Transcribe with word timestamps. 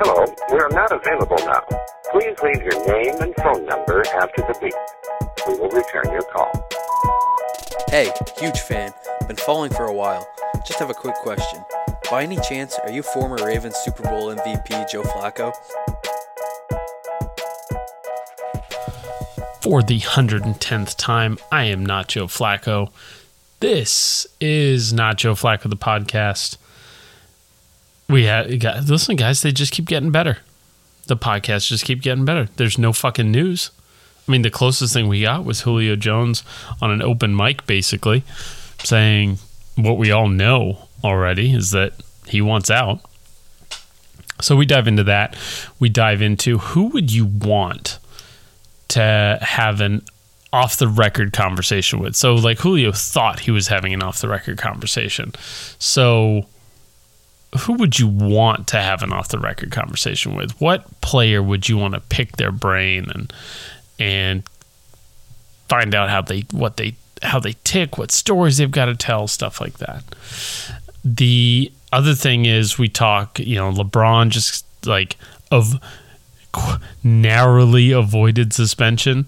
Hello, 0.00 0.24
we 0.52 0.60
are 0.60 0.68
not 0.70 0.92
available 0.92 1.38
now. 1.38 1.60
Please 2.12 2.36
leave 2.44 2.62
your 2.62 2.86
name 2.86 3.20
and 3.20 3.34
phone 3.34 3.66
number 3.66 4.04
after 4.14 4.42
the 4.42 4.56
beep. 4.62 4.72
We 5.48 5.58
will 5.58 5.70
return 5.70 6.12
your 6.12 6.22
call. 6.22 6.52
Hey, 7.88 8.12
huge 8.38 8.60
fan. 8.60 8.92
Been 9.26 9.36
following 9.36 9.72
for 9.72 9.86
a 9.86 9.92
while. 9.92 10.24
Just 10.64 10.78
have 10.78 10.90
a 10.90 10.94
quick 10.94 11.16
question. 11.16 11.64
By 12.08 12.22
any 12.22 12.36
chance, 12.36 12.78
are 12.78 12.92
you 12.92 13.02
former 13.02 13.44
Ravens 13.44 13.74
Super 13.78 14.04
Bowl 14.04 14.32
MVP 14.32 14.88
Joe 14.88 15.02
Flacco? 15.02 15.52
For 19.60 19.82
the 19.82 19.98
110th 19.98 20.96
time, 20.96 21.38
I 21.50 21.64
am 21.64 21.84
not 21.84 22.06
Joe 22.06 22.28
Flacco. 22.28 22.92
This 23.58 24.28
is 24.40 24.92
not 24.92 25.16
Joe 25.16 25.34
Flacco, 25.34 25.68
the 25.68 25.76
podcast. 25.76 26.56
We 28.08 28.24
had, 28.24 28.62
listen, 28.88 29.16
guys, 29.16 29.42
they 29.42 29.52
just 29.52 29.72
keep 29.72 29.86
getting 29.86 30.10
better. 30.10 30.38
The 31.06 31.16
podcasts 31.16 31.68
just 31.68 31.84
keep 31.84 32.02
getting 32.02 32.24
better. 32.24 32.48
There's 32.56 32.78
no 32.78 32.92
fucking 32.92 33.30
news. 33.30 33.70
I 34.26 34.30
mean, 34.30 34.42
the 34.42 34.50
closest 34.50 34.92
thing 34.92 35.08
we 35.08 35.22
got 35.22 35.44
was 35.44 35.62
Julio 35.62 35.96
Jones 35.96 36.42
on 36.82 36.90
an 36.90 37.02
open 37.02 37.34
mic, 37.34 37.66
basically 37.66 38.24
saying 38.82 39.38
what 39.76 39.98
we 39.98 40.10
all 40.10 40.28
know 40.28 40.88
already 41.02 41.52
is 41.52 41.70
that 41.70 41.94
he 42.26 42.40
wants 42.40 42.70
out. 42.70 43.00
So 44.40 44.54
we 44.54 44.66
dive 44.66 44.86
into 44.86 45.04
that. 45.04 45.36
We 45.78 45.88
dive 45.88 46.22
into 46.22 46.58
who 46.58 46.88
would 46.88 47.12
you 47.12 47.26
want 47.26 47.98
to 48.88 49.38
have 49.40 49.80
an 49.80 50.02
off 50.52 50.78
the 50.78 50.88
record 50.88 51.32
conversation 51.32 52.00
with. 52.00 52.16
So 52.16 52.34
like 52.34 52.58
Julio 52.58 52.92
thought 52.92 53.40
he 53.40 53.50
was 53.50 53.68
having 53.68 53.92
an 53.92 54.02
off 54.02 54.20
the 54.20 54.28
record 54.28 54.58
conversation. 54.58 55.32
So 55.78 56.46
who 57.60 57.74
would 57.74 57.98
you 57.98 58.06
want 58.06 58.68
to 58.68 58.80
have 58.80 59.02
an 59.02 59.12
off 59.12 59.28
the 59.28 59.38
record 59.38 59.70
conversation 59.70 60.36
with? 60.36 60.60
What 60.60 61.00
player 61.00 61.42
would 61.42 61.68
you 61.68 61.78
want 61.78 61.94
to 61.94 62.00
pick 62.00 62.36
their 62.36 62.52
brain 62.52 63.10
and 63.10 63.32
and 63.98 64.42
find 65.68 65.94
out 65.94 66.08
how 66.10 66.22
they 66.22 66.40
what 66.50 66.76
they 66.76 66.94
how 67.22 67.40
they 67.40 67.54
tick, 67.64 67.98
what 67.98 68.10
stories 68.10 68.58
they've 68.58 68.70
got 68.70 68.86
to 68.86 68.94
tell, 68.94 69.26
stuff 69.26 69.60
like 69.60 69.78
that. 69.78 70.04
The 71.04 71.72
other 71.92 72.14
thing 72.14 72.44
is 72.44 72.78
we 72.78 72.88
talk, 72.88 73.38
you 73.38 73.56
know, 73.56 73.72
LeBron 73.72 74.30
just 74.30 74.64
like 74.86 75.16
of 75.50 75.74
narrowly 77.02 77.92
avoided 77.92 78.52
suspension 78.52 79.26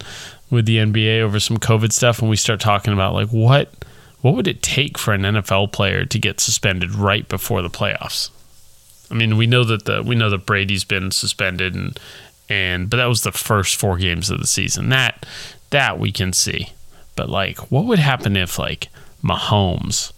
with 0.50 0.66
the 0.66 0.78
NBA 0.78 1.20
over 1.20 1.40
some 1.40 1.58
COVID 1.58 1.92
stuff, 1.92 2.20
and 2.20 2.30
we 2.30 2.36
start 2.36 2.60
talking 2.60 2.92
about 2.92 3.14
like 3.14 3.28
what 3.28 3.72
what 4.20 4.34
would 4.34 4.46
it 4.46 4.62
take 4.62 4.98
for 4.98 5.12
an 5.12 5.22
NFL 5.22 5.72
player 5.72 6.04
to 6.04 6.18
get 6.18 6.40
suspended 6.40 6.94
right 6.94 7.26
before 7.28 7.62
the 7.62 7.70
playoffs? 7.70 8.30
I 9.10 9.14
mean, 9.14 9.36
we 9.36 9.46
know 9.46 9.64
that 9.64 9.84
the 9.84 10.02
we 10.02 10.14
know 10.14 10.30
that 10.30 10.46
Brady's 10.46 10.84
been 10.84 11.10
suspended 11.10 11.74
and 11.74 11.98
and 12.48 12.90
but 12.90 12.98
that 12.98 13.06
was 13.06 13.22
the 13.22 13.32
first 13.32 13.76
four 13.76 13.96
games 13.96 14.30
of 14.30 14.38
the 14.38 14.46
season. 14.46 14.88
That 14.88 15.26
that 15.70 15.98
we 15.98 16.12
can 16.12 16.32
see. 16.32 16.72
But 17.16 17.28
like 17.28 17.70
what 17.70 17.86
would 17.86 17.98
happen 17.98 18.36
if 18.36 18.58
like 18.58 18.88
Mahomes 19.22 20.12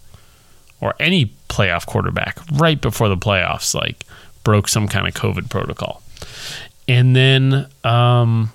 or 0.81 0.95
any 0.99 1.33
playoff 1.49 1.85
quarterback 1.85 2.39
right 2.51 2.79
before 2.79 3.09
the 3.09 3.17
playoffs 3.17 3.73
like 3.73 4.05
broke 4.43 4.67
some 4.67 4.87
kind 4.87 5.07
of 5.07 5.13
COVID 5.13 5.49
protocol? 5.49 6.01
And 6.87 7.15
then 7.15 7.67
um, 7.83 8.51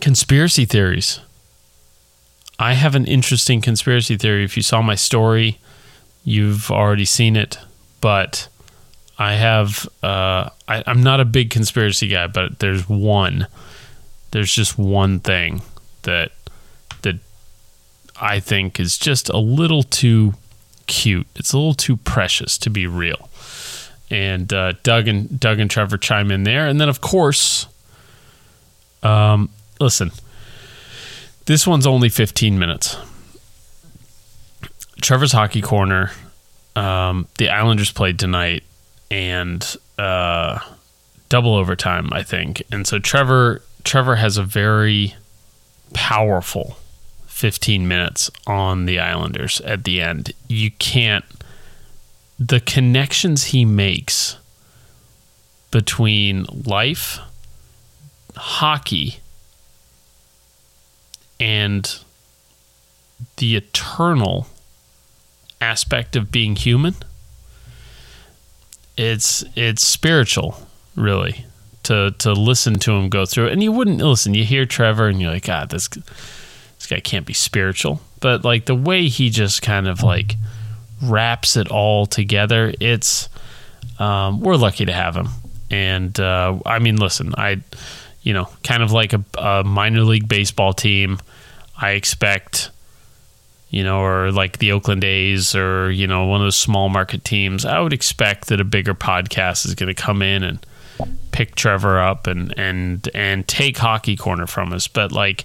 conspiracy 0.00 0.64
theories. 0.64 1.20
I 2.58 2.74
have 2.74 2.94
an 2.94 3.06
interesting 3.06 3.60
conspiracy 3.60 4.16
theory. 4.16 4.44
If 4.44 4.56
you 4.56 4.62
saw 4.62 4.82
my 4.82 4.94
story, 4.94 5.60
you've 6.24 6.70
already 6.70 7.04
seen 7.04 7.36
it, 7.36 7.58
but 8.00 8.48
I 9.18 9.34
have. 9.34 9.88
Uh, 10.02 10.50
I, 10.66 10.82
I'm 10.86 11.02
not 11.02 11.20
a 11.20 11.24
big 11.24 11.50
conspiracy 11.50 12.08
guy, 12.08 12.26
but 12.26 12.58
there's 12.58 12.88
one. 12.88 13.46
There's 14.32 14.52
just 14.52 14.76
one 14.78 15.20
thing 15.20 15.62
that 16.02 16.32
that 17.02 17.16
I 18.20 18.40
think 18.40 18.80
is 18.80 18.98
just 18.98 19.28
a 19.28 19.38
little 19.38 19.82
too 19.82 20.34
cute. 20.86 21.26
It's 21.36 21.52
a 21.52 21.56
little 21.56 21.74
too 21.74 21.96
precious 21.96 22.58
to 22.58 22.70
be 22.70 22.86
real 22.86 23.28
and 24.10 24.52
uh, 24.52 24.72
Doug 24.82 25.08
and 25.08 25.38
Doug 25.38 25.60
and 25.60 25.70
Trevor 25.70 25.98
chime 25.98 26.30
in 26.30 26.44
there, 26.44 26.66
and 26.66 26.80
then 26.80 26.88
of 26.88 27.00
course, 27.00 27.66
um, 29.02 29.50
listen, 29.80 30.10
this 31.48 31.66
one's 31.66 31.86
only 31.86 32.10
15 32.10 32.58
minutes. 32.58 32.98
Trevor's 35.00 35.32
hockey 35.32 35.62
corner. 35.62 36.10
Um, 36.76 37.26
the 37.38 37.48
Islanders 37.48 37.90
played 37.90 38.18
tonight, 38.18 38.64
and 39.10 39.64
uh, 39.98 40.58
double 41.30 41.54
overtime, 41.54 42.10
I 42.12 42.22
think, 42.22 42.62
and 42.70 42.86
so 42.86 42.98
Trevor 42.98 43.62
Trevor 43.82 44.16
has 44.16 44.36
a 44.36 44.42
very 44.42 45.14
powerful 45.94 46.76
15 47.26 47.88
minutes 47.88 48.30
on 48.46 48.84
the 48.84 49.00
Islanders 49.00 49.62
at 49.62 49.84
the 49.84 50.02
end. 50.02 50.34
You 50.48 50.70
can't 50.72 51.24
the 52.38 52.60
connections 52.60 53.44
he 53.44 53.64
makes 53.64 54.36
between 55.70 56.44
life, 56.66 57.18
hockey, 58.36 59.20
and 61.40 62.00
the 63.36 63.56
eternal 63.56 64.46
aspect 65.60 66.14
of 66.14 66.30
being 66.30 66.54
human 66.54 66.94
it's 68.96 69.44
it's 69.56 69.86
spiritual 69.86 70.66
really 70.94 71.44
to 71.82 72.12
to 72.18 72.32
listen 72.32 72.74
to 72.74 72.92
him 72.92 73.08
go 73.08 73.26
through 73.26 73.46
it 73.46 73.52
and 73.52 73.62
you 73.62 73.72
wouldn't 73.72 73.98
listen 73.98 74.34
you 74.34 74.44
hear 74.44 74.64
Trevor 74.64 75.08
and 75.08 75.20
you're 75.20 75.32
like 75.32 75.46
god 75.46 75.70
this 75.70 75.88
this 75.88 76.86
guy 76.88 77.00
can't 77.00 77.26
be 77.26 77.32
spiritual 77.32 78.00
but 78.20 78.44
like 78.44 78.66
the 78.66 78.74
way 78.74 79.08
he 79.08 79.30
just 79.30 79.62
kind 79.62 79.88
of 79.88 80.02
like 80.02 80.36
wraps 81.02 81.56
it 81.56 81.68
all 81.68 82.06
together. 82.06 82.72
It's 82.80 83.28
um, 83.98 84.40
we're 84.40 84.56
lucky 84.56 84.86
to 84.86 84.92
have 84.92 85.16
him, 85.16 85.28
and 85.70 86.18
uh, 86.18 86.58
I 86.64 86.78
mean, 86.78 86.96
listen, 86.96 87.34
I 87.36 87.60
you 88.22 88.32
know, 88.32 88.48
kind 88.64 88.82
of 88.82 88.92
like 88.92 89.12
a, 89.12 89.24
a 89.38 89.64
minor 89.64 90.02
league 90.02 90.28
baseball 90.28 90.72
team. 90.72 91.18
I 91.80 91.92
expect 91.92 92.70
you 93.70 93.84
know, 93.84 94.00
or 94.00 94.32
like 94.32 94.56
the 94.58 94.72
Oakland 94.72 95.04
A's 95.04 95.54
or, 95.54 95.90
you 95.90 96.06
know, 96.06 96.24
one 96.24 96.40
of 96.40 96.46
those 96.46 96.56
small 96.56 96.88
market 96.88 97.22
teams, 97.22 97.66
I 97.66 97.80
would 97.80 97.92
expect 97.92 98.46
that 98.46 98.62
a 98.62 98.64
bigger 98.64 98.94
podcast 98.94 99.66
is 99.66 99.74
going 99.74 99.94
to 99.94 100.02
come 100.02 100.22
in 100.22 100.42
and 100.42 100.64
pick 101.32 101.54
Trevor 101.54 102.00
up 102.00 102.26
and, 102.26 102.58
and, 102.58 103.06
and 103.12 103.46
take 103.46 103.76
hockey 103.76 104.16
corner 104.16 104.46
from 104.46 104.72
us. 104.72 104.88
But 104.88 105.12
like, 105.12 105.44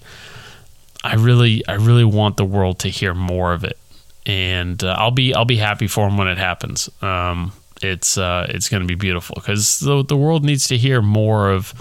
I 1.04 1.16
really, 1.16 1.68
I 1.68 1.74
really 1.74 2.06
want 2.06 2.38
the 2.38 2.46
world 2.46 2.80
to 2.80 2.88
hear 2.88 3.14
more 3.14 3.52
of 3.52 3.66
it 3.66 3.78
and 4.26 4.84
uh, 4.84 4.96
I'll 4.98 5.12
be 5.12 5.34
I'll 5.34 5.46
be 5.46 5.58
happy 5.58 5.88
for 5.88 6.08
him 6.08 6.18
when 6.18 6.28
it 6.28 6.38
happens. 6.38 6.90
Um, 7.02 7.52
it's 7.82 8.18
uh, 8.18 8.48
it's 8.50 8.70
going 8.70 8.82
to 8.82 8.88
be 8.88 8.96
beautiful 8.96 9.36
because 9.36 9.80
the 9.80 10.04
the 10.04 10.18
world 10.18 10.46
needs 10.46 10.68
to 10.68 10.78
hear 10.78 11.02
more 11.02 11.52
of 11.52 11.74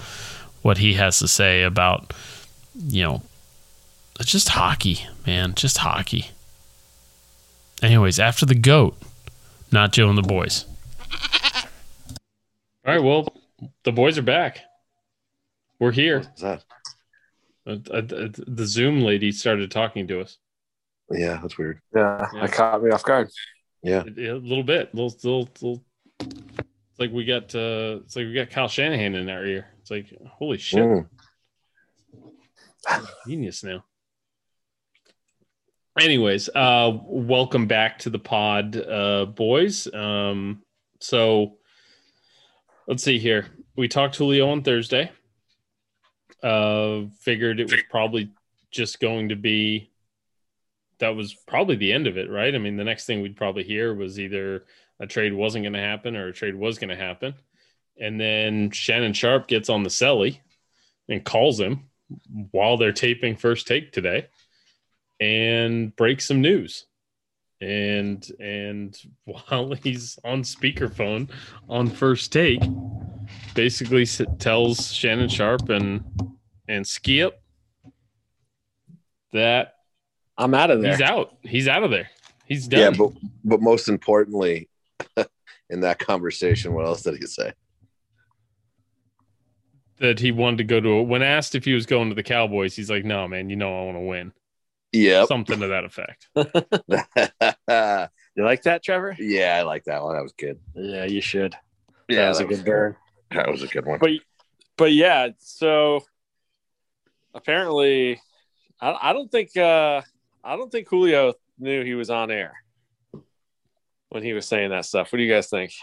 what 0.63 0.79
he 0.79 0.93
has 0.95 1.19
to 1.19 1.27
say 1.27 1.61
about 1.61 2.11
you 2.75 3.03
know 3.03 3.21
just 4.21 4.49
hockey, 4.49 5.05
man, 5.27 5.53
just 5.53 5.77
hockey. 5.79 6.31
Anyways, 7.81 8.19
after 8.19 8.45
the 8.45 8.55
goat, 8.55 8.97
not 9.71 9.91
Joe 9.91 10.09
and 10.09 10.17
the 10.17 10.21
boys. 10.21 10.65
All 12.85 12.93
right, 12.93 13.03
well, 13.03 13.33
the 13.83 13.91
boys 13.91 14.17
are 14.17 14.21
back. 14.23 14.59
We're 15.79 15.91
here. 15.91 16.19
What's 16.19 16.41
that? 16.41 16.63
Uh, 17.65 17.77
uh, 17.91 18.01
the 18.47 18.65
Zoom 18.65 19.01
lady 19.01 19.31
started 19.31 19.71
talking 19.71 20.07
to 20.07 20.21
us. 20.21 20.37
Yeah, 21.09 21.39
that's 21.41 21.57
weird. 21.57 21.79
Yeah, 21.95 22.27
Yeah. 22.33 22.41
that 22.41 22.51
caught 22.51 22.83
me 22.83 22.91
off 22.91 23.03
guard. 23.03 23.29
Yeah. 23.81 24.03
A 24.03 24.33
little 24.35 24.63
bit, 24.63 24.93
little, 24.93 25.13
little, 25.23 25.49
little. 25.61 25.83
It's 26.19 26.99
like 26.99 27.11
we 27.11 27.25
got, 27.25 27.53
uh, 27.55 27.99
it's 28.03 28.15
like 28.15 28.25
we 28.25 28.33
got 28.33 28.49
Kyle 28.49 28.67
Shanahan 28.67 29.15
in 29.15 29.29
our 29.29 29.45
ear. 29.45 29.67
It's 29.83 29.91
like, 29.91 30.11
holy 30.25 30.57
shit, 30.57 30.79
Mm. 30.83 31.07
genius 33.27 33.63
now. 33.63 33.85
Anyways, 35.99 36.49
uh, 36.55 36.97
welcome 37.03 37.67
back 37.67 37.99
to 37.99 38.09
the 38.09 38.17
pod, 38.17 38.75
uh, 38.75 39.25
boys. 39.25 39.93
Um, 39.93 40.63
so 40.99 41.57
Let's 42.87 43.03
see 43.03 43.17
here. 43.17 43.47
We 43.77 43.87
talked 43.87 44.15
to 44.15 44.25
Leo 44.25 44.49
on 44.49 44.61
Thursday. 44.61 45.09
Uh, 46.41 47.03
figured 47.21 47.59
it 47.61 47.71
was 47.71 47.81
probably 47.89 48.31
just 48.71 48.99
going 48.99 49.29
to 49.29 49.35
be. 49.35 49.89
That 50.99 51.15
was 51.15 51.33
probably 51.33 51.77
the 51.77 51.93
end 51.93 52.07
of 52.07 52.17
it, 52.17 52.29
right? 52.29 52.53
I 52.53 52.57
mean, 52.57 52.75
the 52.75 52.83
next 52.83 53.05
thing 53.05 53.21
we'd 53.21 53.37
probably 53.37 53.63
hear 53.63 53.93
was 53.93 54.19
either 54.19 54.65
a 54.99 55.07
trade 55.07 55.33
wasn't 55.33 55.63
going 55.63 55.73
to 55.73 55.79
happen 55.79 56.15
or 56.15 56.27
a 56.27 56.33
trade 56.33 56.55
was 56.55 56.77
going 56.77 56.89
to 56.89 56.95
happen. 56.95 57.35
And 57.99 58.19
then 58.19 58.71
Shannon 58.71 59.13
Sharpe 59.13 59.47
gets 59.47 59.69
on 59.69 59.83
the 59.83 59.89
celly 59.89 60.39
and 61.07 61.23
calls 61.23 61.59
him 61.59 61.89
while 62.51 62.77
they're 62.77 62.91
taping 62.91 63.35
first 63.35 63.67
take 63.67 63.91
today 63.91 64.27
and 65.19 65.95
breaks 65.95 66.27
some 66.27 66.41
news. 66.41 66.85
And 67.61 68.25
and 68.39 68.97
while 69.25 69.73
he's 69.83 70.19
on 70.23 70.43
speakerphone 70.43 71.29
on 71.69 71.87
first 71.87 72.31
take, 72.33 72.61
basically 73.53 74.05
tells 74.05 74.91
Shannon 74.91 75.29
Sharpe 75.29 75.69
and 75.69 76.03
and 76.67 76.85
Skip 76.85 77.41
that 79.31 79.75
I'm 80.37 80.53
out 80.53 80.71
of 80.71 80.81
there. 80.81 80.91
He's 80.91 81.01
out. 81.01 81.37
He's 81.41 81.67
out 81.67 81.83
of 81.83 81.91
there. 81.91 82.09
He's 82.45 82.67
done. 82.67 82.79
Yeah, 82.79 82.89
but 82.91 83.11
but 83.43 83.61
most 83.61 83.87
importantly, 83.87 84.69
in 85.69 85.81
that 85.81 85.99
conversation, 85.99 86.73
what 86.73 86.85
else 86.85 87.03
did 87.03 87.15
he 87.17 87.25
say? 87.25 87.53
That 89.99 90.19
he 90.19 90.31
wanted 90.31 90.57
to 90.57 90.63
go 90.63 90.79
to 90.79 90.89
a, 90.89 91.03
when 91.03 91.21
asked 91.21 91.55
if 91.55 91.65
he 91.65 91.73
was 91.73 91.85
going 91.85 92.09
to 92.09 92.15
the 92.15 92.23
Cowboys, 92.23 92.75
he's 92.75 92.89
like, 92.89 93.05
"No, 93.05 93.27
man, 93.27 93.49
you 93.49 93.55
know 93.55 93.79
I 93.79 93.85
want 93.85 93.97
to 93.97 94.01
win." 94.01 94.33
Yeah, 94.91 95.25
something 95.25 95.59
to 95.59 95.67
that 95.67 95.85
effect. 95.85 96.27
you 98.35 98.43
like 98.43 98.63
that, 98.63 98.83
Trevor? 98.83 99.15
Yeah, 99.19 99.57
I 99.57 99.61
like 99.63 99.85
that 99.85 100.03
one. 100.03 100.15
That 100.15 100.23
was 100.23 100.33
good. 100.33 100.59
Yeah, 100.75 101.05
you 101.05 101.21
should. 101.21 101.55
Yeah, 102.07 102.23
that 102.23 102.29
was 102.29 102.37
that 102.39 102.45
a 102.45 102.47
good 102.47 102.65
burn. 102.65 102.95
That 103.31 103.49
was 103.49 103.63
a 103.63 103.67
good 103.67 103.85
one. 103.85 103.99
But 103.99 104.11
but 104.77 104.93
yeah, 104.93 105.29
so 105.39 106.03
apparently, 107.33 108.21
I, 108.81 109.09
I 109.09 109.13
don't 109.13 109.31
think 109.31 109.55
uh 109.57 110.01
I 110.43 110.55
don't 110.55 110.71
think 110.71 110.87
Julio 110.89 111.33
knew 111.57 111.83
he 111.83 111.95
was 111.95 112.09
on 112.09 112.31
air 112.31 112.53
when 114.09 114.23
he 114.23 114.33
was 114.33 114.47
saying 114.47 114.69
that 114.69 114.85
stuff. 114.85 115.11
What 115.11 115.17
do 115.17 115.23
you 115.23 115.33
guys 115.33 115.47
think? 115.47 115.73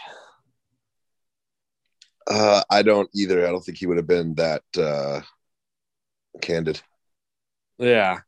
Uh, 2.29 2.63
I 2.69 2.81
don't 2.81 3.09
either. 3.15 3.47
I 3.47 3.51
don't 3.51 3.63
think 3.63 3.77
he 3.77 3.87
would 3.87 3.97
have 3.97 4.07
been 4.07 4.35
that 4.35 4.63
uh, 4.77 5.21
candid. 6.41 6.81
Yeah, 7.77 8.19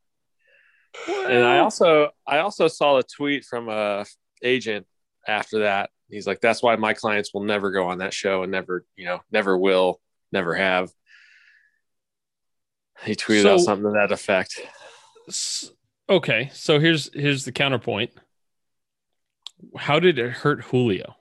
and 1.07 1.43
I 1.43 1.59
also 1.59 2.11
I 2.25 2.39
also 2.39 2.67
saw 2.67 2.97
a 2.97 3.03
tweet 3.03 3.45
from 3.45 3.69
a 3.69 4.05
agent 4.43 4.85
after 5.27 5.59
that. 5.59 5.89
He's 6.09 6.27
like, 6.27 6.41
"That's 6.41 6.61
why 6.61 6.75
my 6.75 6.93
clients 6.93 7.33
will 7.33 7.43
never 7.43 7.71
go 7.71 7.87
on 7.87 7.99
that 7.99 8.13
show 8.13 8.43
and 8.43 8.51
never, 8.51 8.85
you 8.95 9.05
know, 9.05 9.21
never 9.31 9.57
will, 9.57 9.99
never 10.31 10.53
have." 10.55 10.91
He 13.03 13.15
tweeted 13.15 13.43
so, 13.43 13.53
out 13.55 13.59
something 13.61 13.91
to 13.91 13.99
that 13.99 14.11
effect. 14.11 14.59
Okay, 16.09 16.49
so 16.53 16.79
here's 16.79 17.13
here's 17.13 17.45
the 17.45 17.51
counterpoint. 17.51 18.11
How 19.77 19.99
did 19.99 20.19
it 20.19 20.31
hurt 20.31 20.63
Julio? 20.65 21.15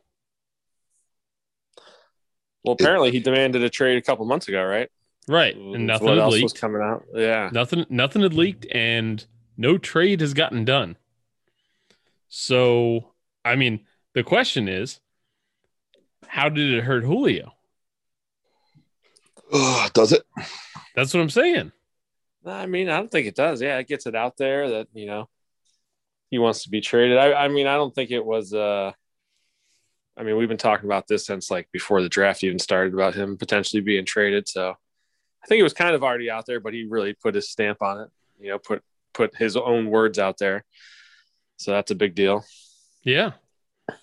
Well, 2.65 2.75
apparently 2.75 3.11
he 3.11 3.21
demanded 3.21 3.63
a 3.63 3.71
trade 3.71 3.99
a 3.99 4.03
couple 4.03 4.25
months 4.25 4.49
ago, 4.49 4.65
right? 4.65 4.89
Right, 5.29 5.55
and 5.55 5.87
nothing 5.87 6.09
what 6.09 6.19
had 6.19 6.29
leaked. 6.29 6.43
Was 6.43 6.53
coming 6.53 6.83
out, 6.83 7.05
yeah. 7.15 7.51
Nothing, 7.53 7.87
nothing 7.89 8.23
had 8.23 8.35
leaked, 8.35 8.67
and 8.73 9.25
no 9.57 9.79
trade 9.79 10.21
has 10.21 10.35
gotten 10.35 10.65
done. 10.65 10.97
So, 12.29 13.13
I 13.45 13.57
mean, 13.57 13.87
the 14.15 14.23
question 14.23 14.69
is, 14.69 15.01
how 16.27 16.49
did 16.49 16.73
it 16.73 16.85
hurt 16.85 17.05
Julio? 17.05 17.53
does 19.93 20.13
it? 20.13 20.23
That's 20.95 21.13
what 21.13 21.21
I'm 21.21 21.31
saying. 21.31 21.73
I 22.45 22.67
mean, 22.67 22.89
I 22.89 22.97
don't 22.97 23.11
think 23.11 23.27
it 23.27 23.37
does. 23.37 23.61
Yeah, 23.63 23.79
it 23.79 23.87
gets 23.87 24.07
it 24.07 24.15
out 24.17 24.37
there 24.37 24.71
that 24.71 24.89
you 24.95 25.07
know 25.07 25.29
he 26.31 26.39
wants 26.39 26.65
to 26.65 26.71
be 26.71 26.81
traded. 26.81 27.19
I, 27.19 27.45
I 27.45 27.49
mean, 27.49 27.67
I 27.67 27.77
don't 27.77 27.95
think 27.95 28.11
it 28.11 28.25
was. 28.25 28.53
uh 28.53 28.93
I 30.23 30.25
mean, 30.25 30.37
we've 30.37 30.49
been 30.49 30.57
talking 30.57 30.87
about 30.87 31.09
this 31.09 31.27
since 31.27 31.51
like 31.51 31.69
before 31.73 32.01
the 32.01 32.09
draft 32.09 32.45
even 32.45 32.61
started 32.61 32.95
about 32.95 33.13
him 33.13 33.37
potentially 33.37 33.83
being 33.83 34.05
traded. 34.05 34.49
So 34.49 34.71
I 34.71 35.47
think 35.49 35.59
it 35.59 35.65
was 35.65 35.73
kind 35.73 35.97
of 35.97 36.05
already 36.05 36.31
out 36.31 36.47
there, 36.47 36.61
but 36.61 36.73
he 36.73 36.87
really 36.89 37.13
put 37.13 37.35
his 37.35 37.51
stamp 37.51 37.83
on 37.83 38.03
it. 38.03 38.09
You 38.39 38.51
know, 38.51 38.59
put 38.59 38.85
put 39.13 39.35
his 39.35 39.57
own 39.57 39.91
words 39.91 40.21
out 40.21 40.39
there. 40.39 40.65
So 41.57 41.73
that's 41.73 41.91
a 41.91 41.97
big 41.97 42.15
deal. 42.15 42.45
Yeah. 43.03 43.33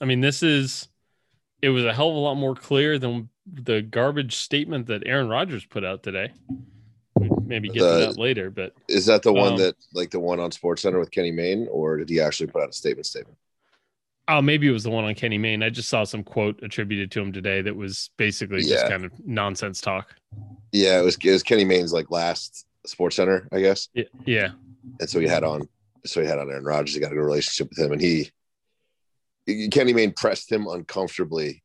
I 0.01 0.04
mean, 0.04 0.19
this 0.19 0.44
is 0.44 0.89
it 1.62 1.69
was 1.69 1.86
a 1.86 1.94
hell 1.94 2.10
of 2.10 2.16
a 2.16 2.19
lot 2.19 2.36
more 2.36 2.54
clear 2.54 3.00
than 3.00 3.30
the 3.45 3.81
garbage 3.81 4.36
statement 4.36 4.88
that 4.88 5.04
Aaron 5.06 5.30
Rodgers 5.30 5.63
put 5.63 5.86
out 5.86 6.04
today. 6.04 6.33
we 7.16 7.30
maybe 7.45 7.69
get 7.69 7.80
the, 7.80 8.00
to 8.00 8.06
that 8.07 8.18
later, 8.18 8.50
but 8.50 8.74
is 8.89 9.06
that 9.06 9.24
the 9.24 9.31
one 9.31 9.54
um, 9.54 9.60
that 9.60 9.75
like 9.94 10.12
the 10.12 10.19
one 10.19 10.42
on 10.42 10.51
Sports 10.51 10.81
Center 10.81 11.00
with 11.00 11.12
Kenny 11.12 11.31
Mayne, 11.31 11.69
or 11.71 11.95
did 11.95 12.10
he 12.10 12.19
actually 12.19 12.48
put 12.48 12.62
out 12.62 12.68
a 12.71 12.74
statement 12.74 13.06
statement? 13.06 13.38
Oh, 14.31 14.43
maybe 14.43 14.67
it 14.67 14.71
was 14.71 14.83
the 14.83 14.91
one 14.91 15.05
on 15.05 15.15
Kenny 15.15 15.39
Mayne. 15.39 15.63
I 15.63 15.71
just 15.71 15.89
saw 15.89 16.03
some 16.03 16.23
quote 16.23 16.61
attributed 16.61 17.09
to 17.11 17.19
him 17.19 17.33
today 17.33 17.63
that 17.63 17.75
was 17.75 18.11
basically 18.15 18.61
yeah. 18.61 18.75
just 18.75 18.87
kind 18.87 19.03
of 19.03 19.11
nonsense 19.25 19.81
talk. 19.81 20.15
Yeah, 20.71 20.99
it 20.99 21.03
was 21.03 21.17
it 21.23 21.31
was 21.31 21.41
Kenny 21.41 21.65
Mayne's 21.65 21.91
like 21.91 22.11
last 22.11 22.67
Sports 22.85 23.15
Center, 23.15 23.49
I 23.51 23.59
guess. 23.59 23.89
Yeah, 23.93 24.03
yeah. 24.25 24.49
And 24.99 25.09
so 25.09 25.19
he 25.19 25.27
had 25.27 25.43
on, 25.43 25.67
so 26.05 26.21
he 26.21 26.27
had 26.27 26.37
on 26.37 26.49
Aaron 26.49 26.63
Rodgers. 26.63 26.93
He 26.93 27.01
got 27.01 27.11
a 27.11 27.15
good 27.15 27.23
relationship 27.23 27.69
with 27.69 27.79
him, 27.79 27.91
and 27.91 27.99
he 27.99 28.29
Kenny 29.71 29.93
Mayne 29.93 30.13
pressed 30.13 30.51
him 30.51 30.67
uncomfortably, 30.67 31.63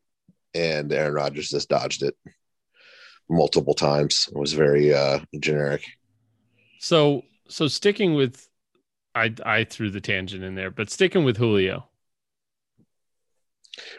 and 0.54 0.90
Aaron 0.90 1.12
Rodgers 1.12 1.50
just 1.50 1.68
dodged 1.68 2.02
it 2.02 2.16
multiple 3.28 3.74
times. 3.74 4.26
It 4.32 4.38
was 4.38 4.54
very 4.54 4.94
uh, 4.94 5.20
generic. 5.38 5.84
So, 6.78 7.24
so 7.48 7.68
sticking 7.68 8.14
with, 8.14 8.48
I 9.14 9.34
I 9.44 9.64
threw 9.64 9.90
the 9.90 10.00
tangent 10.00 10.42
in 10.42 10.54
there, 10.54 10.70
but 10.70 10.88
sticking 10.88 11.24
with 11.24 11.36
Julio 11.36 11.88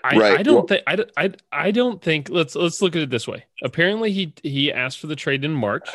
I, 0.04 0.18
right. 0.18 0.40
I 0.40 0.44
don't 0.44 0.56
well, 0.56 0.68
think 0.68 0.84
I, 0.88 1.06
I, 1.18 1.32
I 1.52 1.72
don't 1.72 2.02
think 2.02 2.30
let's 2.30 2.56
let's 2.56 2.82
look 2.82 2.96
at 2.96 3.02
it 3.02 3.10
this 3.10 3.28
way. 3.28 3.46
Apparently 3.64 4.12
he 4.12 4.34
he 4.44 4.72
asked 4.72 5.00
for 5.00 5.08
the 5.08 5.16
trade 5.16 5.44
in 5.44 5.54
March. 5.54 5.90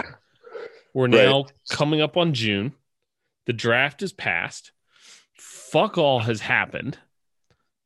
We're 0.95 1.07
now 1.07 1.43
right. 1.43 1.53
coming 1.71 2.01
up 2.01 2.17
on 2.17 2.35
June. 2.35 2.73
The 3.47 3.53
draft 3.53 4.03
is 4.03 4.13
passed. 4.13 4.73
Fuck 5.35 5.99
all 5.99 6.21
has 6.21 6.41
happened. 6.41 6.99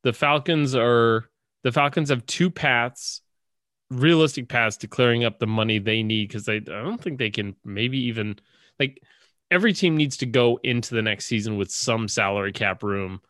The 0.03 0.13
Falcons 0.13 0.75
are 0.75 1.29
the 1.63 1.73
Falcons 1.73 2.11
have 2.11 2.27
two 2.27 2.51
paths, 2.51 3.23
realistic 3.91 4.49
paths 4.49 4.79
to 4.79 4.89
clearing 4.89 5.25
up 5.25 5.39
the 5.39 5.47
money 5.47 5.79
they 5.79 6.03
need 6.03 6.29
because 6.29 6.45
they 6.45 6.57
I 6.57 6.61
don't 6.61 7.01
think 7.01 7.19
they 7.19 7.31
can 7.31 7.57
maybe 7.65 7.99
even 8.07 8.39
like 8.79 9.03
every 9.51 9.73
team 9.73 9.97
needs 9.97 10.17
to 10.19 10.27
go 10.27 10.59
into 10.63 10.95
the 10.95 11.03
next 11.03 11.27
season 11.27 11.57
with 11.57 11.71
some 11.71 12.09
salary 12.09 12.53
cap 12.53 12.83
room 12.83 13.21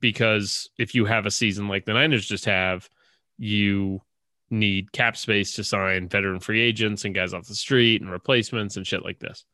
because 0.00 0.70
if 0.78 0.94
you 0.94 1.04
have 1.04 1.26
a 1.26 1.30
season 1.30 1.68
like 1.68 1.84
the 1.84 1.94
Niners 1.94 2.26
just 2.26 2.44
have, 2.44 2.88
you 3.38 4.02
need 4.50 4.92
cap 4.92 5.16
space 5.16 5.54
to 5.54 5.64
sign 5.64 6.08
veteran 6.08 6.40
free 6.40 6.60
agents 6.60 7.04
and 7.04 7.14
guys 7.14 7.34
off 7.34 7.46
the 7.46 7.54
street 7.54 8.00
and 8.00 8.10
replacements 8.10 8.76
and 8.76 8.86
shit 8.86 9.04
like 9.04 9.18
this. 9.18 9.44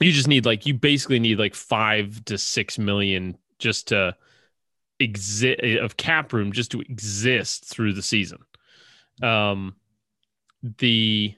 You 0.00 0.12
just 0.12 0.28
need 0.28 0.46
like 0.46 0.66
you 0.66 0.74
basically 0.74 1.18
need 1.18 1.38
like 1.38 1.54
five 1.54 2.24
to 2.26 2.38
six 2.38 2.78
million 2.78 3.36
just 3.58 3.88
to 3.88 4.16
exist 4.98 5.60
of 5.62 5.96
cap 5.96 6.32
room 6.32 6.52
just 6.52 6.70
to 6.72 6.80
exist 6.80 7.64
through 7.66 7.92
the 7.92 8.02
season. 8.02 8.38
Um, 9.22 9.76
the 10.78 11.34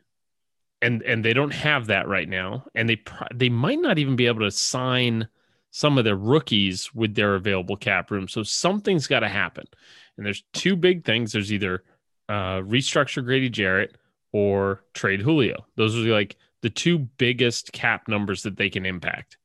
and 0.80 1.02
and 1.02 1.24
they 1.24 1.32
don't 1.32 1.54
have 1.54 1.86
that 1.86 2.08
right 2.08 2.28
now, 2.28 2.66
and 2.74 2.88
they 2.88 2.96
pr- 2.96 3.24
they 3.34 3.48
might 3.48 3.80
not 3.80 3.98
even 3.98 4.16
be 4.16 4.26
able 4.26 4.40
to 4.40 4.50
sign 4.50 5.28
some 5.72 5.96
of 5.96 6.04
their 6.04 6.16
rookies 6.16 6.94
with 6.94 7.14
their 7.14 7.34
available 7.34 7.76
cap 7.76 8.10
room. 8.10 8.28
So 8.28 8.42
something's 8.42 9.06
got 9.06 9.20
to 9.20 9.28
happen. 9.28 9.64
And 10.16 10.24
there's 10.24 10.44
two 10.52 10.76
big 10.76 11.04
things. 11.04 11.32
There's 11.32 11.52
either 11.52 11.82
uh, 12.28 12.60
restructure 12.60 13.24
Grady 13.24 13.48
Jarrett 13.48 13.96
or 14.32 14.84
trade 14.92 15.22
Julio. 15.22 15.66
Those 15.76 15.96
are 15.96 16.00
like 16.00 16.36
the 16.60 16.68
two 16.68 16.98
biggest 16.98 17.72
cap 17.72 18.06
numbers 18.06 18.42
that 18.42 18.56
they 18.56 18.68
can 18.68 18.84
impact. 18.84 19.38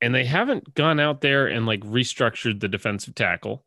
And 0.00 0.14
they 0.14 0.24
haven't 0.24 0.74
gone 0.74 1.00
out 1.00 1.20
there 1.20 1.48
and 1.48 1.66
like 1.66 1.80
restructured 1.80 2.60
the 2.60 2.68
defensive 2.68 3.16
tackle. 3.16 3.64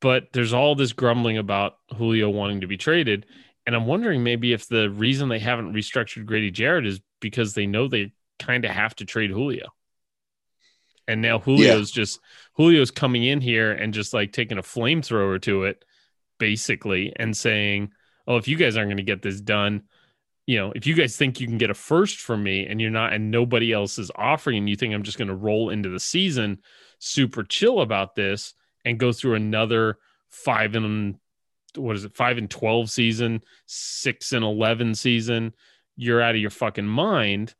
But 0.00 0.32
there's 0.32 0.52
all 0.52 0.74
this 0.74 0.92
grumbling 0.92 1.38
about 1.38 1.78
Julio 1.96 2.28
wanting 2.30 2.62
to 2.62 2.66
be 2.66 2.76
traded. 2.76 3.26
And 3.64 3.76
I'm 3.76 3.86
wondering 3.86 4.24
maybe 4.24 4.52
if 4.52 4.66
the 4.66 4.90
reason 4.90 5.28
they 5.28 5.38
haven't 5.38 5.72
restructured 5.72 6.26
Grady 6.26 6.50
Jarrett 6.50 6.84
is 6.84 7.00
because 7.20 7.54
they 7.54 7.66
know 7.66 7.86
they 7.86 8.12
kind 8.40 8.64
of 8.64 8.72
have 8.72 8.96
to 8.96 9.04
trade 9.04 9.30
Julio. 9.30 9.68
And 11.08 11.22
now 11.22 11.38
Julio's 11.38 11.90
yeah. 11.90 12.02
just 12.02 12.20
Julio's 12.56 12.90
coming 12.90 13.24
in 13.24 13.40
here 13.40 13.72
and 13.72 13.94
just 13.94 14.12
like 14.12 14.32
taking 14.32 14.58
a 14.58 14.62
flamethrower 14.62 15.40
to 15.42 15.64
it, 15.64 15.84
basically, 16.38 17.12
and 17.16 17.36
saying, 17.36 17.92
"Oh, 18.26 18.36
if 18.36 18.48
you 18.48 18.56
guys 18.56 18.76
aren't 18.76 18.88
going 18.88 18.96
to 18.96 19.02
get 19.02 19.22
this 19.22 19.40
done, 19.40 19.82
you 20.46 20.58
know, 20.58 20.72
if 20.74 20.86
you 20.86 20.94
guys 20.94 21.16
think 21.16 21.40
you 21.40 21.46
can 21.46 21.58
get 21.58 21.70
a 21.70 21.74
first 21.74 22.18
from 22.18 22.42
me 22.42 22.66
and 22.66 22.80
you're 22.80 22.90
not, 22.90 23.12
and 23.12 23.30
nobody 23.30 23.72
else 23.72 23.98
is 23.98 24.10
offering, 24.16 24.58
and 24.58 24.68
you 24.68 24.76
think 24.76 24.94
I'm 24.94 25.02
just 25.02 25.18
going 25.18 25.28
to 25.28 25.34
roll 25.34 25.70
into 25.70 25.88
the 25.88 26.00
season 26.00 26.58
super 26.98 27.42
chill 27.42 27.80
about 27.80 28.14
this 28.14 28.54
and 28.84 28.98
go 28.98 29.12
through 29.12 29.34
another 29.34 29.98
five 30.30 30.74
and 30.74 31.16
what 31.74 31.96
is 31.96 32.04
it, 32.04 32.16
five 32.16 32.38
and 32.38 32.48
12 32.48 32.90
season, 32.90 33.42
six 33.66 34.32
and 34.32 34.44
11 34.44 34.94
season. 34.94 35.52
You're 35.96 36.22
out 36.22 36.34
of 36.34 36.40
your 36.40 36.50
fucking 36.50 36.86
mind. 36.86 37.54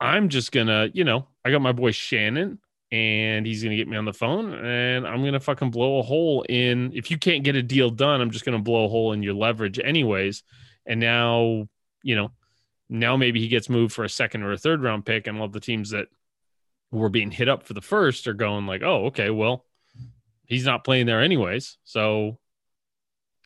I'm 0.00 0.28
just 0.28 0.52
gonna, 0.52 0.90
you 0.92 1.04
know, 1.04 1.28
I 1.44 1.50
got 1.50 1.62
my 1.62 1.72
boy 1.72 1.92
Shannon 1.92 2.58
and 2.92 3.46
he's 3.46 3.62
gonna 3.62 3.76
get 3.76 3.88
me 3.88 3.96
on 3.96 4.04
the 4.04 4.12
phone 4.12 4.52
and 4.54 5.06
I'm 5.06 5.24
gonna 5.24 5.40
fucking 5.40 5.70
blow 5.70 5.98
a 5.98 6.02
hole 6.02 6.44
in. 6.48 6.92
If 6.94 7.10
you 7.10 7.18
can't 7.18 7.44
get 7.44 7.56
a 7.56 7.62
deal 7.62 7.90
done, 7.90 8.20
I'm 8.20 8.30
just 8.30 8.44
gonna 8.44 8.58
blow 8.58 8.84
a 8.84 8.88
hole 8.88 9.12
in 9.12 9.22
your 9.22 9.34
leverage, 9.34 9.78
anyways. 9.78 10.42
And 10.86 11.00
now, 11.00 11.66
you 12.02 12.16
know, 12.16 12.30
now 12.88 13.16
maybe 13.16 13.40
he 13.40 13.48
gets 13.48 13.68
moved 13.68 13.94
for 13.94 14.04
a 14.04 14.08
second 14.08 14.42
or 14.42 14.52
a 14.52 14.58
third 14.58 14.82
round 14.82 15.06
pick, 15.06 15.26
and 15.26 15.38
all 15.38 15.48
the 15.48 15.60
teams 15.60 15.90
that 15.90 16.08
were 16.90 17.08
being 17.08 17.30
hit 17.30 17.48
up 17.48 17.64
for 17.64 17.74
the 17.74 17.80
first 17.80 18.26
are 18.28 18.34
going 18.34 18.66
like, 18.66 18.82
oh, 18.82 19.06
okay, 19.06 19.30
well, 19.30 19.64
he's 20.46 20.66
not 20.66 20.84
playing 20.84 21.06
there 21.06 21.22
anyways, 21.22 21.78
so 21.84 22.38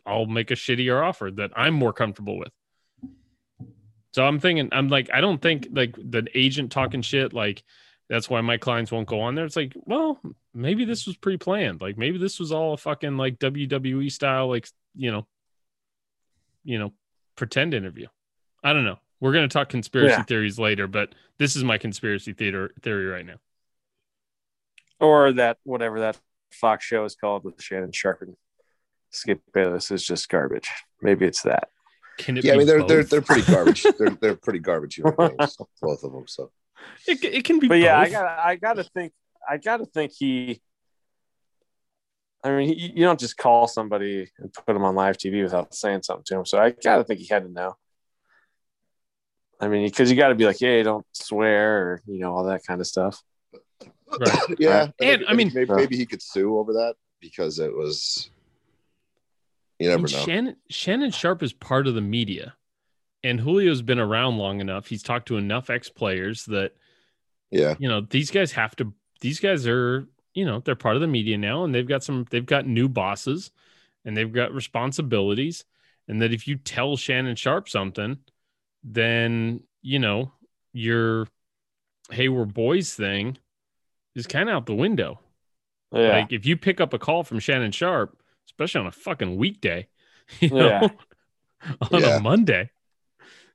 I'll 0.04 0.26
make 0.26 0.50
a 0.50 0.54
shittier 0.54 1.02
offer 1.02 1.30
that 1.36 1.52
I'm 1.56 1.74
more 1.74 1.92
comfortable 1.92 2.38
with. 2.38 2.52
So 4.12 4.24
I'm 4.26 4.40
thinking, 4.40 4.70
I'm 4.72 4.88
like, 4.88 5.10
I 5.12 5.20
don't 5.20 5.40
think 5.40 5.68
like 5.70 5.94
the 5.96 6.26
agent 6.34 6.72
talking 6.72 7.02
shit, 7.02 7.32
like 7.32 7.62
that's 8.08 8.30
why 8.30 8.40
my 8.40 8.56
clients 8.56 8.90
won't 8.90 9.06
go 9.08 9.20
on 9.20 9.34
there. 9.34 9.44
It's 9.44 9.56
like, 9.56 9.72
well, 9.76 10.20
maybe 10.54 10.84
this 10.84 11.06
was 11.06 11.16
pre 11.16 11.36
planned. 11.36 11.80
Like 11.80 11.98
maybe 11.98 12.18
this 12.18 12.38
was 12.40 12.52
all 12.52 12.72
a 12.72 12.76
fucking 12.76 13.16
like 13.16 13.38
WWE 13.38 14.10
style, 14.10 14.48
like, 14.48 14.68
you 14.94 15.10
know, 15.12 15.26
you 16.64 16.78
know, 16.78 16.92
pretend 17.36 17.74
interview. 17.74 18.06
I 18.64 18.72
don't 18.72 18.84
know. 18.84 18.98
We're 19.20 19.32
going 19.32 19.48
to 19.48 19.52
talk 19.52 19.68
conspiracy 19.68 20.14
Yeah. 20.16 20.22
theories 20.22 20.58
later, 20.58 20.86
but 20.86 21.14
this 21.38 21.56
is 21.56 21.64
my 21.64 21.76
conspiracy 21.78 22.32
theater 22.32 22.72
theory 22.82 23.06
right 23.06 23.26
now. 23.26 23.36
or 25.00 25.32
that 25.32 25.58
whatever 25.64 26.00
that 26.00 26.18
Fox 26.50 26.84
show 26.84 27.04
is 27.04 27.14
called 27.14 27.44
with 27.44 27.60
Shannon 27.62 27.92
Sharpe 27.92 28.22
and 28.22 28.36
Skip 29.10 29.40
Bayless 29.54 29.90
is 29.90 30.04
just 30.04 30.28
garbage. 30.28 30.68
Maybe 31.02 31.26
it's 31.26 31.42
that. 31.42 31.68
Can 32.18 32.36
it 32.36 32.44
Yeah, 32.44 32.54
I 32.54 32.56
mean 32.56 32.66
they're 32.66 32.82
they're 32.86 33.04
they're 33.04 33.22
pretty 33.22 33.50
garbage. 33.50 33.84
they're 33.98 34.10
they're 34.20 34.34
pretty 34.36 34.58
garbage 34.58 34.96
human 34.96 35.14
beings, 35.16 35.56
both 35.80 36.02
of 36.02 36.12
them. 36.12 36.24
So 36.26 36.50
It, 37.06 37.24
it 37.24 37.44
can 37.44 37.58
be 37.58 37.68
But 37.68 37.78
yeah, 37.78 37.98
I 37.98 38.04
both. 38.04 38.12
got 38.12 38.38
I 38.38 38.56
got 38.56 38.72
to 38.76 38.84
think 38.84 39.12
I 39.48 39.56
got 39.56 39.78
to 39.78 39.86
think 39.86 40.12
he. 40.12 40.60
I 42.44 42.50
mean, 42.50 42.68
he, 42.68 42.92
you 42.94 43.04
don't 43.04 43.18
just 43.18 43.36
call 43.36 43.66
somebody 43.66 44.30
and 44.38 44.52
put 44.52 44.72
them 44.72 44.84
on 44.84 44.94
live 44.94 45.16
TV 45.16 45.42
without 45.42 45.74
saying 45.74 46.02
something 46.02 46.24
to 46.26 46.36
him. 46.38 46.44
So 46.46 46.58
I 46.60 46.70
got 46.70 46.98
to 46.98 47.04
think 47.04 47.20
he 47.20 47.26
had 47.26 47.42
to 47.44 47.50
know. 47.50 47.76
I 49.60 49.66
mean, 49.68 49.84
because 49.86 50.08
you 50.10 50.16
got 50.16 50.28
to 50.28 50.34
be 50.36 50.44
like, 50.44 50.58
"Hey, 50.58 50.82
don't 50.84 51.04
swear," 51.12 51.78
or 51.82 52.02
you 52.06 52.20
know, 52.20 52.32
all 52.34 52.44
that 52.44 52.64
kind 52.64 52.80
of 52.80 52.86
stuff. 52.86 53.20
Right. 54.20 54.38
yeah, 54.58 54.78
Right. 54.78 54.92
And, 55.00 55.24
I 55.28 55.34
mean- 55.34 55.50
maybe, 55.54 55.72
maybe 55.72 55.96
he 55.96 56.06
could 56.06 56.22
sue 56.22 56.58
over 56.58 56.74
that 56.74 56.94
because 57.20 57.58
it 57.58 57.74
was. 57.74 58.30
You 59.78 59.88
never 59.88 60.02
And 60.04 60.12
know. 60.12 60.18
Shannon 60.24 60.56
Shannon 60.70 61.10
Sharpe 61.10 61.42
is 61.42 61.52
part 61.52 61.86
of 61.86 61.94
the 61.94 62.00
media, 62.00 62.54
and 63.24 63.40
Julio's 63.40 63.82
been 63.82 63.98
around 63.98 64.38
long 64.38 64.60
enough. 64.60 64.86
He's 64.86 65.02
talked 65.02 65.28
to 65.28 65.36
enough 65.36 65.70
ex 65.70 65.88
players 65.88 66.44
that 66.46 66.72
Yeah, 67.50 67.74
you 67.78 67.88
know 67.88 68.00
these 68.02 68.30
guys 68.30 68.52
have 68.52 68.76
to. 68.76 68.92
These 69.20 69.40
guys 69.40 69.66
are 69.66 70.06
you 70.34 70.44
know 70.44 70.60
they're 70.60 70.76
part 70.76 70.94
of 70.96 71.00
the 71.00 71.06
media 71.08 71.36
now, 71.38 71.64
and 71.64 71.74
they've 71.74 71.88
got 71.88 72.04
some. 72.04 72.26
They've 72.30 72.44
got 72.46 72.66
new 72.66 72.88
bosses, 72.88 73.50
and 74.04 74.16
they've 74.16 74.32
got 74.32 74.52
responsibilities. 74.52 75.64
And 76.06 76.22
that 76.22 76.32
if 76.32 76.48
you 76.48 76.56
tell 76.56 76.96
Shannon 76.96 77.36
Sharpe 77.36 77.68
something, 77.68 78.18
then 78.82 79.62
you 79.82 79.98
know 79.98 80.32
your 80.72 81.26
hey 82.10 82.28
we're 82.28 82.44
boys 82.46 82.94
thing 82.94 83.36
is 84.14 84.26
kind 84.26 84.48
of 84.48 84.54
out 84.54 84.66
the 84.66 84.74
window. 84.74 85.20
Yeah, 85.92 86.18
Like 86.18 86.32
if 86.32 86.46
you 86.46 86.56
pick 86.56 86.80
up 86.80 86.92
a 86.94 86.98
call 86.98 87.24
from 87.24 87.38
Shannon 87.40 87.72
Sharpe, 87.72 88.18
especially 88.46 88.80
on 88.82 88.86
a 88.86 88.92
fucking 88.92 89.36
weekday, 89.36 89.88
you 90.40 90.50
know, 90.50 90.68
Yeah. 90.68 90.88
on 91.92 92.00
Yeah. 92.02 92.16
a 92.16 92.20
Monday, 92.20 92.70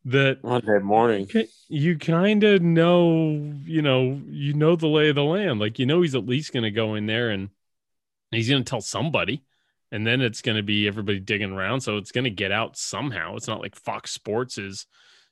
that 0.05 0.43
Monday 0.43 0.79
morning. 0.79 1.27
you 1.69 1.97
kind 1.97 2.43
of 2.43 2.61
know, 2.61 3.53
you 3.65 3.81
know, 3.81 4.21
you 4.27 4.53
know 4.53 4.75
the 4.75 4.87
lay 4.87 5.09
of 5.09 5.15
the 5.15 5.23
land. 5.23 5.59
Like 5.59 5.79
you 5.79 5.85
know 5.85 6.01
he's 6.01 6.15
at 6.15 6.25
least 6.25 6.53
going 6.53 6.63
to 6.63 6.71
go 6.71 6.95
in 6.95 7.05
there 7.05 7.29
and 7.29 7.49
he's 8.31 8.49
going 8.49 8.63
to 8.63 8.69
tell 8.69 8.81
somebody, 8.81 9.43
and 9.91 10.05
then 10.05 10.21
it's 10.21 10.41
going 10.41 10.57
to 10.57 10.63
be 10.63 10.87
everybody 10.87 11.19
digging 11.19 11.51
around. 11.51 11.81
So 11.81 11.97
it's 11.97 12.11
going 12.11 12.25
to 12.25 12.29
get 12.29 12.51
out 12.51 12.77
somehow. 12.77 13.35
It's 13.35 13.47
not 13.47 13.61
like 13.61 13.75
Fox 13.75 14.11
Sports 14.11 14.57
is, 14.57 14.85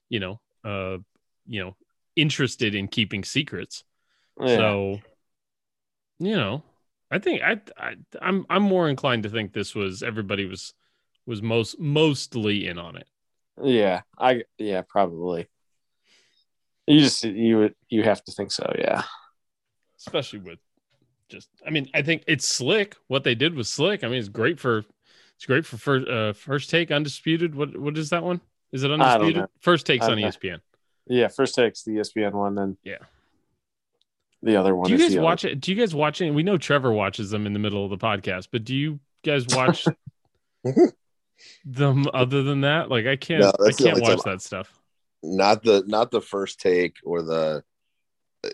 you 0.10 0.20
know, 0.20 0.40
uh, 0.64 0.98
you 1.48 1.64
know, 1.64 1.76
interested 2.16 2.76
in 2.76 2.88
keeping 2.88 3.24
secrets. 3.24 3.84
Yeah. 4.40 4.56
So, 4.56 5.00
you 6.20 6.36
know, 6.36 6.64
I 7.10 7.20
think 7.20 7.42
I, 7.42 7.60
I 7.78 7.96
I'm 8.22 8.46
I'm 8.50 8.64
more 8.64 8.88
inclined 8.88 9.24
to 9.24 9.30
think 9.30 9.52
this 9.52 9.76
was 9.76 10.02
everybody 10.02 10.46
was 10.46 10.74
was 11.26 11.42
most 11.42 11.78
mostly 11.80 12.68
in 12.68 12.80
on 12.80 12.96
it. 12.96 13.08
Yeah, 13.64 14.02
I 14.18 14.44
yeah 14.58 14.82
probably. 14.88 15.48
You 16.88 17.00
just 17.00 17.24
you 17.24 17.58
would 17.60 17.76
you 17.90 18.04
have 18.04 18.24
to 18.24 18.32
think 18.32 18.52
so. 18.52 18.74
Yeah. 18.78 19.04
especially 19.98 20.40
with 20.40 20.60
just 21.30 21.48
I 21.66 21.70
mean 21.70 21.90
I 21.94 22.02
think 22.02 22.24
it's 22.28 22.48
slick 22.48 22.96
what 23.08 23.24
they 23.24 23.36
did 23.36 23.54
was 23.56 23.70
slick 23.70 24.04
I 24.04 24.08
mean 24.08 24.20
it's 24.20 24.28
great 24.30 24.60
for 24.60 24.80
it's 25.36 25.46
great 25.46 25.66
for 25.66 25.78
first 25.78 26.08
uh, 26.08 26.34
first 26.34 26.70
take 26.70 26.92
undisputed 26.92 27.56
what 27.56 27.78
what 27.80 27.98
is 27.98 28.10
that 28.10 28.24
one 28.24 28.42
is 28.72 28.84
it 28.84 28.92
undisputed 28.92 29.46
first 29.60 29.86
takes 29.86 30.08
on 30.08 30.20
know. 30.20 30.28
ESPN 30.28 30.60
Yeah. 31.08 31.28
First 31.30 31.56
takes 31.56 31.84
the 31.84 31.92
ESPN 31.98 32.34
one, 32.34 32.56
then 32.56 32.78
Yeah. 32.84 32.98
the 34.44 34.56
other 34.58 34.76
one. 34.76 34.88
do 34.88 34.94
you 34.94 34.98
is 34.98 35.04
guys 35.06 35.12
the 35.14 35.18
other. 35.20 35.24
watch 35.26 35.46
it 35.46 35.62
do 35.62 35.72
you 35.72 35.78
guys 35.80 35.94
watch 35.96 36.20
it 36.22 36.32
we 36.32 36.44
know 36.44 36.58
Trevor 36.58 36.92
watches 36.92 37.30
them 37.30 37.46
in 37.46 37.54
the 37.54 37.60
middle 37.60 37.84
of 37.86 37.92
the 37.92 37.98
podcast 37.98 38.48
but 38.52 38.64
do 38.66 38.76
you 38.76 39.00
guys 39.24 39.46
watch 39.56 39.86
them 41.66 42.06
other 42.14 42.44
than 42.44 42.62
that 42.62 42.90
like 42.90 43.06
I 43.06 43.16
can't 43.16 43.42
No, 43.42 43.52
I 43.66 43.72
can't 43.72 44.00
watch 44.02 44.22
time- 44.24 44.34
that 44.34 44.42
stuff 44.42 44.72
not 45.24 45.62
the 45.64 45.84
not 45.88 46.10
the 46.12 46.22
first 46.22 46.60
take 46.60 46.96
or 47.04 47.22
the. 47.22 47.64
the 48.44 48.50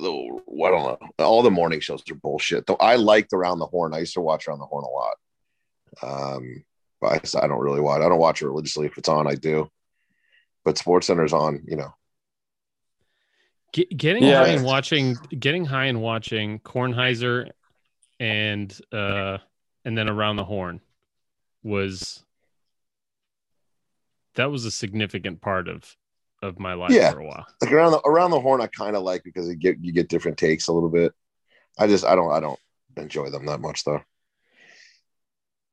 I 0.00 0.70
don't 0.70 0.84
know. 0.84 0.98
All 1.18 1.42
the 1.42 1.50
morning 1.50 1.80
shows 1.80 2.02
are 2.08 2.14
bullshit. 2.14 2.64
Though 2.66 2.76
I 2.76 2.94
liked 2.94 3.32
Around 3.32 3.58
the 3.58 3.66
Horn. 3.66 3.92
I 3.92 3.98
used 3.98 4.14
to 4.14 4.20
watch 4.20 4.46
Around 4.46 4.60
the 4.60 4.66
Horn 4.66 4.84
a 4.84 4.88
lot. 4.88 6.34
Um, 6.34 6.64
but 7.00 7.08
I, 7.34 7.44
I 7.44 7.48
don't 7.48 7.58
really 7.58 7.80
watch. 7.80 8.02
I 8.02 8.08
don't 8.08 8.20
watch 8.20 8.40
it 8.40 8.46
religiously. 8.46 8.86
If 8.86 8.98
it's 8.98 9.08
on, 9.08 9.26
I 9.26 9.34
do. 9.34 9.68
But 10.64 10.78
Sports 10.78 11.08
Center's 11.08 11.32
on. 11.32 11.64
You 11.66 11.74
know, 11.74 11.92
Get, 13.72 13.96
getting 13.96 14.22
Yeah. 14.22 14.44
high 14.44 14.50
and 14.50 14.64
watching, 14.64 15.16
getting 15.36 15.64
high 15.64 15.86
and 15.86 16.00
watching 16.00 16.60
Kornheiser, 16.60 17.50
and 18.20 18.80
uh, 18.92 19.38
and 19.84 19.98
then 19.98 20.08
around 20.08 20.36
the 20.36 20.44
horn, 20.44 20.80
was 21.64 22.22
that 24.34 24.50
was 24.50 24.64
a 24.64 24.70
significant 24.70 25.40
part 25.40 25.68
of 25.68 25.96
of 26.42 26.58
my 26.58 26.74
life 26.74 26.90
Yeah. 26.90 27.12
for 27.12 27.20
a 27.20 27.26
while. 27.26 27.46
like 27.60 27.70
around 27.72 27.92
the 27.92 28.00
around 28.00 28.30
the 28.32 28.40
horn, 28.40 28.60
I 28.60 28.66
kind 28.66 28.96
of 28.96 29.02
like 29.02 29.22
because 29.24 29.48
you 29.48 29.54
get 29.54 29.76
you 29.80 29.92
get 29.92 30.08
different 30.08 30.38
takes 30.38 30.68
a 30.68 30.72
little 30.72 30.88
bit. 30.88 31.12
I 31.78 31.86
just 31.86 32.04
I 32.04 32.14
don't 32.14 32.32
I 32.32 32.40
don't 32.40 32.58
enjoy 32.96 33.30
them 33.30 33.46
that 33.46 33.60
much 33.60 33.84
though. 33.84 34.02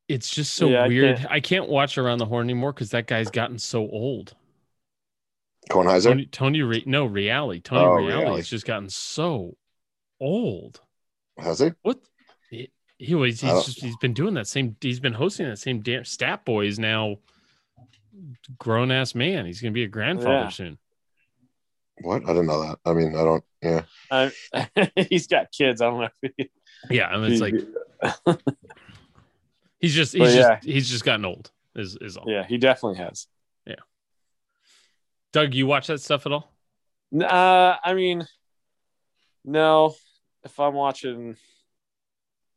It's 0.08 0.28
just 0.30 0.54
so 0.54 0.68
Yeah, 0.68 0.84
I 0.84 0.88
weird. 0.88 1.18
can't- 1.18 1.30
I 1.30 1.40
can't 1.40 1.68
watch 1.68 1.96
around 1.98 2.18
the 2.18 2.26
horn 2.26 2.46
anymore 2.46 2.72
because 2.72 2.90
that 2.90 3.06
guy's 3.06 3.30
gotten 3.30 3.58
so 3.58 3.88
old. 3.88 4.34
Kornheiser. 5.70 6.04
Tony, 6.04 6.26
Tony 6.26 6.62
Re- 6.62 6.82
no 6.86 7.04
reality. 7.04 7.60
Tony 7.60 7.84
Oh, 7.84 7.94
reality 8.06 8.36
has 8.38 8.48
just 8.48 8.66
gotten 8.66 8.88
so 8.88 9.56
old. 10.18 10.80
Has 11.38 11.60
he? 11.60 11.70
What 11.82 12.00
he, 12.50 12.70
he 12.98 13.14
was 13.14 13.40
he's 13.40 13.50
oh. 13.50 13.62
just 13.62 13.80
he's 13.80 13.96
been 13.98 14.12
doing 14.14 14.34
that 14.34 14.46
same 14.48 14.76
he's 14.80 15.00
been 15.00 15.12
hosting 15.12 15.46
that 15.48 15.58
same 15.58 15.80
damn 15.80 16.04
stat 16.04 16.44
Boys 16.44 16.78
now 16.78 17.16
grown 18.58 18.90
ass 18.90 19.14
man. 19.14 19.46
He's 19.46 19.60
gonna 19.60 19.72
be 19.72 19.84
a 19.84 19.88
grandfather 19.88 20.30
Yeah. 20.44 20.48
soon. 20.48 20.78
What? 22.02 22.24
I 22.24 22.28
didn't 22.28 22.46
know 22.46 22.62
that. 22.62 22.78
I 22.84 22.92
mean, 22.94 23.14
I 23.14 23.22
don't. 23.24 23.44
Yeah. 23.62 23.82
I, 24.10 24.32
he's 25.10 25.26
got 25.26 25.52
kids. 25.52 25.82
I 25.82 25.86
don't 25.90 26.00
know. 26.00 26.08
If 26.22 26.32
he, 26.36 26.50
Yeah, 26.88 27.14
and 27.14 27.24
it's 27.30 27.40
like 27.42 27.54
he's 29.80 29.94
just 29.94 30.12
he's 30.14 30.34
yeah. 30.34 30.54
just 30.56 30.64
he's 30.64 30.88
just 30.90 31.04
gotten 31.04 31.24
old. 31.24 31.50
Is 31.74 31.96
is 32.00 32.16
all. 32.16 32.24
yeah, 32.26 32.44
he 32.46 32.58
definitely 32.58 32.98
has. 32.98 33.26
Yeah. 33.66 33.74
Doug, 35.32 35.54
you 35.54 35.66
watch 35.66 35.86
that 35.88 36.00
stuff 36.00 36.26
at 36.26 36.32
all? 36.32 36.52
Uh, 37.18 37.76
I 37.84 37.94
mean, 37.94 38.26
no. 39.44 39.94
If 40.42 40.58
I'm 40.58 40.74
watching 40.74 41.36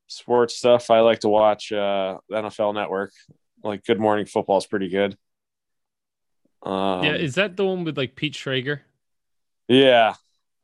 sports 0.07 0.55
stuff, 0.55 0.89
I 0.89 1.01
like 1.01 1.19
to 1.19 1.29
watch 1.29 1.71
uh, 1.71 2.17
NFL 2.31 2.73
Network. 2.73 3.11
Like 3.63 3.83
Good 3.85 3.99
Morning 3.99 4.25
Football 4.25 4.57
is 4.57 4.65
pretty 4.65 4.87
good. 4.89 5.17
Um, 6.63 7.03
yeah, 7.03 7.15
is 7.15 7.35
that 7.35 7.57
the 7.57 7.65
one 7.65 7.83
with 7.83 7.97
like 7.97 8.15
Pete 8.15 8.33
Schrager? 8.33 8.81
yeah, 9.67 10.15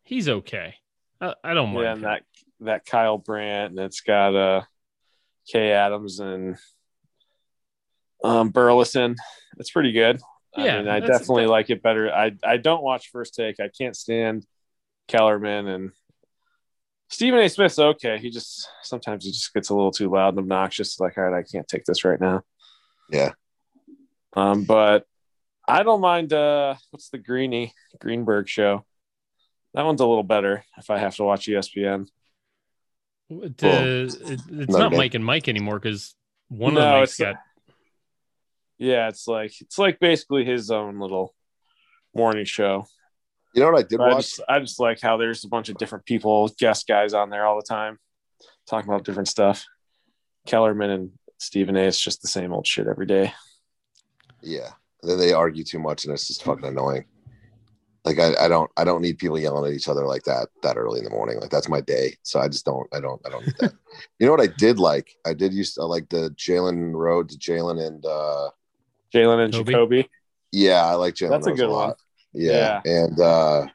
He's 0.04 0.28
okay. 0.30 0.76
I, 1.22 1.36
I 1.44 1.54
don't 1.54 1.74
mind. 1.74 1.84
yeah, 1.84 1.92
and 1.92 1.98
him. 2.00 2.04
that 2.04 2.24
that 2.62 2.86
Kyle 2.86 3.18
Brandt, 3.18 3.72
and 3.72 3.80
it's 3.80 4.02
got 4.02 4.36
uh, 4.36 4.62
Kay 5.48 5.72
Adams 5.72 6.20
and 6.20 6.58
um, 8.24 8.50
Burleson. 8.50 9.16
It's 9.58 9.72
pretty 9.72 9.92
good. 9.92 10.22
I 10.56 10.66
Yeah, 10.66 10.78
mean, 10.80 10.88
I 10.88 11.00
definitely 11.00 11.44
that- 11.46 11.52
like 11.52 11.70
it 11.70 11.82
better. 11.84 12.12
I 12.12 12.32
I 12.44 12.58
don't 12.58 12.84
watch 12.84 13.10
First 13.12 13.36
Take. 13.36 13.60
I 13.60 13.70
can't 13.70 13.96
stand 13.96 14.46
Kellerman 15.08 15.68
and 15.68 15.92
Stephen 17.10 17.40
A. 17.40 17.50
Smith's 17.50 17.80
okay. 17.80 18.18
He 18.20 18.30
just 18.30 18.68
sometimes 18.84 19.26
he 19.26 19.32
just 19.32 19.54
gets 19.54 19.70
a 19.70 19.76
little 19.76 19.92
too 19.92 20.10
loud 20.10 20.30
and 20.30 20.40
obnoxious. 20.40 21.00
Like, 21.00 21.18
all 21.18 21.26
right, 21.26 21.40
I 21.40 21.44
can't 21.44 21.68
take 21.68 21.84
this 21.86 22.04
right 22.06 22.20
now. 22.20 22.42
Yeah. 23.12 23.32
Um, 24.34 24.64
but 24.64 25.06
I 25.70 25.84
don't 25.84 26.02
mind. 26.02 26.34
Uh, 26.34 26.76
what's 26.92 27.10
the 27.10 27.18
Greeny 27.18 27.74
Greenberg 28.00 28.48
show? 28.50 28.86
That 29.74 29.86
one's 29.86 30.02
a 30.02 30.06
little 30.06 30.24
better 30.24 30.64
if 30.78 30.90
I 30.90 30.98
have 30.98 31.16
to 31.18 31.24
watch 31.24 31.48
ESPN. 31.48 32.08
It, 33.30 33.62
Well, 33.62 33.78
uh, 33.78 33.86
it- 34.06 34.14
it's 34.24 34.48
no, 34.48 34.80
not. 34.80 34.92
Mike 34.94 35.14
and 35.14 35.24
Mike 35.24 35.48
anymore 35.48 35.80
because 35.80 36.16
one 36.48 36.74
No, 36.74 36.82
of 36.82 36.92
them 36.94 37.04
it's 37.04 37.18
got 37.18 37.36
Yeah, 38.80 39.08
it's 39.10 39.28
like 39.28 39.52
it's 39.62 39.78
like 39.78 40.00
basically 40.00 40.46
his 40.46 40.72
own 40.72 41.00
little 41.00 41.36
morning 42.16 42.46
show. 42.46 42.86
You 43.54 43.62
know 43.62 43.72
what 43.72 43.80
I 43.80 43.88
did 43.88 43.98
But 43.98 44.10
I 44.10 44.14
watch? 44.16 44.26
just, 44.30 44.42
I 44.50 44.60
just 44.60 44.80
like 44.80 45.00
how 45.02 45.18
there's 45.18 45.44
a 45.44 45.48
bunch 45.50 45.70
of 45.70 45.78
different 45.78 46.06
people, 46.06 46.50
guest 46.60 46.88
guys 46.88 47.14
on 47.14 47.30
there 47.30 47.46
all 47.46 47.56
the 47.56 47.66
time, 47.68 48.00
talking 48.68 48.90
about 48.90 49.04
different 49.06 49.28
stuff. 49.28 49.66
Kellerman 50.48 50.90
and 50.90 51.12
Stephen 51.40 51.76
A. 51.76 51.82
It's 51.82 52.02
just 52.02 52.22
the 52.22 52.28
same 52.28 52.54
old 52.54 52.66
shit 52.66 52.88
every 52.88 53.06
day. 53.06 53.34
Yeah. 54.42 54.70
And 55.02 55.12
then 55.12 55.18
they 55.18 55.34
argue 55.34 55.64
too 55.64 55.80
much 55.80 56.06
and 56.06 56.14
it's 56.14 56.28
just 56.28 56.44
fucking 56.44 56.66
annoying. 56.66 57.06
Like 58.06 58.20
I, 58.20 58.46
I 58.46 58.48
don't 58.48 58.72
I 58.78 58.84
don't 58.86 59.02
need 59.02 59.18
people 59.18 59.38
yelling 59.40 59.70
at 59.70 59.76
each 59.76 59.88
other 59.90 60.06
like 60.06 60.24
that 60.24 60.48
that 60.64 60.78
early 60.78 61.00
in 61.00 61.04
the 61.04 61.10
morning. 61.12 61.40
Like 61.40 61.50
that's 61.50 61.70
my 61.70 61.82
day. 61.82 62.16
So 62.24 62.40
I 62.40 62.48
just 62.48 62.66
don't 62.66 62.88
I 62.94 63.00
don't 63.00 63.22
I 63.26 63.30
don't 63.30 63.46
need 63.46 63.56
that. 63.60 63.74
you 64.20 64.26
know 64.26 64.32
what 64.32 64.42
I 64.42 64.48
did 64.58 64.80
like? 64.80 65.14
I 65.26 65.34
did 65.34 65.54
used 65.54 65.76
to 65.76 65.86
like 65.86 66.08
the 66.10 66.30
Jalen 66.32 66.94
road 66.94 67.30
to 67.30 67.38
Jalen 67.38 67.86
and 67.86 68.06
uh 68.06 68.50
Jalen 69.14 69.46
and 69.46 69.54
Kobe? 69.54 69.72
Jacoby. 69.72 70.10
yeah, 70.52 70.86
I 70.86 70.94
like 70.94 71.16
Jalen 71.16 71.30
That's 71.32 71.48
a 71.48 71.50
Rose 71.52 71.60
good 71.60 71.70
lot. 71.70 71.88
one. 71.88 71.96
Yeah. 72.34 72.82
And 72.86 73.20
uh 73.20 73.68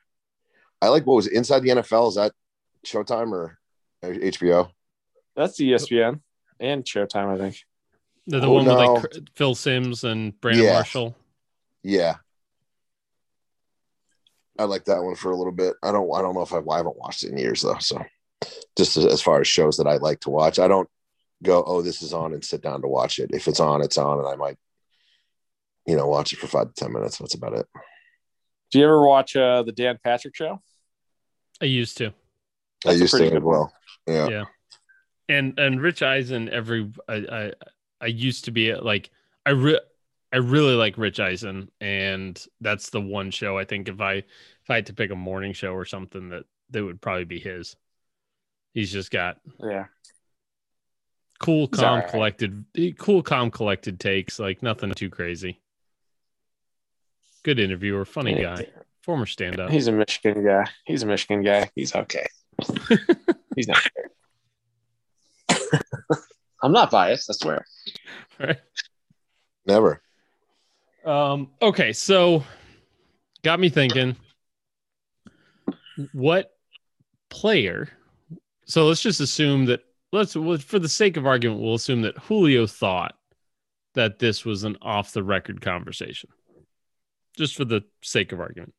I 0.80 0.88
like 0.88 1.06
what 1.06 1.16
was 1.16 1.26
inside 1.26 1.60
the 1.60 1.70
NFL. 1.70 2.08
Is 2.08 2.14
that 2.16 2.32
Showtime 2.86 3.32
or 3.32 3.58
HBO? 4.02 4.70
That's 5.36 5.60
E 5.60 5.70
ESPN 5.70 6.20
and 6.60 6.84
Showtime, 6.84 7.34
I 7.34 7.38
think. 7.38 7.56
The, 8.26 8.40
the 8.40 8.46
Oh, 8.46 8.52
one 8.52 8.64
with 8.64 8.74
like 8.74 9.28
Phil 9.36 9.54
Simms 9.54 10.04
and 10.04 10.38
Brandon 10.40 10.64
Yeah. 10.64 10.72
Marshall. 10.74 11.16
Yeah. 11.82 12.16
I 14.58 14.64
like 14.64 14.84
that 14.84 15.02
one 15.02 15.14
for 15.16 15.30
a 15.30 15.36
little 15.36 15.52
bit. 15.52 15.74
I 15.82 15.90
don't 15.92 16.10
I 16.14 16.22
don't 16.22 16.34
know 16.34 16.42
if 16.42 16.52
I've 16.52 16.68
I 16.68 16.76
haven't 16.78 16.96
watched 16.96 17.24
it 17.24 17.32
in 17.32 17.38
years 17.38 17.62
though. 17.62 17.78
So 17.80 18.02
just 18.76 18.96
as, 18.96 19.04
as 19.06 19.20
far 19.22 19.40
as 19.40 19.48
shows 19.48 19.76
that 19.78 19.86
I 19.86 19.96
like 19.96 20.20
to 20.20 20.30
watch, 20.30 20.58
I 20.58 20.68
don't 20.68 20.88
go, 21.42 21.62
oh, 21.66 21.82
this 21.82 22.02
is 22.02 22.12
on 22.12 22.32
and 22.32 22.44
sit 22.44 22.62
down 22.62 22.80
to 22.82 22.88
watch 22.88 23.18
it. 23.18 23.30
If 23.32 23.48
it's 23.48 23.60
on, 23.60 23.82
it's 23.82 23.98
on, 23.98 24.18
and 24.18 24.28
I 24.28 24.36
might, 24.36 24.56
you 25.86 25.96
know, 25.96 26.06
watch 26.06 26.32
it 26.32 26.38
for 26.38 26.46
five 26.46 26.68
to 26.68 26.74
ten 26.74 26.92
minutes. 26.92 27.18
That's 27.18 27.34
about 27.34 27.54
it. 27.54 27.66
Do 28.70 28.78
you 28.78 28.84
ever 28.84 29.06
watch 29.06 29.36
uh, 29.36 29.62
the 29.62 29.72
Dan 29.72 29.98
Patrick 30.02 30.34
show? 30.36 30.60
I 31.60 31.66
used 31.66 31.98
to. 31.98 32.06
I 32.06 32.12
That's 32.84 32.96
a 32.96 33.00
used 33.00 33.16
to 33.16 33.36
as 33.36 33.42
well. 33.42 33.72
Yeah. 34.06 34.28
Yeah. 34.28 34.44
And 35.28 35.58
and 35.58 35.80
Rich 35.80 36.02
Eisen 36.02 36.48
every 36.48 36.90
I 37.08 37.14
I, 37.14 37.52
I 38.04 38.08
used 38.08 38.44
to 38.44 38.50
be 38.50 38.74
like 38.74 39.10
I 39.46 39.50
re- 39.50 39.80
I 40.30 40.36
really 40.36 40.74
like 40.74 40.98
Rich 40.98 41.20
Eisen 41.20 41.70
and 41.80 42.44
that's 42.60 42.90
the 42.90 43.00
one 43.00 43.30
show 43.30 43.56
I 43.56 43.64
think 43.64 43.88
if 43.88 44.00
I 44.00 44.14
if 44.16 44.70
I 44.70 44.74
had 44.76 44.86
to 44.86 44.92
pick 44.94 45.10
a 45.10 45.16
morning 45.16 45.54
show 45.54 45.72
or 45.72 45.86
something 45.86 46.28
that 46.28 46.44
that 46.70 46.84
would 46.84 47.00
probably 47.00 47.24
be 47.24 47.38
his. 47.40 47.76
He's 48.74 48.92
just 48.92 49.10
got 49.10 49.38
Yeah. 49.58 49.86
cool, 51.38 51.68
calm, 51.68 51.84
alright. 51.84 52.10
collected, 52.10 52.64
eh, 52.76 52.90
cool, 52.98 53.22
calm, 53.22 53.50
collected 53.50 53.98
takes, 54.00 54.38
like 54.38 54.62
nothing 54.62 54.92
too 54.92 55.08
crazy. 55.08 55.60
Good 57.42 57.58
interviewer, 57.60 58.04
funny 58.04 58.34
guy, 58.34 58.66
former 59.02 59.26
stand 59.26 59.60
up. 59.60 59.70
He's 59.70 59.86
a 59.86 59.92
Michigan 59.92 60.44
guy. 60.44 60.66
He's 60.84 61.02
a 61.02 61.06
Michigan 61.06 61.42
guy. 61.42 61.70
He's 61.74 61.94
okay. 61.94 62.26
He's 63.56 63.68
not. 63.68 63.88
I'm 66.64 66.72
not 66.72 66.90
biased, 66.90 67.30
I 67.30 67.34
swear. 67.34 67.64
Right? 68.40 68.58
Never. 69.64 70.02
Um, 71.04 71.52
okay, 71.62 71.92
so 71.92 72.42
got 73.44 73.60
me 73.60 73.68
thinking 73.68 74.16
what 76.12 76.50
player 77.30 77.88
so 78.66 78.86
let's 78.86 79.02
just 79.02 79.20
assume 79.20 79.66
that 79.66 79.84
let's 80.12 80.32
for 80.32 80.78
the 80.78 80.88
sake 80.88 81.16
of 81.16 81.26
argument, 81.26 81.60
we'll 81.60 81.74
assume 81.74 82.02
that 82.02 82.18
Julio 82.18 82.66
thought 82.66 83.14
that 83.94 84.18
this 84.18 84.44
was 84.44 84.64
an 84.64 84.76
off 84.82 85.12
the 85.12 85.22
record 85.22 85.60
conversation. 85.60 86.30
Just 87.36 87.56
for 87.56 87.64
the 87.64 87.82
sake 88.02 88.32
of 88.32 88.40
argument. 88.40 88.74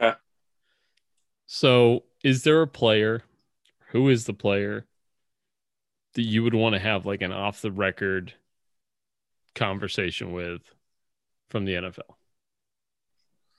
Okay. 0.00 0.16
So 1.46 2.04
is 2.22 2.44
there 2.44 2.62
a 2.62 2.66
player? 2.66 3.22
Who 3.90 4.10
is 4.10 4.26
the 4.26 4.34
player 4.34 4.86
that 6.18 6.24
you 6.24 6.42
would 6.42 6.54
want 6.54 6.74
to 6.74 6.80
have 6.80 7.06
like 7.06 7.22
an 7.22 7.30
off 7.30 7.62
the 7.62 7.70
record 7.70 8.34
conversation 9.54 10.32
with 10.32 10.62
from 11.48 11.64
the 11.64 11.74
NFL? 11.74 12.16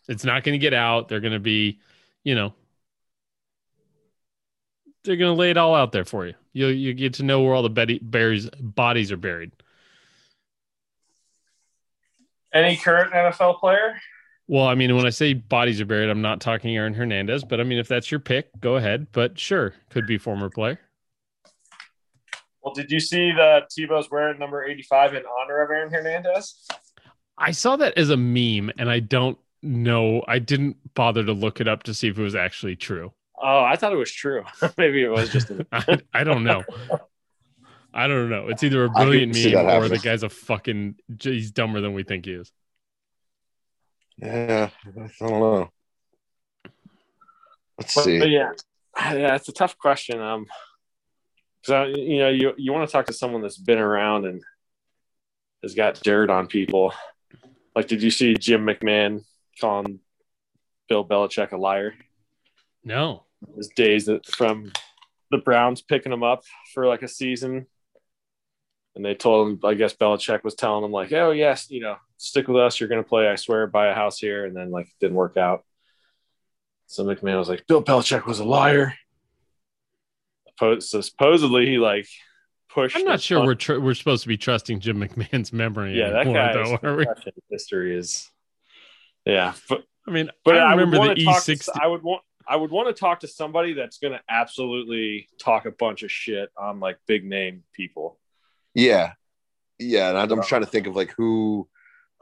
It's 0.10 0.26
not 0.26 0.44
going 0.44 0.56
to 0.56 0.60
get 0.60 0.74
out. 0.74 1.08
They're 1.08 1.22
going 1.22 1.32
to 1.32 1.40
be, 1.40 1.80
you 2.26 2.36
know, 2.36 2.54
they're 5.06 5.16
going 5.16 5.34
to 5.34 5.40
lay 5.40 5.52
it 5.52 5.58
all 5.58 5.74
out 5.74 5.94
there 5.94 6.04
for 6.04 6.28
you. 6.28 6.34
You 6.52 6.68
you 6.68 6.94
get 6.94 7.14
to 7.14 7.24
know 7.24 7.42
where 7.42 7.54
all 7.54 7.64
the 7.64 7.70
betty, 7.70 8.00
berries 8.00 8.50
bodies 8.60 9.10
are 9.14 9.18
buried. 9.18 9.54
Any 12.54 12.76
current 12.76 13.14
NFL 13.14 13.62
player? 13.62 13.96
Well, 14.48 14.66
I 14.66 14.76
mean, 14.76 14.94
when 14.98 15.06
I 15.06 15.12
say 15.12 15.34
bodies 15.34 15.80
are 15.80 15.86
buried, 15.86 16.10
I'm 16.10 16.22
not 16.22 16.42
talking 16.42 16.76
Aaron 16.76 16.94
Hernandez, 16.94 17.46
but 17.46 17.62
I 17.62 17.64
mean, 17.64 17.78
if 17.78 17.88
that's 17.88 18.12
your 18.12 18.20
pick, 18.20 18.50
go 18.60 18.76
ahead. 18.76 19.08
But 19.14 19.40
sure, 19.40 19.76
could 19.92 20.06
be 20.06 20.18
former 20.18 20.50
player. 20.50 20.82
Well, 22.64 22.74
did 22.74 22.92
you 22.92 23.00
see 23.00 23.32
that 23.32 23.70
Tebow's 23.72 24.12
wearing 24.12 24.38
number 24.40 24.64
85 24.66 25.16
in 25.16 25.24
honor 25.42 25.62
of 25.62 25.70
Aaron 25.72 25.92
Hernandez? 25.94 26.66
I 27.38 27.52
saw 27.52 27.78
that 27.78 27.98
as 27.98 28.10
a 28.10 28.18
meme, 28.18 28.72
and 28.78 28.90
I 28.90 29.00
don't 29.00 29.38
know. 29.64 30.24
I 30.28 30.40
didn't 30.40 30.76
bother 30.94 31.24
to 31.24 31.32
look 31.34 31.62
it 31.62 31.68
up 31.68 31.84
to 31.84 31.94
see 31.94 32.10
if 32.10 32.20
it 32.20 32.22
was 32.22 32.36
actually 32.36 32.76
true. 32.76 33.14
Oh, 33.42 33.62
I 33.64 33.78
thought 33.78 33.94
it 33.94 33.98
was 33.98 34.12
true. 34.12 34.44
Maybe 34.78 35.04
it 35.04 35.10
was 35.10 35.30
just 35.30 35.50
a 35.50 35.66
I, 35.72 36.00
I 36.14 36.24
don't 36.26 36.44
know. 36.44 36.64
I 37.94 38.08
don't 38.08 38.30
know. 38.30 38.50
It's 38.50 38.62
either 38.64 38.84
a 38.84 38.90
brilliant 38.90 39.34
meme 39.34 39.54
that 39.66 39.78
or 39.78 39.88
the 39.88 39.98
guy's 39.98 40.24
a 40.24 40.30
fucking. 40.30 40.96
He's 41.22 41.52
dumber 41.52 41.80
than 41.80 41.94
we 41.94 42.04
think 42.04 42.26
he 42.26 42.34
is. 42.34 42.52
Yeah. 44.18 44.70
I 44.86 45.10
don't 45.20 45.30
know. 45.40 45.70
Let's 47.80 47.96
But, 47.96 48.04
see. 48.04 48.20
but 48.20 48.30
yeah, 48.30 48.52
yeah, 48.98 49.36
it's 49.36 49.48
a 49.48 49.54
tough 49.54 49.78
question. 49.78 50.20
Um, 50.20 50.46
so 51.64 51.86
you 51.86 52.20
know, 52.20 52.30
you 52.30 52.54
you 52.58 52.72
want 52.72 52.88
to 52.88 52.92
talk 52.92 53.06
to 53.08 53.14
someone 53.14 53.42
that's 53.42 53.58
been 53.58 53.80
around 53.80 54.26
and 54.26 54.42
has 55.64 55.76
got 55.76 56.00
dirt 56.02 56.30
on 56.30 56.48
people. 56.48 56.94
Like, 57.76 57.88
did 57.88 58.02
you 58.02 58.12
see 58.12 58.34
Jim 58.34 58.66
McMahon 58.66 59.24
calling 59.60 60.00
Bill 60.88 61.06
Belichick 61.06 61.52
a 61.52 61.58
liar? 61.58 61.94
No. 62.84 63.26
His 63.56 63.70
days 63.70 64.06
that 64.06 64.26
from 64.26 64.72
the 65.32 65.38
Browns 65.38 65.82
picking 65.82 66.12
him 66.12 66.24
up 66.24 66.44
for 66.74 66.88
like 66.88 67.04
a 67.04 67.08
season, 67.08 67.68
and 68.96 69.06
they 69.06 69.16
told 69.16 69.48
him, 69.48 69.60
I 69.64 69.76
guess 69.76 69.94
Belichick 69.94 70.44
was 70.44 70.56
telling 70.56 70.84
him 70.84 70.92
like, 70.92 71.12
"Oh 71.14 71.32
yes, 71.32 71.70
you 71.70 71.82
know, 71.82 71.98
stick 72.18 72.48
with 72.48 72.58
us. 72.58 72.80
You're 72.80 72.90
gonna 72.90 73.04
play. 73.04 73.28
I 73.28 73.36
swear, 73.36 73.68
buy 73.68 73.88
a 73.88 73.96
house 73.96 74.18
here." 74.20 74.46
And 74.46 74.56
then 74.56 74.72
like, 74.72 74.88
it 74.88 75.00
didn't 75.00 75.16
work 75.16 75.38
out. 75.38 75.64
So 76.88 77.06
McMahon 77.06 77.38
was 77.38 77.50
like, 77.50 77.68
"Bill 77.68 77.84
Belichick 77.84 78.26
was 78.26 78.40
a 78.40 78.46
liar." 78.46 78.96
Suppo- 80.60 80.84
So 80.84 81.02
supposedly 81.02 81.66
he 81.66 81.78
like 81.78 82.08
pushed. 82.70 82.96
I'm 82.96 83.06
not 83.06 83.22
sure 83.22 83.44
we're 83.46 83.56
tr- 83.56 83.80
we're 83.80 83.94
supposed 83.94 84.24
to 84.24 84.28
be 84.28 84.38
trusting 84.38 84.80
Jim 84.80 85.00
McMahon's 85.00 85.54
memory. 85.54 85.98
Yeah, 85.98 86.10
that 86.10 86.22
anymore, 86.22 86.36
guy's 86.36 86.82
though, 86.82 86.90
are 86.90 86.96
we? 86.96 87.06
history 87.50 87.98
is. 87.98 88.30
Yeah, 89.26 89.54
but 89.68 89.84
I 90.08 90.12
mean, 90.12 90.30
but 90.46 90.58
I 90.58 90.60
I, 90.60 90.72
remember 90.72 90.96
the 90.96 91.00
want 91.00 91.18
to 91.18 91.26
talk. 91.26 91.44
E60. 91.44 91.66
To, 91.66 91.80
I 91.84 91.88
would 91.88 92.04
want. 92.04 92.24
I 92.48 92.56
would 92.56 92.72
want 92.72 92.88
to 92.88 93.00
talk 93.00 93.20
to 93.20 93.28
somebody 93.28 93.74
that's 93.74 94.00
going 94.00 94.14
to 94.14 94.22
absolutely 94.28 95.30
talk 95.40 95.66
a 95.68 95.72
bunch 95.72 96.02
of 96.02 96.12
shit 96.12 96.50
on 96.58 96.80
like 96.80 96.98
big 97.08 97.24
name 97.24 97.64
people. 97.74 98.18
Yeah, 98.74 99.14
yeah, 99.78 100.10
and 100.10 100.18
I'm, 100.18 100.32
I'm 100.32 100.44
trying 100.44 100.62
to 100.62 100.68
think 100.68 100.88
of 100.88 100.96
like 100.96 101.14
who 101.16 101.68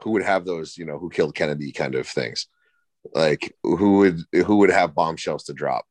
who 0.02 0.12
would 0.12 0.22
have 0.22 0.44
those, 0.44 0.76
you 0.76 0.84
know, 0.84 0.98
who 0.98 1.10
killed 1.10 1.34
Kennedy 1.34 1.72
kind 1.72 1.94
of 1.94 2.06
things. 2.06 2.46
Like 3.14 3.54
who 3.62 3.98
would 3.98 4.20
who 4.46 4.56
would 4.56 4.70
have 4.70 4.94
bombshells 4.94 5.44
to 5.44 5.54
drop? 5.54 5.86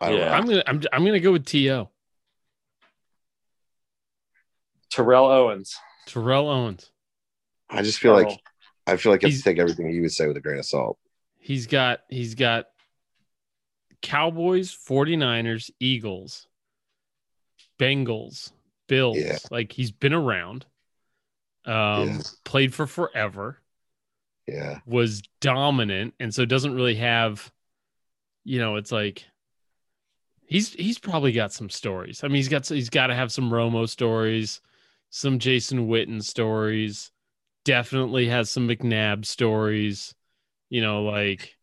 I 0.00 0.08
don't 0.08 0.18
Yeah. 0.18 0.24
know. 0.26 0.32
I'm 0.32 0.46
gonna 0.46 0.62
I'm, 0.66 0.82
I'm 0.92 1.04
gonna 1.04 1.20
go 1.20 1.32
with 1.32 1.44
TO 1.46 1.88
Terrell 4.90 5.26
Owens. 5.26 5.76
Terrell 6.06 6.48
Owens. 6.48 6.90
I 7.68 7.82
just 7.82 7.98
feel 8.00 8.12
like 8.12 8.40
I 8.86 8.96
feel 8.96 9.12
like 9.12 9.22
I 9.22 9.26
have 9.28 9.32
He's- 9.32 9.42
to 9.42 9.48
take 9.50 9.58
everything 9.58 9.88
he 9.90 10.00
would 10.00 10.12
say 10.12 10.26
with 10.26 10.36
a 10.36 10.40
grain 10.40 10.58
of 10.58 10.66
salt. 10.66 10.98
He's 11.38 11.66
got 11.66 12.00
he's 12.08 12.34
got 12.34 12.66
Cowboys, 14.02 14.74
49ers, 14.74 15.70
Eagles, 15.78 16.48
Bengals, 17.78 18.52
Bills. 18.88 19.18
Yeah. 19.18 19.38
Like 19.50 19.72
he's 19.72 19.92
been 19.92 20.12
around. 20.14 20.66
Um 21.64 22.08
Yeah. 22.08 22.20
played 22.44 22.74
for 22.74 22.86
forever, 22.86 23.60
Yeah, 24.48 24.80
was 24.86 25.22
dominant, 25.40 26.14
and 26.18 26.34
so 26.34 26.44
doesn't 26.44 26.74
really 26.74 26.96
have 26.96 27.52
you 28.42 28.58
know, 28.58 28.76
it's 28.76 28.90
like 28.90 29.24
he's 30.50 30.74
he's 30.74 30.98
probably 30.98 31.32
got 31.32 31.52
some 31.52 31.70
stories. 31.70 32.22
I 32.22 32.28
mean, 32.28 32.36
he's 32.36 32.48
got 32.48 32.66
he's 32.66 32.90
got 32.90 33.06
to 33.06 33.14
have 33.14 33.32
some 33.32 33.50
Romo 33.50 33.88
stories. 33.88 34.60
some 35.08 35.38
Jason 35.38 35.88
Witten 35.88 36.22
stories. 36.22 37.10
Definitely 37.64 38.28
has 38.28 38.50
some 38.50 38.68
McNabb 38.68 39.24
stories. 39.24 40.14
You 40.68 40.82
know, 40.82 41.04
like 41.04 41.56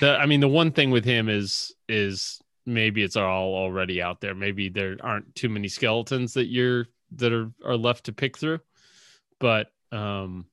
the 0.00 0.16
I 0.16 0.26
mean 0.26 0.40
the 0.40 0.48
one 0.48 0.70
thing 0.72 0.90
with 0.90 1.04
him 1.04 1.28
is 1.28 1.74
is 1.88 2.40
maybe 2.66 3.02
it's 3.02 3.16
all 3.16 3.54
already 3.54 4.00
out 4.00 4.20
there. 4.20 4.34
Maybe 4.34 4.68
there 4.68 4.96
aren't 5.00 5.34
too 5.34 5.48
many 5.48 5.68
skeletons 5.68 6.34
that 6.34 6.46
you're 6.46 6.86
that 7.16 7.32
are 7.32 7.50
are 7.64 7.76
left 7.76 8.04
to 8.04 8.12
pick 8.12 8.38
through. 8.38 8.60
But 9.40 9.72
um 9.90 10.46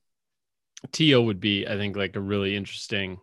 TO 0.92 1.20
would 1.22 1.40
be, 1.40 1.66
I 1.66 1.76
think, 1.76 1.96
like 1.96 2.16
a 2.16 2.20
really 2.20 2.56
interesting 2.56 3.20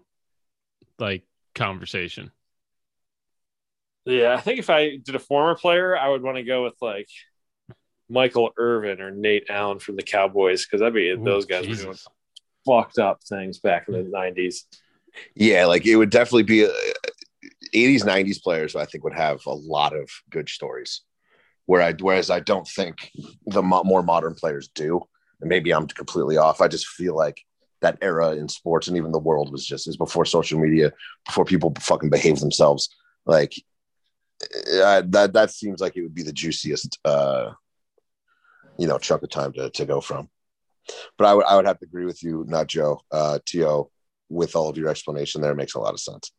like 1.00 1.24
conversation. 1.56 2.32
Yeah, 4.08 4.36
I 4.36 4.42
think 4.42 4.60
if 4.60 4.70
I 4.70 4.98
did 4.98 5.16
a 5.16 5.20
former 5.20 5.56
player, 5.56 5.98
I 5.98 6.10
would 6.10 6.24
want 6.24 6.38
to 6.38 6.44
go 6.44 6.64
with 6.64 6.76
like 6.82 7.08
Michael 8.10 8.52
Irvin 8.58 9.02
or 9.02 9.12
Nate 9.12 9.50
Allen 9.50 9.80
from 9.80 9.98
the 9.98 10.04
Cowboys 10.04 10.66
because 10.66 10.80
that'd 10.80 10.94
be 10.94 11.10
Ooh, 11.10 11.24
those 11.24 11.46
guys 11.46 11.68
were 11.68 11.76
doing 11.76 11.98
fucked 12.66 13.00
up 13.00 13.22
things 13.24 13.60
back 13.60 13.88
in 13.88 13.94
the 13.94 14.04
nineties. 14.04 14.66
Yeah, 15.36 15.66
like 15.66 15.86
it 15.86 15.96
would 15.96 16.10
definitely 16.10 16.44
be 16.44 16.66
uh, 16.66 16.70
80s, 17.74 18.04
90s 18.04 18.42
players. 18.42 18.76
I 18.76 18.86
think 18.86 19.04
would 19.04 19.14
have 19.14 19.46
a 19.46 19.54
lot 19.54 19.96
of 19.96 20.10
good 20.30 20.50
stories. 20.50 21.02
Where 21.66 21.82
I, 21.82 21.94
whereas 21.94 22.30
I 22.30 22.40
don't 22.40 22.68
think 22.68 23.12
the 23.46 23.62
mo- 23.62 23.84
more 23.84 24.04
modern 24.04 24.36
players 24.36 24.70
do. 24.70 25.02
And 25.42 25.50
maybe 25.50 25.74
I'm 25.74 25.88
completely 25.88 26.38
off. 26.38 26.62
I 26.62 26.70
just 26.70 26.88
feel 26.88 27.16
like 27.16 27.42
that 27.82 27.98
era 28.02 28.32
in 28.32 28.48
sports 28.48 28.88
and 28.88 28.96
even 28.96 29.12
the 29.12 29.20
world 29.20 29.52
was 29.52 29.66
just 29.66 29.88
is 29.88 29.98
before 29.98 30.26
social 30.26 30.60
media, 30.60 30.94
before 31.26 31.46
people 31.46 31.74
fucking 31.80 32.10
behave 32.10 32.40
themselves. 32.40 32.96
Like 33.26 33.54
uh, 34.42 35.02
that, 35.08 35.32
that 35.34 35.52
seems 35.52 35.82
like 35.82 35.96
it 35.98 36.04
would 36.04 36.16
be 36.16 36.24
the 36.24 36.34
juiciest, 36.34 37.00
uh, 37.06 37.52
you 38.78 38.88
know, 38.88 38.98
chunk 38.98 39.24
of 39.24 39.30
time 39.30 39.54
to, 39.54 39.70
to 39.72 39.86
go 39.86 40.02
from. 40.02 40.30
But 41.18 41.26
I 41.28 41.34
would, 41.34 41.46
I 41.46 41.56
would 41.56 41.66
have 41.66 41.80
to 41.80 41.86
agree 41.86 42.06
with 42.06 42.24
you, 42.24 42.46
not 42.48 42.68
Joe, 42.68 43.02
uh, 43.12 43.40
TO, 43.46 43.90
with 44.30 44.56
all 44.56 44.70
of 44.70 44.78
your 44.78 44.90
explanation 44.90 45.42
there. 45.42 45.52
It 45.52 45.58
makes 45.58 45.76
a 45.76 45.80
lot 45.80 45.94
of 45.94 46.00
sense. 46.00 46.32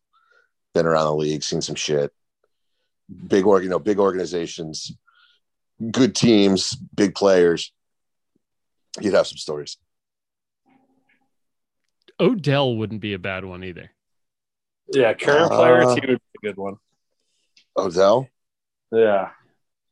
Been 0.74 0.86
around 0.86 1.06
the 1.06 1.16
league, 1.16 1.42
seen 1.42 1.60
some 1.60 1.74
shit. 1.74 2.12
Big 3.26 3.46
org, 3.46 3.64
you 3.64 3.70
know, 3.70 3.78
big 3.78 3.98
organizations, 3.98 4.92
good 5.90 6.14
teams, 6.14 6.74
big 6.74 7.14
players. 7.14 7.72
You'd 9.00 9.14
have 9.14 9.26
some 9.26 9.38
stories. 9.38 9.78
Odell 12.20 12.76
wouldn't 12.76 13.00
be 13.00 13.14
a 13.14 13.18
bad 13.18 13.44
one 13.44 13.64
either. 13.64 13.90
Yeah, 14.92 15.14
current 15.14 15.52
Uh, 15.52 15.56
players, 15.56 15.94
he 15.94 16.00
would 16.00 16.18
be 16.18 16.48
a 16.48 16.48
good 16.48 16.56
one. 16.56 16.76
Odell, 17.78 18.28
Yeah. 18.92 19.30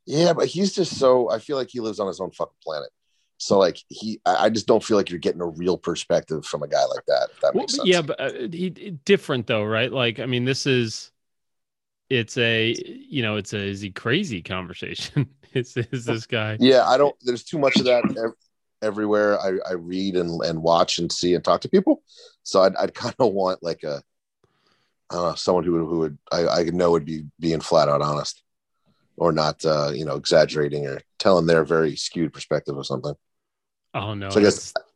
yeah, 0.06 0.32
but 0.32 0.46
he's 0.46 0.72
just 0.74 0.98
so. 0.98 1.30
I 1.30 1.38
feel 1.38 1.56
like 1.56 1.68
he 1.70 1.80
lives 1.80 1.98
on 2.00 2.06
his 2.06 2.20
own 2.20 2.30
fucking 2.30 2.54
planet. 2.62 2.90
So 3.38 3.58
like 3.58 3.78
he, 3.88 4.20
I 4.24 4.46
I 4.46 4.50
just 4.50 4.66
don't 4.66 4.82
feel 4.82 4.96
like 4.96 5.10
you're 5.10 5.18
getting 5.18 5.40
a 5.42 5.46
real 5.46 5.76
perspective 5.76 6.44
from 6.46 6.62
a 6.62 6.68
guy 6.68 6.84
like 6.86 7.04
that. 7.06 7.28
If 7.34 7.40
that 7.40 7.54
Well, 7.54 7.62
makes 7.62 7.72
but 7.72 7.86
sense. 7.86 7.88
yeah, 7.88 8.02
but 8.02 8.20
uh, 8.20 8.32
he 8.50 8.70
different 9.04 9.46
though, 9.46 9.64
right? 9.64 9.92
Like, 9.92 10.20
I 10.20 10.26
mean, 10.26 10.44
this 10.44 10.66
is 10.66 11.10
it's 12.08 12.36
a 12.38 12.74
you 12.86 13.22
know, 13.22 13.36
it's 13.36 13.52
a 13.52 13.58
is 13.58 13.80
he 13.80 13.90
crazy 13.90 14.42
conversation. 14.42 15.28
is 15.54 15.76
is 15.76 16.04
this 16.04 16.26
guy? 16.26 16.56
Yeah, 16.60 16.84
I 16.86 16.96
don't. 16.96 17.16
There's 17.22 17.44
too 17.44 17.58
much 17.58 17.76
of 17.76 17.84
that 17.84 18.04
ev- 18.04 18.34
everywhere. 18.82 19.38
I, 19.40 19.58
I 19.68 19.72
read 19.72 20.16
and, 20.16 20.40
and 20.42 20.62
watch 20.62 20.98
and 20.98 21.10
see 21.10 21.34
and 21.34 21.42
talk 21.44 21.60
to 21.62 21.68
people. 21.68 22.02
So 22.42 22.62
I'd, 22.62 22.76
I'd 22.76 22.94
kind 22.94 23.14
of 23.18 23.32
want 23.32 23.62
like 23.62 23.82
a, 23.82 24.02
I 25.10 25.34
someone 25.36 25.64
who 25.64 25.72
would, 25.72 25.80
who 25.86 25.98
would 26.00 26.18
I, 26.32 26.46
I 26.46 26.62
know 26.64 26.90
would 26.90 27.04
be 27.04 27.24
being 27.38 27.60
flat 27.60 27.88
out 27.88 28.02
honest, 28.02 28.42
or 29.16 29.32
not, 29.32 29.64
uh, 29.64 29.90
you 29.94 30.04
know, 30.04 30.16
exaggerating 30.16 30.86
or 30.86 31.00
telling 31.18 31.46
their 31.46 31.64
very 31.64 31.96
skewed 31.96 32.32
perspective 32.32 32.76
or 32.76 32.84
something. 32.84 33.14
Oh 33.94 34.14
no, 34.14 34.30
So 34.30 34.40
I 34.40 34.42
guess- 34.42 34.72
that's, 34.72 34.86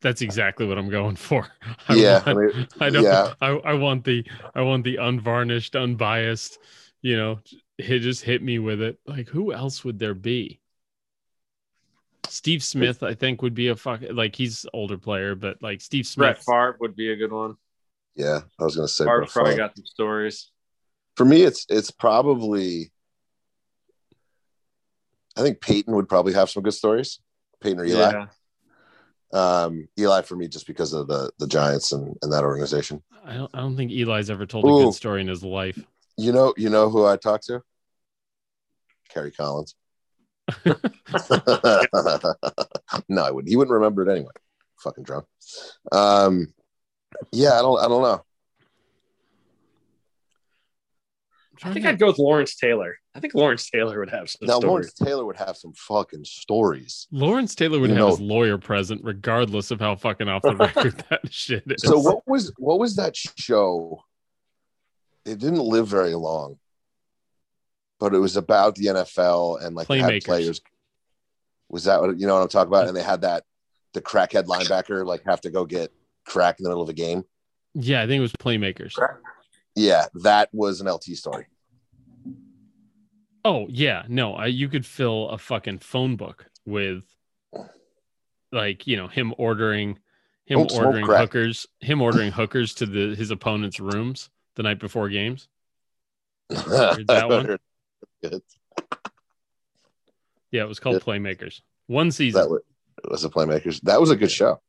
that's 0.00 0.22
exactly 0.22 0.66
what 0.66 0.78
I'm 0.78 0.88
going 0.90 1.16
for. 1.16 1.48
I 1.88 1.94
yeah, 1.96 2.22
I 2.24 2.34
mean, 2.34 2.68
I 2.80 2.90
don't. 2.90 3.02
yeah. 3.02 3.34
I, 3.40 3.48
I 3.48 3.74
want 3.74 4.04
the 4.04 4.24
I 4.54 4.62
want 4.62 4.84
the 4.84 4.96
unvarnished, 4.96 5.74
unbiased. 5.74 6.58
You 7.02 7.16
know, 7.16 7.38
hit 7.78 8.02
just 8.02 8.22
hit 8.22 8.42
me 8.42 8.58
with 8.58 8.80
it. 8.80 8.98
Like, 9.06 9.28
who 9.28 9.52
else 9.52 9.84
would 9.84 9.98
there 9.98 10.14
be? 10.14 10.60
Steve 12.28 12.62
Smith, 12.62 13.02
I 13.02 13.14
think, 13.14 13.42
would 13.42 13.54
be 13.54 13.68
a 13.68 13.76
fuck. 13.76 14.00
Like, 14.10 14.34
he's 14.34 14.66
older 14.72 14.98
player, 14.98 15.34
but 15.34 15.62
like 15.62 15.80
Steve 15.80 16.06
Smith, 16.06 16.24
Brett 16.24 16.36
Smith. 16.42 16.46
Favre 16.46 16.76
would 16.80 16.96
be 16.96 17.12
a 17.12 17.16
good 17.16 17.32
one. 17.32 17.56
Yeah. 18.16 18.40
I 18.58 18.64
was 18.64 18.76
gonna 18.76 18.88
say 18.88 19.04
Favre 19.04 19.26
probably 19.26 19.52
Favre. 19.52 19.68
got 19.68 19.76
some 19.76 19.86
stories. 19.86 20.50
for 21.16 21.24
me, 21.24 21.42
it's 21.42 21.66
it's 21.68 21.90
probably. 21.90 22.92
I 25.36 25.42
think 25.42 25.60
Peyton 25.60 25.94
would 25.94 26.08
probably 26.08 26.32
have 26.32 26.48
some 26.48 26.62
good 26.62 26.72
stories. 26.72 27.20
Peyton 27.60 27.80
or 27.80 27.84
Eli. 27.84 28.12
Yeah. 28.12 28.26
Um, 29.32 29.88
Eli 29.98 30.22
for 30.22 30.34
me 30.34 30.48
just 30.48 30.66
because 30.66 30.92
of 30.92 31.08
the 31.08 31.30
the 31.38 31.46
Giants 31.46 31.92
and, 31.92 32.16
and 32.22 32.32
that 32.32 32.44
organization. 32.44 33.02
I 33.24 33.34
don't. 33.34 33.50
I 33.54 33.60
don't 33.60 33.76
think 33.76 33.92
Eli's 33.92 34.30
ever 34.30 34.46
told 34.46 34.64
a 34.64 34.84
good 34.84 34.94
story 34.94 35.20
in 35.20 35.28
his 35.28 35.42
life. 35.42 35.78
You 36.16 36.32
know, 36.32 36.54
you 36.56 36.70
know 36.70 36.88
who 36.88 37.04
I 37.04 37.16
talked 37.16 37.46
to? 37.46 37.62
Kerry 39.10 39.30
Collins. 39.30 39.74
no, 40.64 40.74
I 43.22 43.30
wouldn't. 43.30 43.48
He 43.48 43.56
wouldn't 43.56 43.74
remember 43.74 44.08
it 44.08 44.10
anyway. 44.10 44.30
Fucking 44.78 45.04
drunk. 45.04 45.26
Um, 45.92 46.52
yeah, 47.32 47.54
I 47.54 47.62
don't. 47.62 47.78
I 47.78 47.88
don't 47.88 48.02
know. 48.02 48.22
I 51.64 51.72
think 51.72 51.86
I'd 51.86 51.98
go 51.98 52.08
with 52.08 52.18
Lawrence 52.18 52.54
Taylor. 52.54 52.96
I 53.14 53.20
think 53.20 53.34
Lawrence 53.34 53.70
Taylor 53.70 53.98
would 53.98 54.10
have 54.10 54.28
some 54.28 54.46
Now 54.46 54.58
stories. 54.58 54.66
Lawrence 54.68 54.92
Taylor 54.92 55.24
would 55.24 55.36
have 55.36 55.56
some 55.56 55.72
fucking 55.72 56.24
stories. 56.24 57.08
Lawrence 57.10 57.54
Taylor 57.54 57.78
would 57.80 57.88
You 57.88 57.96
have 57.96 58.04
know- 58.04 58.10
his 58.10 58.20
lawyer 58.20 58.58
present, 58.58 59.00
regardless 59.02 59.70
of 59.70 59.80
how 59.80 59.96
fucking 59.96 60.28
off 60.28 60.42
the 60.42 60.54
record 60.56 61.02
that 61.08 61.32
shit 61.32 61.62
is. 61.66 61.82
So 61.82 61.98
what 61.98 62.26
was 62.26 62.52
what 62.58 62.78
was 62.78 62.96
that 62.96 63.16
show? 63.16 64.02
It 65.24 65.38
didn't 65.38 65.60
live 65.60 65.88
very 65.88 66.14
long, 66.14 66.58
but 67.98 68.14
it 68.14 68.18
was 68.18 68.36
about 68.36 68.74
the 68.74 68.86
NFL 68.86 69.64
and 69.64 69.74
like 69.74 69.88
they 69.88 69.98
had 69.98 70.22
players. 70.24 70.60
Was 71.70 71.84
that 71.84 72.00
what 72.02 72.20
you 72.20 72.26
know 72.26 72.34
what 72.34 72.42
I'm 72.42 72.48
talking 72.48 72.68
about? 72.68 72.86
And 72.86 72.94
they 72.96 73.02
had 73.02 73.22
that 73.22 73.44
the 73.94 74.02
crackhead 74.02 74.44
linebacker 74.44 75.06
like 75.06 75.24
have 75.24 75.40
to 75.40 75.50
go 75.50 75.64
get 75.64 75.90
crack 76.26 76.58
in 76.58 76.64
the 76.64 76.68
middle 76.68 76.82
of 76.82 76.88
a 76.88 76.94
game. 76.94 77.24
Yeah, 77.74 78.02
I 78.02 78.06
think 78.06 78.18
it 78.18 78.22
was 78.22 78.32
playmakers. 78.32 78.94
Yeah, 79.74 80.06
that 80.22 80.48
was 80.52 80.80
an 80.80 80.88
LT 80.88 81.04
story. 81.04 81.46
Oh 83.44 83.66
yeah, 83.68 84.04
no, 84.08 84.34
I, 84.34 84.46
you 84.46 84.68
could 84.68 84.84
fill 84.84 85.28
a 85.28 85.38
fucking 85.38 85.78
phone 85.78 86.16
book 86.16 86.46
with, 86.64 87.04
like 88.50 88.86
you 88.86 88.96
know 88.96 89.06
him 89.06 89.34
ordering, 89.38 89.98
him 90.46 90.66
Don't 90.66 90.72
ordering 90.72 91.06
hookers, 91.06 91.66
him 91.80 92.02
ordering 92.02 92.32
hookers 92.32 92.74
to 92.74 92.86
the 92.86 93.14
his 93.14 93.30
opponent's 93.30 93.78
rooms 93.78 94.30
the 94.56 94.62
night 94.62 94.80
before 94.80 95.08
games. 95.08 95.48
that 96.48 97.26
one? 97.28 97.58
Good. 98.22 98.42
Yeah, 100.50 100.62
it 100.62 100.68
was 100.68 100.80
called. 100.80 101.02
Playmakers. 101.02 101.60
One 101.86 102.10
season. 102.10 102.40
That 102.40 102.50
was, 102.50 102.62
was 103.08 103.22
the 103.22 103.30
playmakers. 103.30 103.80
That 103.82 104.00
was 104.00 104.10
a 104.10 104.16
good 104.16 104.30
show. 104.30 104.60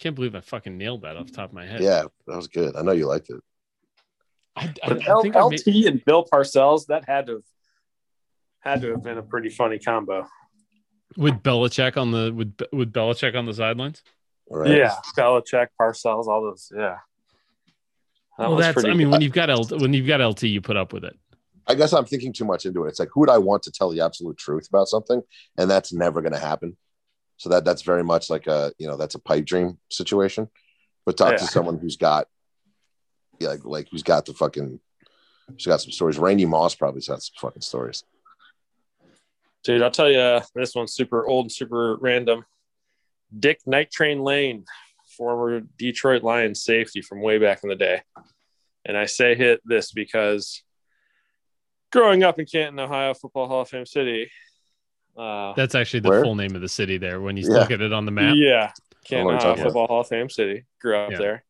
I 0.00 0.02
can't 0.02 0.14
believe 0.16 0.34
I 0.34 0.40
fucking 0.40 0.78
nailed 0.78 1.02
that 1.02 1.16
off 1.18 1.26
the 1.26 1.32
top 1.32 1.50
of 1.50 1.54
my 1.54 1.66
head. 1.66 1.82
Yeah, 1.82 2.04
that 2.26 2.36
was 2.36 2.48
good. 2.48 2.74
I 2.74 2.80
know 2.80 2.92
you 2.92 3.06
liked 3.06 3.28
it. 3.28 3.40
I, 4.56 4.64
I, 4.82 4.88
But 4.88 5.06
I 5.06 5.10
L- 5.10 5.22
think 5.22 5.36
I 5.36 5.42
LT 5.42 5.66
made, 5.66 5.86
and 5.86 6.04
Bill 6.06 6.24
Parcells, 6.24 6.86
that 6.86 7.04
had 7.06 7.26
to 7.26 7.32
have 7.34 7.42
had 8.60 8.80
to 8.82 8.92
have 8.92 9.02
been 9.02 9.18
a 9.18 9.22
pretty 9.22 9.50
funny 9.50 9.78
combo. 9.78 10.26
with 11.18 11.42
Belichick 11.42 11.98
on 11.98 12.12
the 12.12 12.32
with 12.32 12.56
with 12.72 12.92
Belichick 12.94 13.36
on 13.36 13.44
the 13.44 13.52
sidelines. 13.52 14.02
Right. 14.48 14.70
Yeah, 14.70 14.94
Belichick, 15.18 15.68
Parcells, 15.78 16.26
all 16.28 16.42
those. 16.42 16.72
Yeah. 16.74 16.96
That 18.38 18.48
well, 18.48 18.56
that's. 18.56 18.72
pretty 18.74 18.88
I 18.90 18.94
mean, 18.94 19.08
good. 19.08 19.12
when 19.12 19.20
you've 19.20 19.32
got 19.34 19.50
L, 19.50 19.64
when 19.66 19.92
you've 19.92 20.06
got 20.06 20.26
LT, 20.26 20.44
you 20.44 20.62
put 20.62 20.78
up 20.78 20.94
with 20.94 21.04
it. 21.04 21.16
I 21.66 21.74
guess 21.74 21.92
I'm 21.92 22.06
thinking 22.06 22.32
too 22.32 22.46
much 22.46 22.64
into 22.64 22.84
it. 22.84 22.88
It's 22.88 22.98
like, 22.98 23.10
who 23.12 23.20
would 23.20 23.30
I 23.30 23.36
want 23.38 23.62
to 23.64 23.70
tell 23.70 23.90
the 23.90 24.00
absolute 24.00 24.38
truth 24.38 24.66
about 24.68 24.88
something? 24.88 25.20
And 25.58 25.70
that's 25.70 25.92
never 25.92 26.22
going 26.22 26.32
to 26.32 26.38
happen. 26.38 26.76
So 27.40 27.48
that 27.48 27.64
that's 27.64 27.80
very 27.80 28.04
much 28.04 28.28
like 28.28 28.46
a, 28.48 28.70
you 28.78 28.86
know, 28.86 28.98
that's 28.98 29.14
a 29.14 29.18
pipe 29.18 29.46
dream 29.46 29.78
situation. 29.90 30.50
But 31.06 31.16
talk 31.16 31.36
to 31.36 31.46
someone 31.46 31.78
who's 31.78 31.96
got, 31.96 32.28
yeah, 33.38 33.48
like, 33.48 33.64
like 33.64 33.88
who's 33.90 34.02
got 34.02 34.26
the 34.26 34.34
fucking, 34.34 34.78
who's 35.48 35.64
got 35.64 35.80
some 35.80 35.90
stories. 35.90 36.18
Randy 36.18 36.44
Moss 36.44 36.74
probably 36.74 36.98
has 36.98 37.06
some 37.06 37.40
fucking 37.40 37.62
stories. 37.62 38.04
Dude, 39.64 39.80
I'll 39.80 39.90
tell 39.90 40.10
you, 40.10 40.42
this 40.54 40.74
one's 40.74 40.92
super 40.92 41.26
old 41.26 41.46
and 41.46 41.52
super 41.52 41.96
random. 41.96 42.44
Dick 43.34 43.60
Night 43.64 43.90
Train 43.90 44.20
Lane, 44.20 44.66
former 45.16 45.62
Detroit 45.78 46.22
Lions 46.22 46.62
safety 46.62 47.00
from 47.00 47.22
way 47.22 47.38
back 47.38 47.60
in 47.62 47.70
the 47.70 47.74
day. 47.74 48.02
And 48.84 48.98
I 48.98 49.06
say 49.06 49.34
hit 49.34 49.62
this 49.64 49.92
because 49.92 50.62
growing 51.90 52.22
up 52.22 52.38
in 52.38 52.44
Canton, 52.44 52.80
Ohio, 52.80 53.14
Football 53.14 53.48
Hall 53.48 53.62
of 53.62 53.70
Fame 53.70 53.86
City. 53.86 54.30
Uh, 55.16 55.52
That's 55.54 55.74
actually 55.74 56.00
the 56.00 56.08
Where? 56.10 56.22
full 56.22 56.34
name 56.34 56.54
of 56.54 56.60
the 56.62 56.68
city 56.68 56.96
there. 56.98 57.20
When 57.20 57.36
you 57.36 57.44
Yeah. 57.48 57.58
look 57.60 57.70
at 57.70 57.80
it 57.80 57.92
on 57.92 58.04
the 58.04 58.10
map, 58.12 58.34
Yeah, 58.36 58.70
I 58.74 58.80
Canton, 59.04 59.18
know 59.18 59.24
what 59.24 59.30
you're 59.30 59.36
Ohio, 59.38 59.40
talking 59.50 59.60
about. 59.62 59.64
Football 59.68 59.86
Hall 59.88 60.00
of 60.00 60.08
Fame 60.08 60.30
City. 60.30 60.64
Grew 60.80 60.96
up 60.96 61.10
Yeah. 61.12 61.18
there. 61.18 61.44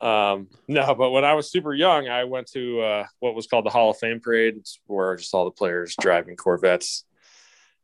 Um, 0.00 0.48
no, 0.68 0.94
but 0.94 1.10
when 1.10 1.24
I 1.24 1.34
was 1.34 1.50
super 1.50 1.74
young, 1.74 2.08
I 2.08 2.24
went 2.24 2.46
to 2.52 2.80
uh, 2.80 3.06
what 3.18 3.34
was 3.34 3.46
called 3.48 3.66
the 3.66 3.70
Hall 3.70 3.90
of 3.90 3.98
Fame 3.98 4.20
parade, 4.20 4.56
it's 4.56 4.78
where 4.86 5.16
just 5.16 5.34
all 5.34 5.44
the 5.44 5.50
players 5.50 5.96
driving 6.00 6.36
Corvettes 6.36 7.04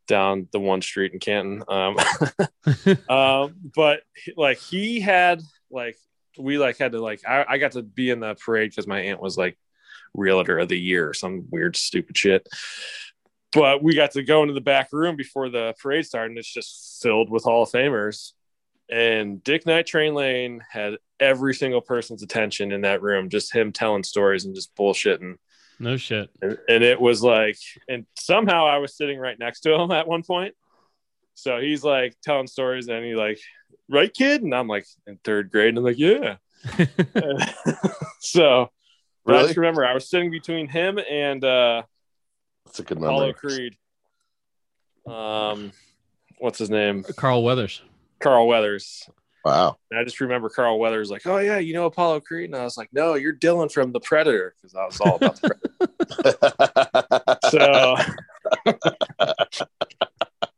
down 0.07 0.47
the 0.53 0.61
one 0.61 0.81
street 0.81 1.13
in 1.13 1.19
Canton. 1.19 1.65
Um, 1.69 1.97
um, 3.09 3.55
but 3.75 4.03
like 4.37 4.59
he 4.59 5.01
had 5.01 5.43
like 5.71 5.97
we 6.39 6.57
like 6.59 6.79
had 6.79 6.93
to 6.93 7.01
like 7.01 7.23
I, 7.27 7.45
I 7.49 7.59
got 7.59 7.73
to 7.73 7.83
be 7.83 8.11
in 8.11 8.21
the 8.21 8.35
parade 8.37 8.71
because 8.71 8.87
my 8.87 9.01
aunt 9.01 9.21
was 9.21 9.37
like 9.37 9.59
realtor 10.15 10.59
of 10.61 10.69
the 10.69 10.79
year 10.79 11.09
or 11.09 11.15
some 11.15 11.47
weird 11.51 11.75
stupid 11.77 12.17
shit. 12.17 12.49
But 13.55 13.83
we 13.83 13.95
got 13.95 14.13
to 14.13 14.23
go 14.23 14.43
into 14.43 14.55
the 14.55 14.61
back 14.61 14.93
room 14.93 15.17
before 15.17 15.49
the 15.49 15.75
parade 15.81 16.07
started, 16.07 16.31
and 16.31 16.39
it's 16.39 16.53
just 16.53 17.01
filled 17.03 17.31
with 17.31 17.45
Hall 17.45 17.63
of 17.63 17.71
Famers. 17.71 18.33
And 18.91 19.43
Dick 19.43 19.65
Night 19.65 19.87
Train 19.87 20.15
Lane 20.15 20.63
had 20.69 20.99
every 21.21 21.55
single 21.55 21.81
person's 21.81 22.23
attention 22.23 22.73
in 22.73 22.83
that 22.83 23.03
room, 23.03 23.31
just 23.31 23.55
him 23.55 23.73
telling 23.73 24.03
stories 24.03 24.45
and 24.45 24.55
just 24.55 24.75
bullshitting. 24.75 25.37
No 25.79 25.97
shit. 25.97 26.31
And, 26.43 26.59
and 26.69 26.85
it 26.85 27.01
was 27.01 27.23
like, 27.23 27.59
and 27.89 28.07
somehow 28.19 28.67
I 28.67 28.79
was 28.79 28.97
sitting 28.97 29.19
right 29.19 29.39
next 29.39 29.61
to 29.61 29.75
him 29.75 29.91
at 29.91 30.09
one 30.09 30.23
point. 30.23 30.55
So 31.35 31.61
he's 31.61 31.83
like 31.83 32.15
telling 32.23 32.47
stories, 32.47 32.89
and 32.89 33.05
he 33.05 33.15
like, 33.15 33.39
right, 33.89 34.13
kid? 34.13 34.43
And 34.43 34.55
I'm 34.55 34.69
like 34.69 34.87
in 35.07 35.19
third 35.25 35.51
grade, 35.51 35.71
and 35.71 35.79
I'm 35.79 35.85
like, 35.85 35.99
yeah. 35.99 36.37
so 38.21 38.71
but 39.25 39.37
I 39.37 39.43
just 39.43 39.57
remember 39.57 39.87
I 39.87 39.95
was 39.95 40.09
sitting 40.09 40.31
between 40.31 40.69
him 40.69 40.99
and 40.99 41.43
uh, 41.45 41.83
That's 42.75 42.81
a 42.81 42.95
good 42.95 42.99
Apollo 42.99 43.21
memory. 43.21 43.35
Creed. 43.35 43.77
Um, 45.07 45.71
what's 46.39 46.59
his 46.59 46.71
name? 46.71 47.05
Carl 47.17 47.45
Weathers. 47.45 47.83
Carl 48.19 48.49
Weathers. 48.49 49.09
Wow. 49.45 49.77
And 49.93 50.01
I 50.01 50.03
just 50.03 50.21
remember 50.21 50.49
Carl 50.49 50.81
Weathers 50.81 51.09
like, 51.09 51.25
"Oh 51.25 51.39
yeah, 51.39 51.59
you 51.59 51.73
know 51.73 51.87
Apollo 51.87 52.23
Creed," 52.23 52.47
and 52.47 52.57
I 52.57 52.65
was 52.65 52.77
like, 52.77 52.89
"No, 52.93 53.15
you're 53.15 53.31
Dillon 53.31 53.69
from 53.69 53.93
The 53.93 54.01
Predator," 54.01 54.57
because 54.57 54.75
I 54.75 54.85
was 54.87 55.01
all 55.01 55.15
about 55.15 55.41
the 55.41 55.55
Predator. 55.55 55.71
So 57.51 57.97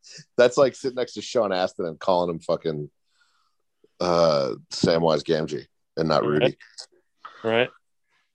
That's 0.39 0.57
like 0.57 0.75
sitting 0.75 0.97
next 0.97 1.13
to 1.15 1.23
Sean 1.23 1.53
Astin 1.53 1.85
and 1.85 1.99
calling 1.99 2.31
him 2.31 2.39
fucking 2.39 2.89
uh, 4.01 4.55
Samwise 4.71 5.23
Gamgee 5.23 5.67
and 5.99 6.09
not 6.09 6.25
Rudy. 6.25 6.57
right, 7.45 7.69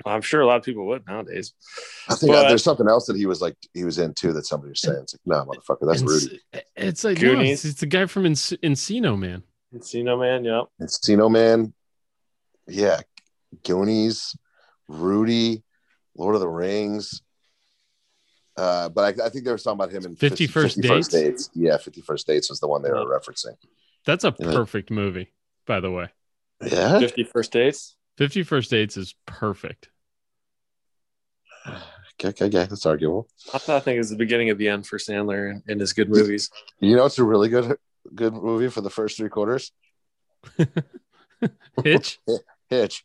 I'm 0.06 0.22
sure 0.22 0.42
a 0.42 0.46
lot 0.46 0.58
of 0.58 0.64
people 0.64 0.86
would 0.88 1.06
nowadays. 1.08 1.54
I 2.10 2.16
think 2.16 2.32
But- 2.32 2.48
there's 2.50 2.64
something 2.64 2.88
else 2.88 3.06
that 3.08 3.16
he 3.18 3.26
was 3.26 3.42
like 3.42 3.56
he 3.74 3.84
was 3.84 3.98
in 4.00 4.14
too 4.14 4.34
that 4.34 4.46
somebody 4.46 4.70
was 4.72 4.82
saying. 4.82 5.00
It's 5.04 5.14
like, 5.14 5.22
no, 5.26 5.46
motherfucker, 5.46 5.88
that's 5.88 6.02
It's- 6.02 6.24
Rudy. 6.24 6.42
It's 6.76 7.04
like 7.04 7.18
no, 7.22 7.36
Goonies. 7.36 7.52
it's, 7.52 7.66
it's 7.66 7.80
the 7.82 7.86
guy 7.88 8.06
from 8.06 8.24
Enc- 8.24 8.60
Encino, 8.62 9.18
man. 9.18 9.44
Encino 9.74 10.20
Man, 10.20 10.44
yep. 10.44 10.66
Encino 10.82 11.32
Man, 11.32 11.74
yeah, 12.68 13.00
Goonies, 13.66 14.36
Rudy, 14.90 15.64
Lord 16.16 16.36
of 16.36 16.42
the 16.42 16.48
Rings. 16.50 17.22
Uh, 18.58 18.90
but 18.90 19.18
I, 19.22 19.28
I 19.28 19.30
think 19.30 19.46
they 19.46 19.52
were 19.52 19.58
talking 19.58 19.80
about 19.80 19.92
him 19.92 20.04
in 20.06 20.16
50 20.18 20.48
First 20.48 20.82
Dates? 20.82 21.50
Yeah, 21.54 21.78
51st 21.78 22.26
Dates 22.26 22.50
was 22.50 22.60
the 22.60 22.68
one 22.68 22.82
they 22.82 22.90
were 22.90 23.06
referencing. 23.06 23.56
That's 24.06 24.26
a 24.26 24.36
Yeah. 24.40 24.52
perfect 24.52 24.92
movie, 24.92 25.32
by 25.66 25.80
the 25.80 25.90
way. 25.90 26.10
Yeah. 26.62 27.00
Fifty 27.00 27.24
First 27.24 27.54
Dates. 27.54 27.96
51st 28.20 28.70
Dates 28.70 28.98
is 28.98 29.16
perfect. 29.26 29.90
Okay, 31.68 31.78
okay, 32.30 32.46
okay. 32.46 32.66
That's 32.66 32.86
arguable. 32.86 33.28
I, 33.54 33.58
thought, 33.58 33.78
I 33.78 33.80
think 33.80 34.00
it's 34.00 34.10
the 34.10 34.16
beginning 34.16 34.50
of 34.50 34.58
the 34.58 34.68
end 34.70 34.86
for 34.88 34.98
Sandler 34.98 35.52
and, 35.52 35.64
and 35.68 35.80
his 35.80 35.94
good 35.94 36.10
movies. 36.10 36.50
You 36.80 36.96
know, 36.96 37.06
it's 37.06 37.20
a 37.20 37.24
really 37.24 37.50
good 37.50 37.78
good 38.16 38.34
movie 38.34 38.70
for 38.70 38.82
the 38.82 38.90
first 38.90 39.18
three 39.18 39.30
quarters. 39.30 39.72
Hitch. 41.84 42.20
Hitch. 42.70 43.04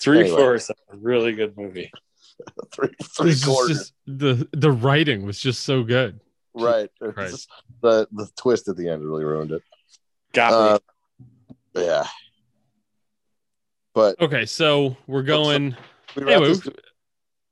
Three 0.00 0.20
Anyway. 0.20 0.36
fourths, 0.36 0.70
a 0.70 0.74
really 0.96 1.32
good 1.32 1.56
movie. 1.56 1.90
Three 2.74 2.90
three 3.02 3.26
was 3.26 3.44
quarters. 3.44 3.78
just- 3.78 3.92
the 4.06 4.46
the 4.52 4.70
writing 4.70 5.24
was 5.24 5.38
just 5.38 5.62
so 5.64 5.82
good. 5.82 6.20
right. 6.54 6.90
Christ. 7.00 7.48
The 7.80 8.06
the 8.12 8.28
twist 8.36 8.68
at 8.68 8.76
the 8.76 8.88
end 8.90 9.02
really 9.04 9.24
ruined 9.24 9.52
it. 9.52 9.62
Got 10.34 10.52
Uh, 10.52 10.78
yeah. 11.74 12.06
But 13.96 14.20
Okay, 14.20 14.44
so 14.44 14.94
we're 15.06 15.22
going. 15.22 15.74
we 16.14 16.22
wrap, 16.24 16.34
Anyway, 16.34 16.48
this, 16.48 16.68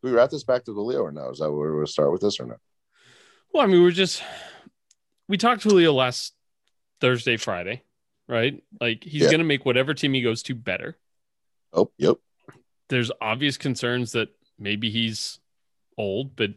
we 0.02 0.11
wrap 0.11 0.28
this 0.28 0.44
back 0.44 0.62
to 0.66 0.74
Julio 0.74 1.00
or 1.00 1.11
no? 1.11 1.30
Is 1.30 1.38
that 1.38 1.50
where 1.50 1.59
we're 1.59 1.72
going 1.72 1.87
to 1.87 1.90
start 1.90 2.12
with 2.12 2.20
this 2.20 2.38
or 2.38 2.44
no? 2.44 2.57
Well, 3.50 3.62
I 3.62 3.66
mean, 3.66 3.83
we're 3.83 3.92
just 3.92 4.22
we 5.26 5.38
talked 5.38 5.62
to 5.62 5.70
Julio 5.70 5.94
last 5.94 6.35
Thursday, 7.00 7.38
Friday, 7.38 7.83
right? 8.28 8.62
Like 8.78 9.02
he's 9.04 9.22
Yeah. 9.22 9.28
going 9.30 9.38
to 9.38 9.44
make 9.46 9.64
whatever 9.64 9.94
team 9.94 10.12
he 10.12 10.20
goes 10.20 10.42
to 10.42 10.54
better. 10.54 10.98
Oh, 11.72 11.90
yep. 11.96 12.16
There's 12.90 13.11
obvious 13.22 13.57
concerns 13.57 14.12
that 14.12 14.28
maybe 14.59 14.90
he's 14.90 15.38
old, 15.96 16.37
but 16.37 16.50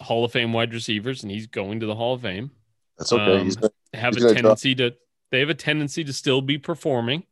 Hall 0.00 0.24
of 0.24 0.30
Fame 0.30 0.52
wide 0.52 0.72
receivers, 0.72 1.24
and 1.24 1.32
he's 1.32 1.48
going 1.48 1.80
to 1.80 1.86
the 1.86 1.96
Hall 1.96 2.14
of 2.14 2.22
Fame. 2.22 2.52
That's 2.96 3.12
okay. 3.12 3.38
Um, 3.38 3.44
he's 3.44 3.56
Have 3.92 4.14
He's 4.14 4.22
a 4.22 4.28
gonna 4.28 4.40
drop- 4.40 4.58
tendency 4.60 4.74
to 4.76 4.94
they 5.32 5.40
have 5.40 5.50
a 5.50 5.54
tendency 5.54 6.04
to 6.04 6.12
still 6.12 6.40
be 6.42 6.58
performing. 6.58 7.24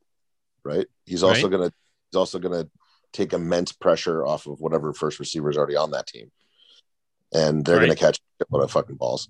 Right. 0.65 0.87
He's 1.05 1.23
also 1.23 1.43
Right. 1.43 1.51
gonna 1.53 1.73
he's 2.11 2.17
also 2.17 2.39
gonna 2.39 2.69
take 3.13 3.33
immense 3.33 3.73
pressure 3.73 4.25
off 4.27 4.47
of 4.47 4.61
whatever 4.61 4.93
first 4.93 5.19
receiver 5.21 5.51
is 5.51 5.57
already 5.57 5.77
on 5.77 5.93
that 5.93 6.07
team, 6.07 6.31
and 7.33 7.65
they're 7.65 7.81
gonna 7.81 7.97
catch 7.97 8.19
a 8.41 8.45
lot 8.55 8.63
of 8.63 8.71
fucking 8.71 8.97
balls. 8.97 9.29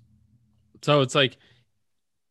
So 0.81 1.01
it's 1.01 1.15
like, 1.15 1.37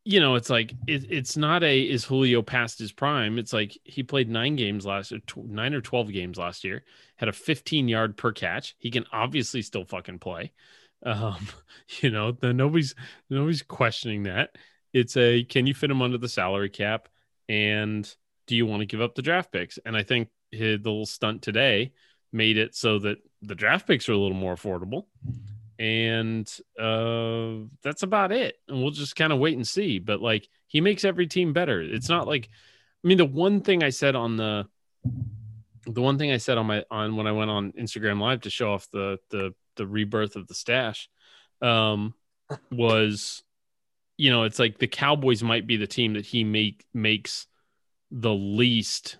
you 0.03 0.19
know, 0.19 0.35
it's 0.35 0.49
like 0.49 0.71
it, 0.87 1.11
it's 1.11 1.35
not 1.35 1.63
a 1.63 1.81
is 1.81 2.03
Julio 2.05 2.41
past 2.41 2.79
his 2.79 2.91
prime. 2.91 3.37
It's 3.39 3.53
like 3.53 3.77
he 3.83 4.03
played 4.03 4.29
nine 4.29 4.55
games 4.55 4.85
last 4.85 5.11
or 5.11 5.19
tw- 5.19 5.45
nine 5.47 5.73
or 5.73 5.81
twelve 5.81 6.11
games 6.11 6.37
last 6.37 6.63
year. 6.63 6.83
Had 7.15 7.29
a 7.29 7.33
15 7.33 7.87
yard 7.87 8.17
per 8.17 8.31
catch. 8.31 8.75
He 8.77 8.91
can 8.91 9.05
obviously 9.11 9.61
still 9.61 9.85
fucking 9.85 10.19
play. 10.19 10.51
Um, 11.05 11.47
you 12.01 12.09
know, 12.11 12.31
the, 12.33 12.53
nobody's 12.53 12.95
nobody's 13.29 13.63
questioning 13.63 14.23
that. 14.23 14.51
It's 14.93 15.17
a 15.17 15.43
can 15.43 15.67
you 15.67 15.73
fit 15.73 15.91
him 15.91 16.01
under 16.01 16.17
the 16.17 16.29
salary 16.29 16.69
cap, 16.69 17.09
and 17.49 18.07
do 18.47 18.55
you 18.55 18.65
want 18.65 18.81
to 18.81 18.85
give 18.85 19.01
up 19.01 19.15
the 19.15 19.21
draft 19.21 19.51
picks? 19.51 19.79
And 19.85 19.95
I 19.95 20.03
think 20.03 20.29
his, 20.51 20.81
the 20.81 20.89
little 20.89 21.05
stunt 21.05 21.41
today 21.41 21.93
made 22.31 22.57
it 22.57 22.75
so 22.75 22.99
that 22.99 23.17
the 23.41 23.55
draft 23.55 23.87
picks 23.87 24.09
are 24.09 24.13
a 24.13 24.17
little 24.17 24.37
more 24.37 24.55
affordable. 24.55 25.05
And 25.77 26.49
uh 26.79 27.67
that's 27.83 28.03
about 28.03 28.31
it. 28.31 28.55
And 28.67 28.81
we'll 28.81 28.91
just 28.91 29.15
kind 29.15 29.33
of 29.33 29.39
wait 29.39 29.57
and 29.57 29.67
see. 29.67 29.99
But 29.99 30.21
like 30.21 30.47
he 30.67 30.79
makes 30.81 31.03
every 31.03 31.27
team 31.27 31.53
better. 31.53 31.81
It's 31.81 32.09
not 32.09 32.27
like 32.27 32.49
i 33.05 33.07
mean 33.07 33.17
the 33.17 33.25
one 33.25 33.61
thing 33.61 33.83
i 33.83 33.89
said 33.89 34.15
on 34.15 34.35
the 34.35 34.67
the 35.85 36.01
one 36.01 36.17
thing 36.17 36.31
i 36.31 36.37
said 36.37 36.57
on 36.57 36.65
my 36.65 36.83
on 36.89 37.15
when 37.15 37.27
i 37.27 37.31
went 37.31 37.51
on 37.51 37.71
instagram 37.73 38.19
live 38.19 38.41
to 38.41 38.49
show 38.49 38.73
off 38.73 38.87
the 38.91 39.19
the 39.29 39.53
the 39.75 39.85
rebirth 39.85 40.35
of 40.35 40.47
the 40.47 40.55
stash 40.55 41.07
um 41.61 42.13
was 42.71 43.43
you 44.17 44.31
know 44.31 44.43
it's 44.43 44.59
like 44.59 44.79
the 44.79 44.87
cowboys 44.87 45.43
might 45.43 45.67
be 45.67 45.77
the 45.77 45.87
team 45.87 46.13
that 46.13 46.25
he 46.25 46.43
make 46.43 46.85
makes 46.93 47.47
the 48.15 48.33
least 48.33 49.17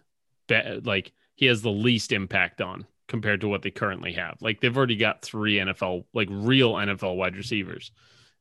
be- 0.47 0.81
like 0.84 1.12
he 1.36 1.45
has 1.47 1.62
the 1.62 1.69
least 1.69 2.12
impact 2.12 2.62
on 2.62 2.86
compared 3.08 3.41
to 3.41 3.47
what 3.47 3.62
they 3.62 3.71
currently 3.71 4.13
have. 4.13 4.38
Like 4.41 4.62
they've 4.62 4.75
already 4.75 4.95
got 4.95 5.21
three 5.21 5.58
NFL, 5.58 6.05
like 6.13 6.29
real 6.31 6.73
NFL 6.73 7.17
wide 7.17 7.36
receivers. 7.36 7.91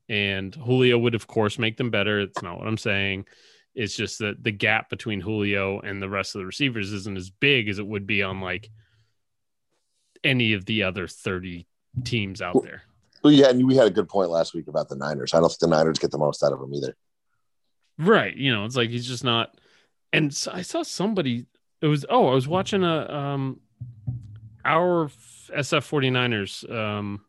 And 0.08 0.54
Julio 0.54 0.96
would 0.98 1.14
of 1.14 1.26
course 1.26 1.58
make 1.58 1.76
them 1.76 1.90
better. 1.90 2.20
It's 2.20 2.42
not 2.42 2.58
what 2.58 2.68
I'm 2.68 2.78
saying. 2.78 3.26
It's 3.74 3.96
just 3.96 4.20
that 4.20 4.42
the 4.42 4.52
gap 4.52 4.88
between 4.88 5.20
Julio 5.20 5.80
and 5.80 6.00
the 6.00 6.08
rest 6.08 6.34
of 6.34 6.38
the 6.38 6.46
receivers 6.46 6.92
isn't 6.92 7.18
as 7.18 7.30
big 7.30 7.68
as 7.68 7.78
it 7.78 7.86
would 7.86 8.06
be 8.06 8.22
on 8.22 8.40
like 8.40 8.70
any 10.22 10.52
of 10.52 10.64
the 10.66 10.84
other 10.84 11.08
30 11.08 11.66
teams 12.04 12.40
out 12.40 12.62
there. 12.62 12.82
Well, 13.24 13.32
yeah, 13.32 13.48
and 13.48 13.66
we 13.66 13.74
had 13.74 13.86
a 13.86 13.90
good 13.90 14.08
point 14.08 14.30
last 14.30 14.54
week 14.54 14.68
about 14.68 14.88
the 14.88 14.96
Niners. 14.96 15.34
I 15.34 15.40
don't 15.40 15.48
think 15.48 15.58
the 15.58 15.66
Niners 15.66 15.98
get 15.98 16.10
the 16.10 16.18
most 16.18 16.42
out 16.44 16.52
of 16.52 16.60
him 16.60 16.72
either. 16.74 16.94
Right. 17.98 18.36
You 18.36 18.52
know, 18.52 18.64
it's 18.64 18.76
like 18.76 18.90
he's 18.90 19.06
just 19.06 19.24
not. 19.24 19.56
And 20.14 20.34
so 20.34 20.52
I 20.52 20.62
saw 20.62 20.82
somebody, 20.82 21.46
it 21.80 21.86
was, 21.86 22.06
oh, 22.08 22.28
I 22.28 22.34
was 22.34 22.46
watching 22.46 22.84
a, 22.84 23.12
um, 23.12 23.60
our 24.64 25.08
SF 25.08 25.88
49ers, 25.88 26.70
um, 26.72 27.24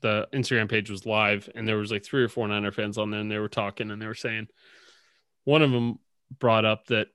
the 0.00 0.26
Instagram 0.32 0.68
page 0.68 0.90
was 0.90 1.04
live 1.04 1.50
and 1.54 1.68
there 1.68 1.76
was 1.76 1.92
like 1.92 2.02
three 2.02 2.22
or 2.22 2.28
four 2.28 2.48
Niner 2.48 2.72
fans 2.72 2.96
on 2.96 3.10
there 3.10 3.20
and 3.20 3.30
they 3.30 3.38
were 3.38 3.48
talking 3.48 3.90
and 3.90 4.00
they 4.00 4.06
were 4.06 4.14
saying, 4.14 4.48
one 5.44 5.60
of 5.60 5.70
them 5.70 5.98
brought 6.38 6.64
up 6.64 6.86
that 6.86 7.08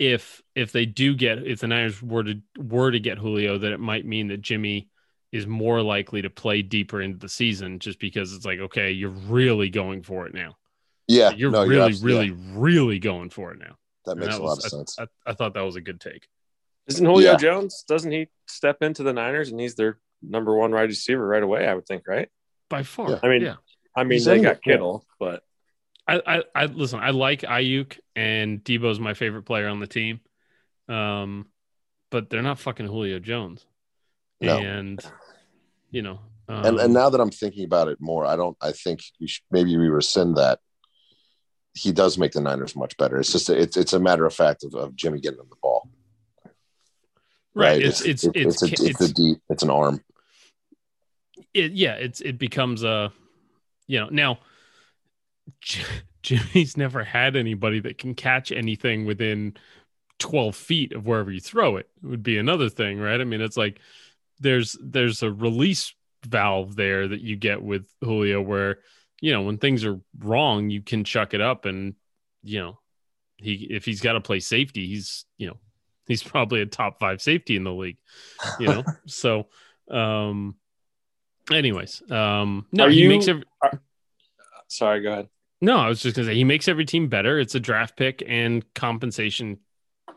if, 0.00 0.42
if 0.56 0.72
they 0.72 0.84
do 0.84 1.14
get, 1.14 1.46
if 1.46 1.60
the 1.60 1.68
Niners 1.68 2.02
were 2.02 2.24
to, 2.24 2.40
were 2.58 2.90
to 2.90 2.98
get 2.98 3.18
Julio, 3.18 3.56
that 3.56 3.72
it 3.72 3.80
might 3.80 4.04
mean 4.04 4.28
that 4.28 4.42
Jimmy 4.42 4.90
is 5.30 5.46
more 5.46 5.80
likely 5.80 6.22
to 6.22 6.30
play 6.30 6.60
deeper 6.62 7.00
into 7.00 7.18
the 7.18 7.28
season 7.28 7.78
just 7.78 8.00
because 8.00 8.32
it's 8.32 8.44
like, 8.44 8.58
okay, 8.58 8.90
you're 8.90 9.10
really 9.10 9.70
going 9.70 10.02
for 10.02 10.26
it 10.26 10.34
now. 10.34 10.56
Yeah, 11.08 11.30
You're 11.30 11.50
no, 11.50 11.64
really, 11.66 11.90
abs- 11.92 12.02
really, 12.02 12.26
yeah, 12.28 12.34
really 12.54 12.98
going 12.98 13.30
for 13.30 13.52
it 13.52 13.58
now. 13.58 13.76
that 14.06 14.16
makes 14.16 14.34
that 14.34 14.40
a 14.40 14.44
lot 14.44 14.56
was- 14.56 14.64
of 14.64 14.70
sense. 14.70 14.98
I, 14.98 15.06
I 15.26 15.34
thought 15.34 15.54
that 15.54 15.62
was 15.64 15.76
a 15.76 15.80
good 15.80 16.00
take. 16.00 16.26
Isn't 16.88 17.04
Julio 17.04 17.32
Yeah. 17.32 17.36
Jones? 17.36 17.84
Doesn't 17.88 18.12
he 18.12 18.28
step 18.46 18.82
into 18.82 19.02
the 19.02 19.12
Niners 19.12 19.50
and 19.50 19.58
he's 19.60 19.74
their 19.74 19.98
number 20.22 20.54
one 20.56 20.70
wide 20.72 20.82
receiver 20.88 21.26
right 21.26 21.42
away? 21.42 21.66
I 21.66 21.74
would 21.74 21.86
think, 21.86 22.06
right? 22.06 22.28
By 22.70 22.82
far. 22.84 23.10
Yeah. 23.10 23.18
I 23.22 23.28
mean, 23.28 23.42
yeah. 23.42 23.54
I 23.96 24.04
mean, 24.04 24.12
He's 24.12 24.24
they 24.26 24.40
got 24.40 24.56
it. 24.56 24.62
Kittle, 24.62 25.04
but 25.18 25.42
I, 26.06 26.20
I, 26.26 26.42
I 26.54 26.66
listen, 26.66 27.00
I 27.00 27.10
like 27.10 27.40
Aiyuk 27.40 27.98
and 28.14 28.62
Deebo's 28.62 29.00
my 29.00 29.14
favorite 29.14 29.42
player 29.44 29.66
on 29.68 29.80
the 29.80 29.86
team. 29.86 30.20
Um, 30.88 31.46
but 32.10 32.30
they're 32.30 32.42
not 32.42 32.58
fucking 32.60 32.86
Julio 32.86 33.18
Jones. 33.18 33.64
No. 34.40 34.56
And 34.58 35.00
you 35.90 36.02
know. 36.02 36.20
Um, 36.48 36.64
and 36.64 36.78
and 36.78 36.94
now 36.94 37.10
that 37.10 37.20
I'm 37.20 37.30
thinking 37.30 37.64
about 37.64 37.88
it 37.88 37.98
more, 38.00 38.24
I 38.24 38.36
don't. 38.36 38.56
I 38.60 38.70
think 38.72 39.00
you 39.18 39.26
should, 39.26 39.42
maybe 39.50 39.76
we 39.76 39.88
rescind 39.88 40.36
that. 40.36 40.60
He 41.76 41.92
does 41.92 42.16
make 42.16 42.32
the 42.32 42.40
Niners 42.40 42.74
much 42.74 42.96
better. 42.96 43.18
It's 43.18 43.32
just 43.32 43.48
a, 43.48 43.60
it's 43.60 43.76
it's 43.76 43.92
a 43.92 44.00
matter 44.00 44.24
of 44.24 44.34
fact 44.34 44.64
of, 44.64 44.74
of 44.74 44.96
Jimmy 44.96 45.20
getting 45.20 45.38
him 45.38 45.46
the 45.50 45.56
ball. 45.62 45.88
right, 47.54 47.80
it's 47.80 48.00
it's 48.00 48.24
it's 48.24 48.62
it's, 48.62 48.80
a, 48.80 48.84
it's, 48.86 49.00
a 49.00 49.12
deep 49.12 49.38
it's 49.50 49.62
an 49.62 49.70
arm. 49.70 50.02
it, 51.52 51.72
yeah, 51.72 51.94
it's 51.94 52.20
it 52.20 52.38
becomes 52.38 52.82
a, 52.82 53.12
you 53.86 54.00
know, 54.00 54.08
now 54.10 54.38
J- 55.60 55.84
Jimmy's 56.22 56.76
never 56.76 57.04
had 57.04 57.36
anybody 57.36 57.80
that 57.80 57.98
can 57.98 58.14
catch 58.14 58.50
anything 58.50 59.04
within 59.04 59.56
12 60.18 60.56
feet 60.56 60.92
of 60.92 61.06
wherever 61.06 61.30
you 61.30 61.40
throw 61.40 61.76
it. 61.76 61.88
Would 62.02 62.22
be 62.22 62.38
another 62.38 62.68
thing, 62.68 62.98
right? 62.98 63.20
I 63.20 63.24
mean, 63.24 63.40
it's 63.40 63.56
like 63.56 63.80
there's 64.40 64.76
there's 64.80 65.22
a 65.22 65.30
release 65.30 65.94
valve 66.24 66.76
there 66.76 67.06
that 67.08 67.20
you 67.20 67.36
get 67.36 67.62
with 67.62 67.86
Julio 68.02 68.40
where, 68.42 68.78
you 69.20 69.32
know, 69.32 69.42
when 69.42 69.58
things 69.58 69.84
are 69.84 70.00
wrong, 70.18 70.70
you 70.70 70.82
can 70.82 71.04
chuck 71.04 71.34
it 71.34 71.40
up 71.40 71.64
and, 71.64 71.94
you 72.42 72.60
know, 72.60 72.78
he 73.38 73.66
if 73.70 73.84
he's 73.84 74.00
got 74.00 74.14
to 74.14 74.20
play 74.20 74.40
safety, 74.40 74.86
he's, 74.86 75.24
you 75.38 75.46
know, 75.46 75.56
he's 76.06 76.22
probably 76.22 76.60
a 76.62 76.66
top 76.66 76.98
5 76.98 77.20
safety 77.20 77.56
in 77.56 77.64
the 77.64 77.72
league, 77.72 77.98
you 78.60 78.66
know. 78.68 78.84
so, 79.06 79.46
um 79.90 80.56
anyways, 81.50 82.02
um 82.10 82.66
no, 82.72 82.84
Are 82.84 82.90
he 82.90 83.02
you- 83.02 83.08
makes 83.08 83.28
every, 83.28 83.44
Sorry, 84.68 85.00
go 85.00 85.12
ahead. 85.12 85.28
no, 85.60 85.76
I 85.78 85.88
was 85.88 86.02
just 86.02 86.16
gonna 86.16 86.28
say 86.28 86.34
he 86.34 86.44
makes 86.44 86.66
every 86.68 86.84
team 86.84 87.08
better. 87.08 87.38
It's 87.38 87.54
a 87.54 87.60
draft 87.60 87.96
pick 87.96 88.22
and 88.26 88.64
compensation 88.74 89.58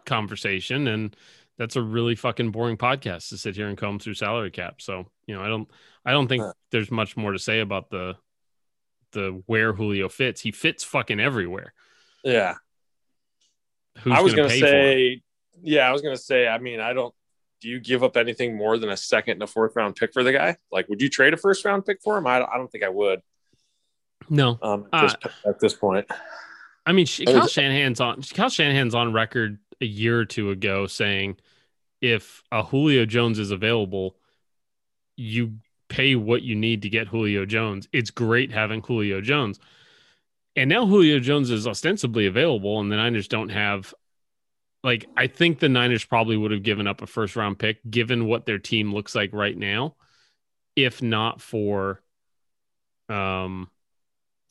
conversation, 0.05 0.88
and 0.88 1.15
that's 1.57 1.75
a 1.75 1.81
really 1.81 2.15
fucking 2.15 2.51
boring 2.51 2.77
podcast 2.77 3.29
to 3.29 3.38
sit 3.38 3.55
here 3.55 3.67
and 3.67 3.77
comb 3.77 3.99
through 3.99 4.15
salary 4.15 4.49
cap. 4.51 4.81
So 4.81 5.05
you 5.27 5.35
know, 5.35 5.43
I 5.43 5.47
don't, 5.47 5.69
I 6.05 6.12
don't 6.12 6.27
think 6.27 6.43
there's 6.71 6.89
much 6.89 7.15
more 7.15 7.31
to 7.31 7.39
say 7.39 7.59
about 7.59 7.89
the 7.91 8.15
the 9.12 9.41
where 9.45 9.74
Julio 9.74 10.10
fits. 10.10 10.41
He 10.41 10.52
fits 10.52 10.84
fucking 10.84 11.19
everywhere. 11.19 11.74
Yeah. 12.24 12.56
Who's 14.00 14.13
I 14.13 14.22
was 14.22 14.34
gonna, 14.34 14.48
gonna 14.48 14.54
pay 14.54 14.60
for 14.60 14.65
it? 14.65 14.69
say, 14.69 15.22
yeah, 15.62 15.88
I 15.89 15.91
was 15.91 16.02
gonna 16.02 16.17
say. 16.17 16.48
I 16.48 16.58
mean, 16.58 16.80
I 16.80 16.93
don't. 16.93 17.13
Do 17.62 17.67
you 17.67 17.80
give 17.80 18.04
up 18.04 18.15
anything 18.15 18.56
more 18.56 18.78
than 18.78 18.89
a 18.89 18.95
second 18.95 19.34
and 19.34 19.43
a 19.43 19.48
fourth 19.48 19.76
round 19.76 19.95
pick 19.98 20.13
for 20.13 20.24
the 20.24 20.32
guy? 20.32 20.56
Like, 20.72 20.88
would 20.88 21.02
you 21.02 21.10
trade 21.10 21.34
a 21.34 21.38
first 21.38 21.65
round 21.65 21.86
pick 21.86 22.02
for 22.02 22.17
him? 22.17 22.26
I, 22.26 22.41
I 22.41 22.58
don't 22.58 22.72
think 22.72 22.86
I 22.86 22.89
would. 22.89 23.22
No, 24.30 24.58
Um, 24.62 24.88
at, 24.93 25.02
this, 25.02 25.34
at 25.45 25.60
this 25.60 25.74
point, 25.74 26.06
I 26.86 26.91
mean, 26.91 27.06
Sh- 27.06 27.22
And 27.22 27.30
Kyle 27.30 27.48
Shanahan's 27.48 28.00
on 28.00 28.22
Kyle 28.22 28.50
Shanahan's 28.50 28.95
on 28.95 29.12
record 29.12 29.60
a 29.82 29.86
year 29.86 30.19
or 30.19 30.26
two 30.26 30.52
ago 30.52 30.88
saying 30.88 31.38
if 32.02 32.43
a 32.52 32.63
Julio 32.63 33.06
Jones 33.06 33.39
is 33.39 33.52
available, 33.52 34.15
you 35.17 35.56
pay 35.89 36.15
what 36.15 36.41
you 36.43 36.56
need 36.56 36.84
to 36.84 36.89
get 36.89 37.08
Julio 37.08 37.45
Jones. 37.45 37.88
It's 37.91 38.12
great 38.12 38.52
having 38.52 38.82
Julio 38.82 39.21
Jones. 39.21 39.60
And 40.56 40.69
now 40.69 40.86
Julio 40.86 41.19
Jones 41.19 41.52
is 41.52 41.67
ostensibly 41.67 42.25
available, 42.25 42.80
and 42.80 42.91
the 42.91 42.95
Niners 42.95 43.28
don't 43.28 43.49
have 43.49 43.93
like 44.84 45.06
I 45.17 45.28
think 45.28 45.60
the 45.60 45.69
Niners 45.69 46.06
probably 46.06 46.38
would 46.38 46.52
have 46.52 46.63
given 46.63 46.88
up 46.88 47.02
a 47.02 47.08
first 47.08 47.36
round 47.36 47.60
pick 47.60 47.80
given 47.89 48.25
what 48.25 48.45
their 48.45 48.60
team 48.60 48.93
looks 48.93 49.15
like 49.15 49.32
right 49.34 49.58
now, 49.58 49.95
if 50.75 51.02
not 51.02 51.41
for 51.41 52.02
um 53.10 53.69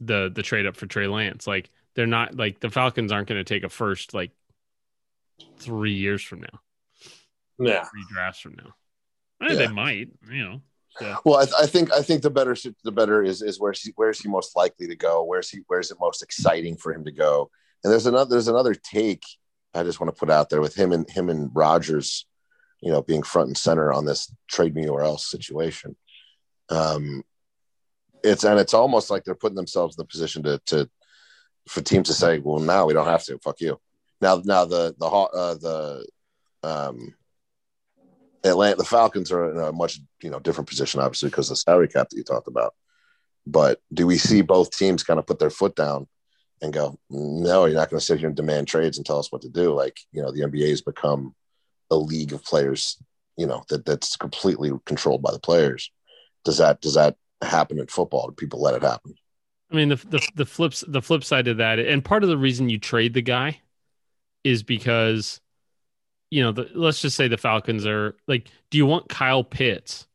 the 0.01 0.31
the 0.35 0.43
trade 0.43 0.67
up 0.67 0.77
for 0.77 0.87
Trey 0.87 1.07
Lance. 1.07 1.47
Like 1.47 1.71
they're 1.95 2.07
not 2.07 2.37
like 2.37 2.61
the 2.61 2.71
Falcons 2.71 3.13
aren't 3.13 3.29
going 3.29 3.43
to 3.43 3.55
take 3.55 3.65
a 3.65 3.69
first 3.69 4.15
like 4.15 4.31
three 5.59 5.95
years 5.95 6.23
from 6.23 6.41
now, 6.41 6.61
yeah. 7.59 7.85
three 7.85 8.05
drafts 8.13 8.41
from 8.41 8.57
now. 8.57 8.75
Yeah. 9.41 9.55
they 9.55 9.69
might, 9.69 10.09
you 10.31 10.45
know. 10.45 10.61
So 11.01 11.17
Well, 11.25 11.39
I, 11.39 11.45
th- 11.45 11.57
I 11.59 11.67
think 11.67 11.93
I 11.93 12.03
think 12.03 12.23
the 12.23 12.31
better 12.31 12.57
the 12.85 12.93
better 12.93 13.23
is 13.23 13.43
is 13.43 13.61
where's 13.61 13.83
he 13.83 13.93
where's 13.97 14.21
he 14.21 14.29
most 14.29 14.57
likely 14.57 14.87
to 14.89 14.97
go? 14.97 15.23
Where's 15.25 15.51
he 15.51 15.61
where's 15.67 15.91
it 15.91 15.99
most 16.01 16.23
exciting 16.23 16.77
for 16.77 16.93
him 16.93 17.05
to 17.05 17.13
go? 17.13 17.51
And 17.85 17.93
there's 17.93 18.07
another 18.07 18.31
there's 18.31 18.49
another 18.49 18.75
take 18.75 19.23
I 19.75 19.83
just 19.83 20.01
want 20.01 20.15
to 20.15 20.19
put 20.19 20.31
out 20.31 20.51
there 20.51 20.61
with 20.61 20.75
him 20.75 20.93
and 20.93 21.09
him 21.09 21.29
and 21.29 21.51
Rodgers, 21.55 22.27
you 22.81 22.91
know, 22.91 23.03
being 23.03 23.23
front 23.23 23.49
and 23.49 23.57
center 23.57 23.93
on 23.93 24.05
this 24.05 24.33
trade 24.49 24.75
me 24.75 24.89
or 24.89 25.03
else 25.03 25.31
situation. 25.31 25.97
Um, 26.71 27.23
it's 28.25 28.45
and 28.45 28.59
it's 28.59 28.75
almost 28.75 29.11
like 29.11 29.25
they're 29.25 29.35
putting 29.35 29.57
themselves 29.57 29.97
in 29.97 30.03
the 30.03 30.07
position 30.07 30.43
to 30.45 30.61
to 30.67 30.91
for 31.69 31.81
teams 31.81 32.09
to 32.09 32.15
say, 32.15 32.39
well, 32.39 32.59
now 32.59 32.87
we 32.87 32.95
don't 32.95 33.07
have 33.07 33.25
to. 33.25 33.39
Fuck 33.39 33.61
you. 33.61 33.79
Now 34.21 34.43
now 34.45 34.65
the 34.65 34.95
the 34.99 35.07
uh, 35.07 35.55
the 35.55 36.07
um 36.63 37.15
Atlanta, 38.49 38.77
the 38.77 38.85
Falcons 38.85 39.31
are 39.31 39.51
in 39.51 39.59
a 39.59 39.73
much 39.73 40.01
you 40.23 40.31
know 40.31 40.41
different 40.41 40.69
position, 40.69 41.01
obviously, 41.01 41.29
because 41.29 41.49
of 41.51 41.53
the 41.53 41.57
salary 41.57 41.89
cap 41.89 42.09
that 42.09 42.17
you 42.17 42.25
talked 42.25 42.49
about. 42.49 42.75
But 43.47 43.81
do 43.93 44.07
we 44.07 44.19
see 44.19 44.43
both 44.43 44.71
teams 44.71 45.03
kind 45.03 45.19
of 45.19 45.27
put 45.27 45.39
their 45.39 45.51
foot 45.51 45.75
down 45.75 46.07
and 46.61 46.73
go, 46.73 46.99
no, 47.09 47.65
you're 47.65 47.77
not 47.77 47.89
going 47.89 48.01
to 48.01 48.05
sit 48.05 48.19
here 48.19 48.29
and 48.29 48.37
demand 48.37 48.69
trades 48.69 48.99
and 48.99 49.07
tell 49.07 49.19
us 49.19 49.33
what 49.33 49.43
to 49.43 49.49
do? 49.49 49.73
Like 49.73 49.99
you 50.13 50.23
know, 50.23 50.33
the 50.33 50.43
NBA 50.43 50.71
has 50.71 50.83
become 50.83 51.35
a 51.91 51.97
league 51.97 52.33
of 52.33 52.45
players, 52.45 53.01
you 53.37 53.47
know, 53.47 53.65
that 53.69 53.85
that's 53.85 54.17
completely 54.17 54.71
controlled 54.85 55.23
by 55.23 55.33
the 55.33 55.39
players. 55.39 55.91
Does 56.45 56.59
that 56.59 56.81
does 56.81 56.95
that 56.95 57.17
happen 57.43 57.79
in 57.79 57.87
football? 57.87 58.29
Do 58.29 58.35
people 58.35 58.61
let 58.61 58.75
it 58.75 58.83
happen? 58.83 59.15
I 59.71 59.77
mean 59.77 59.91
the 59.91 59.97
the 59.97 60.29
the 60.35 60.47
flips 60.47 60.85
the 60.87 61.03
flip 61.03 61.25
side 61.25 61.49
of 61.49 61.59
that, 61.59 61.79
and 61.79 62.05
part 62.05 62.23
of 62.23 62.29
the 62.29 62.39
reason 62.39 62.69
you 62.69 62.79
trade 62.79 63.15
the 63.15 63.23
guy 63.23 63.61
is 64.45 64.63
because 64.63 65.41
you 66.31 66.43
know 66.43 66.53
the, 66.53 66.69
let's 66.75 67.01
just 67.01 67.17
say 67.17 67.29
the 67.29 67.37
Falcons 67.37 67.87
are 67.87 68.17
like, 68.27 68.49
do 68.71 68.79
you 68.79 68.87
want 68.87 69.09
Kyle 69.09 69.45
Pitts 69.45 70.07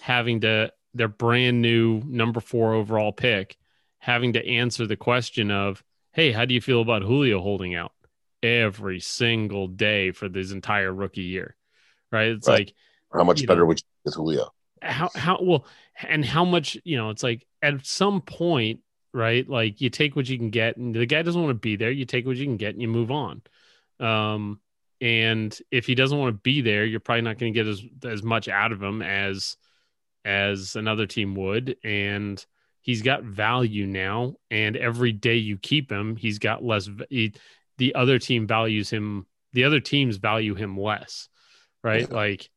having 0.00 0.40
to 0.40 0.72
their 0.94 1.08
brand 1.08 1.62
new 1.62 2.02
number 2.06 2.40
four 2.40 2.74
overall 2.74 3.12
pick 3.12 3.56
having 3.98 4.32
to 4.32 4.46
answer 4.46 4.86
the 4.86 4.96
question 4.96 5.50
of, 5.50 5.82
hey, 6.12 6.32
how 6.32 6.44
do 6.44 6.54
you 6.54 6.60
feel 6.60 6.82
about 6.82 7.02
Julio 7.02 7.40
holding 7.40 7.74
out 7.74 7.92
every 8.42 8.98
single 8.98 9.68
day 9.68 10.10
for 10.10 10.28
this 10.28 10.50
entire 10.50 10.92
rookie 10.92 11.22
year? 11.22 11.54
Right? 12.10 12.28
It's 12.28 12.48
Right. 12.48 12.66
like 12.66 12.74
How 13.12 13.24
much 13.24 13.46
better 13.46 13.60
know. 13.60 13.66
would 13.66 13.78
you 13.78 13.84
be 13.84 14.08
with 14.08 14.14
Julio? 14.14 14.52
how 14.82 15.10
how 15.14 15.38
well 15.40 15.64
and 16.08 16.24
how 16.24 16.44
much 16.44 16.76
you 16.82 16.96
know 16.96 17.10
it's 17.10 17.22
like 17.22 17.46
at 17.62 17.86
some 17.86 18.20
point 18.20 18.80
right 19.12 19.48
like 19.48 19.80
you 19.80 19.88
take 19.88 20.16
what 20.16 20.28
you 20.28 20.36
can 20.36 20.50
get 20.50 20.76
and 20.76 20.92
the 20.92 21.06
guy 21.06 21.22
doesn't 21.22 21.40
want 21.40 21.50
to 21.54 21.60
be 21.60 21.76
there 21.76 21.92
you 21.92 22.04
take 22.04 22.26
what 22.26 22.36
you 22.36 22.44
can 22.44 22.56
get 22.56 22.70
and 22.74 22.82
you 22.82 22.88
move 22.88 23.12
on 23.12 23.40
um 24.00 24.58
and 25.02 25.58
if 25.70 25.84
he 25.84 25.94
doesn't 25.94 26.18
want 26.18 26.34
to 26.34 26.40
be 26.40 26.62
there 26.62 26.84
you're 26.86 27.00
probably 27.00 27.20
not 27.20 27.38
going 27.38 27.52
to 27.52 27.58
get 27.58 27.66
as 27.66 27.82
as 28.04 28.22
much 28.22 28.48
out 28.48 28.72
of 28.72 28.82
him 28.82 29.02
as 29.02 29.56
as 30.24 30.76
another 30.76 31.06
team 31.06 31.34
would 31.34 31.76
and 31.84 32.46
he's 32.80 33.02
got 33.02 33.22
value 33.24 33.86
now 33.86 34.34
and 34.50 34.76
every 34.76 35.12
day 35.12 35.36
you 35.36 35.58
keep 35.58 35.90
him 35.90 36.16
he's 36.16 36.38
got 36.38 36.64
less 36.64 36.88
he, 37.10 37.34
the 37.78 37.94
other 37.94 38.18
team 38.18 38.46
values 38.46 38.88
him 38.88 39.26
the 39.52 39.64
other 39.64 39.80
teams 39.80 40.16
value 40.16 40.54
him 40.54 40.78
less 40.78 41.28
right 41.82 42.08
Yeah. 42.08 42.16
like 42.16 42.48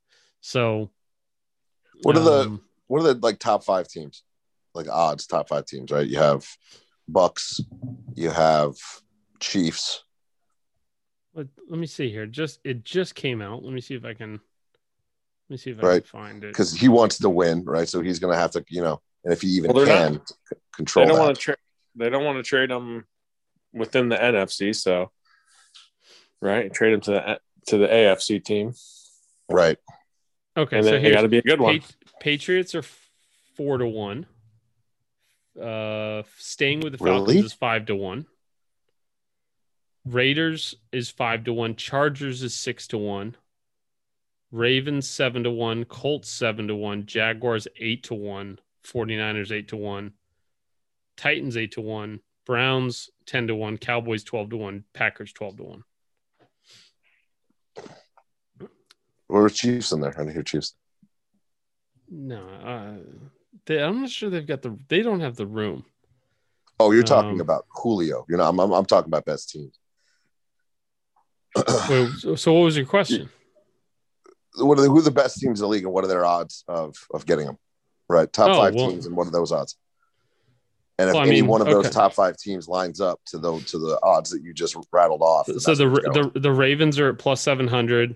so 0.41 0.91
What 2.03 2.15
are 2.15 2.23
the 2.23 2.41
um, 2.41 2.62
what 2.88 2.99
are 2.99 3.13
the 3.13 3.19
like 3.19 3.39
top 3.39 3.63
five 3.63 3.88
teams? 3.88 4.23
Like 4.75 4.88
odds, 4.89 5.25
top 5.25 5.49
five 5.49 5.65
teams, 5.65 5.91
right? 5.91 6.05
You 6.05 6.19
have 6.19 6.45
Bucks, 7.08 7.62
you 8.13 8.29
have 8.29 8.75
Chiefs. 9.39 10.03
Let, 11.36 11.48
let 11.69 11.80
me 11.80 11.86
see 11.86 12.10
here. 12.10 12.26
Just 12.26 12.60
it 12.63 12.84
just 12.86 13.13
came 13.13 13.41
out. 13.41 13.62
Let 13.63 13.74
me 13.74 13.82
see 13.82 13.93
if 13.95 14.06
I 14.06 14.13
can. 14.13 14.32
Let 14.34 14.39
me 15.50 15.58
see 15.58 15.71
if 15.71 15.80
I 15.80 15.86
Right. 15.88 16.04
can 16.04 16.08
find 16.21 16.43
it. 16.43 16.48
because 16.48 16.74
he 16.74 16.88
wants 16.88 17.17
to 17.19 17.30
win, 17.30 17.65
right? 17.65 17.88
So 17.88 18.02
he's 18.02 18.19
going 18.19 18.34
to 18.34 18.39
have 18.39 18.52
to, 18.52 18.65
you 18.69 18.82
know, 18.82 19.02
and 19.24 19.32
if 19.34 19.41
he 19.41 19.50
even 19.50 19.71
Well, 19.71 19.86
they're 19.86 19.93
can 19.95 20.13
not- 20.13 20.30
c- 20.30 20.36
They 20.50 20.58
control 20.76 21.08
don't 21.08 21.19
want 21.19 21.36
to 21.36 21.41
trade. 21.41 21.58
They 21.95 22.10
don't 22.10 22.24
want 22.24 22.38
to 22.38 22.43
trade 22.43 22.71
him 22.71 23.06
within 23.74 24.10
the 24.10 24.15
NFC. 24.15 24.74
So, 24.74 25.12
right, 26.41 26.74
trade 26.74 26.93
him 26.93 27.02
to 27.02 27.12
the 27.12 27.39
to 27.67 27.78
the 27.78 27.88
AFC 27.88 28.39
team, 28.43 28.74
right? 29.49 29.78
Okay, 30.57 30.78
and 30.78 30.86
so 30.86 30.91
then 30.91 31.03
they 31.03 31.12
got 31.12 31.22
to 31.22 31.28
be 31.28 31.39
a 31.39 31.41
good 31.41 31.59
one. 31.59 31.82
Patriots 32.22 32.74
are 32.76 32.84
four 33.55 33.78
to 33.78 33.86
one. 33.88 34.26
Uh, 35.62 36.24
staying 36.38 36.80
with 36.82 36.93
the 36.93 36.97
Falcons 36.97 37.28
Really? 37.30 37.45
is 37.45 37.53
five 37.53 37.86
to 37.88 37.95
one. 37.95 38.26
Raiders 40.06 40.76
is 40.91 41.10
five 41.10 41.43
to 41.45 41.53
one. 41.53 41.76
Chargers 41.76 42.43
is 42.43 42.56
six 42.56 42.88
to 42.89 42.97
one. 42.97 43.36
Ravens 44.51 45.10
seven 45.10 45.43
to 45.43 45.51
one. 45.51 45.84
Colts 45.86 46.30
seven 46.30 46.68
to 46.68 46.76
one. 46.76 47.06
Jaguars 47.06 47.68
eight 47.80 48.03
to 48.03 48.14
one. 48.14 48.60
49ers 48.86 49.51
eight 49.51 49.70
to 49.70 49.78
one. 49.78 50.14
Titans 51.18 51.58
eight 51.58 51.72
to 51.74 51.82
one. 51.82 52.20
Browns 52.45 53.10
ten 53.26 53.47
to 53.47 53.56
one. 53.56 53.78
Cowboys 53.78 54.24
twelve 54.24 54.51
to 54.51 54.58
one. 54.58 54.84
Packers 54.93 55.34
twelve 55.34 55.58
to 55.58 55.64
one. 55.64 55.84
Where 59.28 59.41
were 59.41 59.49
Chiefs 59.49 59.91
in 59.91 60.01
there? 60.01 60.14
I 60.16 60.20
didn't 60.20 60.34
hear 60.34 60.43
Chiefs. 60.43 60.76
No, 62.08 62.47
uh, 62.47 62.93
they, 63.66 63.82
I'm 63.82 64.01
not 64.01 64.12
sure 64.12 64.30
they've 64.30 64.45
got 64.45 64.62
the. 64.62 64.78
They 64.88 65.01
don't 65.01 65.22
have 65.22 65.36
the 65.36 65.47
room. 65.47 65.84
Oh, 66.80 66.91
you're 66.91 67.01
talking 67.01 67.32
Um, 67.32 67.41
about 67.41 67.66
Julio. 67.70 68.26
You 68.30 68.38
know, 68.38 68.47
I'm, 68.47 68.60
I'm, 68.60 68.72
I'm 68.72 68.86
talking 68.86 69.10
about 69.10 69.26
best 69.26 69.49
teams. 69.49 69.80
Wait, 71.56 72.38
so, 72.38 72.53
what 72.53 72.62
was 72.64 72.76
your 72.78 72.86
question? 72.86 73.30
what 74.58 74.78
are 74.80 74.82
the, 74.84 74.88
who 74.89 74.97
are 74.99 75.01
the 75.01 75.12
best 75.12 75.38
teams 75.39 75.60
in 75.60 75.64
the 75.66 75.68
league, 75.68 75.84
and 75.84 75.91
what 75.93 76.03
are 76.03 76.08
their 76.08 76.26
odds 76.26 76.64
of 76.68 76.95
of 77.14 77.26
getting 77.26 77.45
them? 77.45 77.58
right? 78.08 78.32
Top 78.32 78.49
Oh, 78.51 78.62
five 78.62 78.76
well- 78.76 78.89
teams 78.91 79.06
and 79.08 79.16
what 79.16 79.28
are 79.28 79.32
those 79.32 79.51
odds. 79.51 79.78
And 80.97 81.10
if 81.10 81.14
Well, 81.16 81.24
I 81.24 81.28
any 81.28 81.41
mean, 81.41 81.47
one 81.47 81.60
of 81.62 81.68
those 81.68 81.88
okay. 81.88 81.93
top 81.93 82.14
five 82.14 82.38
teams 82.38 82.68
lines 82.70 83.01
up 83.01 83.20
to 83.28 83.38
the 83.38 83.60
to 83.60 83.78
the 83.80 83.99
odds 84.03 84.30
that 84.30 84.41
you 84.43 84.53
just 84.53 84.78
rattled 84.93 85.22
off, 85.22 85.47
So 85.47 85.76
the, 85.76 85.89
where 85.89 85.99
it's 85.99 86.08
going. 86.16 86.32
the 86.34 86.39
the 86.39 86.51
Ravens 86.51 86.99
are 86.99 87.10
at 87.10 87.18
plus 87.18 87.41
seven 87.41 87.68
hundred. 87.68 88.16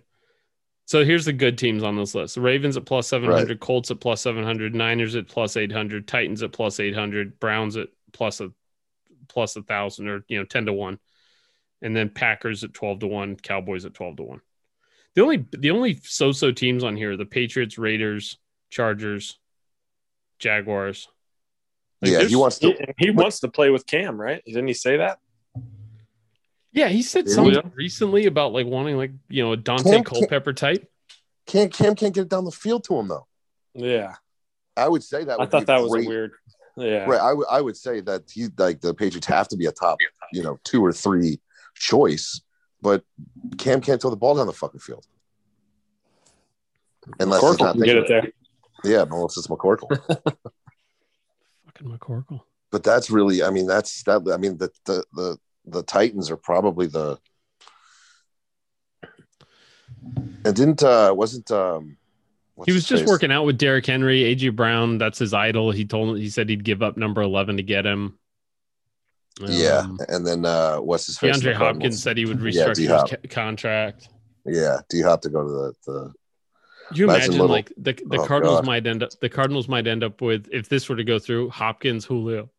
So 0.85 1.03
here's 1.03 1.25
the 1.25 1.33
good 1.33 1.57
teams 1.57 1.83
on 1.83 1.97
this 1.97 2.15
list: 2.15 2.35
the 2.35 2.41
Ravens 2.41 2.77
at 2.77 2.85
plus 2.85 3.07
seven 3.07 3.29
hundred, 3.31 3.59
Colts 3.59 3.91
at 3.91 3.99
plus 3.99 4.21
seven 4.21 4.43
hundred, 4.45 4.73
Niners 4.75 5.15
at 5.15 5.27
plus 5.27 5.57
eight 5.57 5.71
hundred, 5.73 6.07
Titans 6.07 6.41
at 6.41 6.51
plus 6.53 6.79
eight 6.79 6.95
hundred, 6.95 7.39
Browns 7.39 7.75
at 7.77 7.89
plus 8.13 8.39
a 8.39 8.51
plus 9.27 9.55
a 9.57 9.61
thousand 9.63 10.07
or 10.07 10.23
you 10.29 10.37
know 10.39 10.45
ten 10.45 10.65
to 10.67 10.73
one, 10.73 10.99
and 11.81 11.95
then 11.95 12.09
Packers 12.09 12.63
at 12.63 12.73
twelve 12.73 12.99
to 12.99 13.07
one, 13.07 13.35
Cowboys 13.35 13.85
at 13.85 13.93
twelve 13.93 14.17
to 14.17 14.23
one. 14.23 14.41
The 15.15 15.21
only 15.21 15.45
the 15.51 15.71
only 15.71 15.99
so-so 16.03 16.51
teams 16.51 16.83
on 16.83 16.95
here 16.95 17.11
are 17.13 17.17
the 17.17 17.25
Patriots, 17.25 17.77
Raiders, 17.77 18.37
Chargers, 18.69 19.39
Jaguars. 20.39 21.07
Like, 22.01 22.11
yeah, 22.11 22.23
he 22.23 22.35
wants 22.35 22.59
to. 22.59 22.67
He, 22.97 23.05
he 23.07 23.09
wants 23.11 23.39
to 23.41 23.49
play 23.49 23.69
with 23.69 23.85
Cam, 23.85 24.19
right? 24.19 24.41
Didn't 24.45 24.67
he 24.67 24.73
say 24.73 24.97
that? 24.97 25.19
Yeah, 26.71 26.87
he 26.87 27.01
said 27.01 27.25
Yeah. 27.27 27.33
something 27.33 27.71
recently 27.75 28.25
about 28.27 28.53
like 28.53 28.67
wanting 28.67 28.95
like 28.97 29.11
you 29.27 29.43
know 29.43 29.53
a 29.53 29.57
Daunte 29.57 29.83
Cam- 29.91 30.03
Culpepper 30.03 30.53
type. 30.53 30.87
Can't 31.47 31.73
Cam 31.73 31.95
can't 31.95 32.13
get 32.13 32.21
it 32.21 32.29
down 32.29 32.45
the 32.45 32.51
field 32.51 32.83
to 32.85 32.95
him 32.97 33.07
though. 33.07 33.25
Yeah, 33.73 34.13
I 34.77 34.87
would 34.87 35.03
say 35.03 35.23
that. 35.23 35.33
I 35.33 35.37
Would 35.43 35.51
thought 35.51 35.61
be 35.61 35.65
that 35.65 35.81
was 35.81 35.91
great- 35.91 36.05
a 36.05 36.09
weird. 36.09 36.31
Yeah, 36.77 37.03
Right, 37.05 37.19
I 37.19 37.33
would 37.33 37.47
I 37.51 37.59
would 37.59 37.75
say 37.75 37.99
that 38.01 38.23
he 38.31 38.47
like 38.57 38.79
the 38.79 38.93
Patriots 38.93 39.27
have 39.27 39.49
to 39.49 39.57
be 39.57 39.65
a 39.65 39.71
top, 39.71 39.97
you 40.31 40.43
know, 40.43 40.57
two 40.63 40.85
or 40.85 40.93
three 40.93 41.39
choice, 41.79 42.41
but 42.81 43.03
Cam 43.57 43.81
can't 43.81 43.99
throw 44.01 44.11
the 44.11 44.17
ball 44.17 44.35
down 44.35 44.45
the 44.47 44.53
fucking 44.53 44.79
field. 44.81 45.05
Unless 47.19 47.41
he's 47.41 47.57
Corkle 47.57 47.59
not 47.61 47.71
can 47.73 47.81
get 47.81 47.95
thinking 47.95 47.97
it 47.97 48.25
it. 48.25 48.33
there. 48.83 48.93
Yeah, 48.93 49.01
unless 49.09 49.37
it's 49.37 49.47
McCorkle. 49.47 49.89
Fucking 51.65 51.87
McCorkle. 51.97 52.41
but 52.71 52.83
that's 52.83 53.09
really, 53.09 53.41
I 53.43 53.49
mean, 53.49 53.65
that's 53.67 54.03
that. 54.03 54.29
I 54.31 54.37
mean, 54.37 54.57
the 54.57 54.69
the 54.85 55.03
the 55.13 55.37
the 55.65 55.83
Titans 55.83 56.29
are 56.29 56.37
probably 56.37 56.87
the. 56.87 57.17
And 60.45 60.55
didn't 60.55 60.83
uh 60.83 61.13
wasn't 61.15 61.49
um. 61.51 61.97
what's 62.55 62.67
He 62.67 62.73
was 62.73 62.85
just 62.85 63.03
face? 63.03 63.09
working 63.09 63.31
out 63.31 63.45
with 63.45 63.57
Derrick 63.57 63.85
Henry, 63.85 64.21
AJ 64.23 64.55
Brown. 64.55 64.97
That's 64.97 65.19
his 65.19 65.33
idol. 65.33 65.71
He 65.71 65.85
told 65.85 66.09
him 66.09 66.15
he 66.15 66.29
said 66.29 66.47
he'd 66.49 66.63
give 66.63 66.81
up 66.81 66.95
number 66.95 67.21
eleven 67.21 67.57
to 67.57 67.63
get 67.63 67.85
him. 67.85 68.17
Yeah, 69.41 69.79
Um, 69.79 69.99
and 70.09 70.25
then 70.27 70.45
uh 70.45 70.77
what's 70.77 71.05
his 71.05 71.17
face? 71.17 71.37
DeAndre 71.37 71.53
Hopkins 71.53 72.01
said 72.03 72.17
he 72.17 72.25
would 72.25 72.39
Yeah, 72.39 72.65
restructure 72.67 72.75
D-Hop. 72.75 73.09
his 73.09 73.19
ca- 73.21 73.27
contract. 73.29 74.09
Yeah, 74.45 74.79
D 74.89 75.01
Hop 75.01 75.21
to 75.21 75.29
go 75.29 75.43
to 75.43 75.49
the 75.49 75.73
the 75.85 76.13
Could 76.89 76.97
you 76.97 77.03
Imagine 77.05 77.21
imagine 77.21 77.31
little- 77.41 77.47
like 77.55 77.71
the 77.77 77.93
the 77.93 78.19
Oh, 78.19 78.25
Cardinals 78.25 78.57
God. 78.57 78.65
might 78.65 78.87
end 78.87 79.03
up 79.03 79.11
the 79.21 79.29
Cardinals 79.29 79.67
might 79.69 79.87
end 79.87 80.03
up 80.03 80.21
with 80.21 80.47
if 80.51 80.67
this 80.67 80.89
were 80.89 80.95
to 80.97 81.03
go 81.05 81.19
through 81.19 81.49
Hopkins, 81.51 82.03
Julio, 82.05 82.49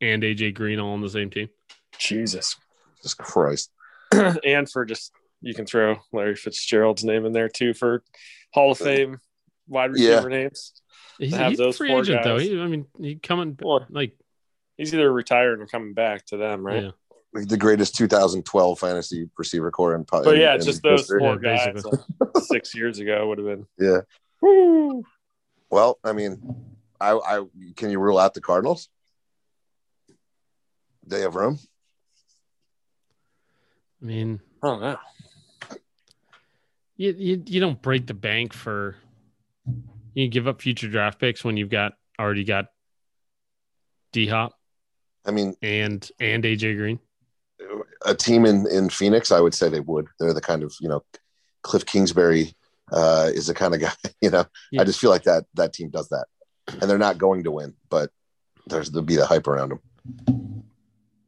and 0.00 0.22
AJ 0.22 0.54
Green 0.54 0.78
all 0.78 0.92
on 0.92 1.00
the 1.00 1.08
same 1.10 1.30
team. 1.30 1.48
Jesus. 1.98 2.56
just 3.02 3.18
Christ. 3.18 3.70
and 4.12 4.70
for 4.70 4.84
just 4.84 5.12
you 5.40 5.52
can 5.54 5.66
throw 5.66 5.96
Larry 6.12 6.36
Fitzgerald's 6.36 7.04
name 7.04 7.26
in 7.26 7.32
there 7.32 7.48
too 7.48 7.74
for 7.74 8.02
Hall 8.52 8.70
of 8.72 8.78
Fame 8.78 9.18
wide 9.66 9.90
Yeah. 9.96 10.10
receiver 10.16 10.30
names. 10.30 10.72
He's, 11.18 11.36
he's 11.36 11.60
a 11.60 11.72
free 11.72 11.88
four 11.88 12.00
agent 12.00 12.22
though. 12.24 12.38
He, 12.38 12.58
I 12.60 12.66
mean, 12.66 12.86
he 13.00 13.16
coming 13.16 13.56
Well, 13.60 13.84
like 13.90 14.16
he's 14.76 14.92
either 14.94 15.12
retired 15.12 15.60
or 15.60 15.66
coming 15.66 15.94
back 15.94 16.24
to 16.26 16.36
them, 16.36 16.64
right? 16.66 16.84
yeah. 16.84 16.90
Like 17.32 17.48
the 17.48 17.56
greatest 17.56 17.96
2012 17.96 18.78
fantasy 18.78 19.28
receiver 19.36 19.72
core 19.72 19.96
in. 19.96 20.04
But 20.08 20.36
yeah, 20.36 20.54
in- 20.54 20.60
in 20.60 20.66
just 20.66 20.82
those 20.84 21.00
history. 21.00 21.18
four 21.18 21.40
Yeah, 21.42 21.56
guys 21.56 21.74
basically. 21.74 21.98
six 22.42 22.74
years 22.76 23.00
ago 23.00 23.26
would 23.26 23.38
have 23.38 23.46
been. 23.46 23.66
Yeah. 23.76 24.00
Woo. 24.40 25.02
Well, 25.68 25.98
I 26.04 26.12
mean, 26.12 26.40
I, 27.00 27.10
I 27.12 27.44
can 27.74 27.90
you 27.90 27.98
rule 27.98 28.18
out 28.18 28.34
the 28.34 28.40
Cardinals? 28.40 28.88
They 31.06 31.22
have 31.22 31.34
room. 31.34 31.58
I 34.00 34.06
mean, 34.06 34.40
I 34.62 34.66
don't 34.68 34.80
know. 34.80 34.98
you, 36.96 37.14
you 37.18 37.42
you 37.46 37.60
don't 37.60 37.82
break 37.82 38.06
the 38.06 38.14
bank 38.14 38.52
for 38.52 38.96
you 40.14 40.28
give 40.28 40.46
up 40.46 40.62
future 40.62 40.88
draft 40.88 41.18
picks 41.18 41.42
when 41.42 41.56
you've 41.56 41.68
got 41.70 41.94
already 42.18 42.44
got 42.44 42.66
D 44.12 44.28
Hop 44.28 44.52
I 45.26 45.30
mean, 45.30 45.54
and 45.62 46.08
and 46.20 46.44
AJ 46.44 46.76
Green. 46.76 46.98
a 48.04 48.14
team 48.14 48.44
in 48.44 48.66
in 48.66 48.90
Phoenix, 48.90 49.32
I 49.32 49.40
would 49.40 49.54
say 49.54 49.68
they 49.68 49.80
would. 49.80 50.06
They're 50.20 50.34
the 50.34 50.40
kind 50.40 50.62
of 50.62 50.74
you 50.80 50.88
know, 50.88 51.02
Cliff 51.62 51.86
Kingsbury 51.86 52.54
uh, 52.92 53.30
is 53.34 53.46
the 53.46 53.54
kind 53.54 53.74
of 53.74 53.80
guy. 53.80 53.92
You 54.20 54.30
know, 54.30 54.44
Yeah. 54.70 54.82
I 54.82 54.84
just 54.84 55.00
feel 55.00 55.10
like 55.10 55.24
that 55.24 55.44
that 55.54 55.72
team 55.72 55.90
does 55.90 56.08
that, 56.10 56.26
and 56.68 56.82
they're 56.90 56.98
not 56.98 57.18
going 57.18 57.44
to 57.44 57.50
win, 57.50 57.74
but 57.90 58.10
there's 58.66 58.90
there'll 58.90 59.04
be 59.06 59.16
the 59.16 59.26
hype 59.26 59.46
around 59.46 59.70
them. 59.70 60.64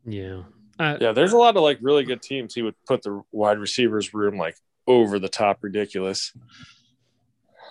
Yeah. 0.04 0.42
Uh, 0.78 0.96
Yeah, 1.00 1.12
there's 1.12 1.32
a 1.32 1.36
lot 1.38 1.56
of 1.56 1.62
like 1.62 1.78
really 1.80 2.04
good 2.04 2.22
teams. 2.22 2.54
He 2.54 2.62
would 2.62 2.74
put 2.86 3.02
the 3.02 3.22
wide 3.32 3.58
receivers 3.58 4.12
room 4.14 4.36
like 4.36 4.56
over 4.86 5.18
the 5.18 5.28
top 5.28 5.58
ridiculous. 5.62 6.32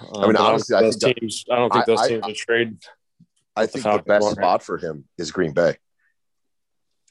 I 0.02 0.04
mean, 0.04 0.24
Um, 0.24 0.34
but 0.34 0.42
honestly, 0.42 0.76
I 0.76 0.82
those 0.82 0.98
think 0.98 1.16
that- 1.16 1.22
teams. 1.22 1.46
I 1.52 1.56
don't 1.56 1.72
think 1.72 1.84
I- 1.84 1.86
those 1.88 2.00
I- 2.02 2.08
teams 2.10 2.26
would 2.26 2.36
trade. 2.36 2.78
I 3.56 3.66
think 3.68 3.84
the 3.86 3.90
Falcons 3.90 4.08
best 4.08 4.22
won't, 4.24 4.36
spot 4.36 4.64
for 4.64 4.78
him 4.78 5.06
is 5.18 5.32
Green 5.32 5.54
Bay. 5.54 5.78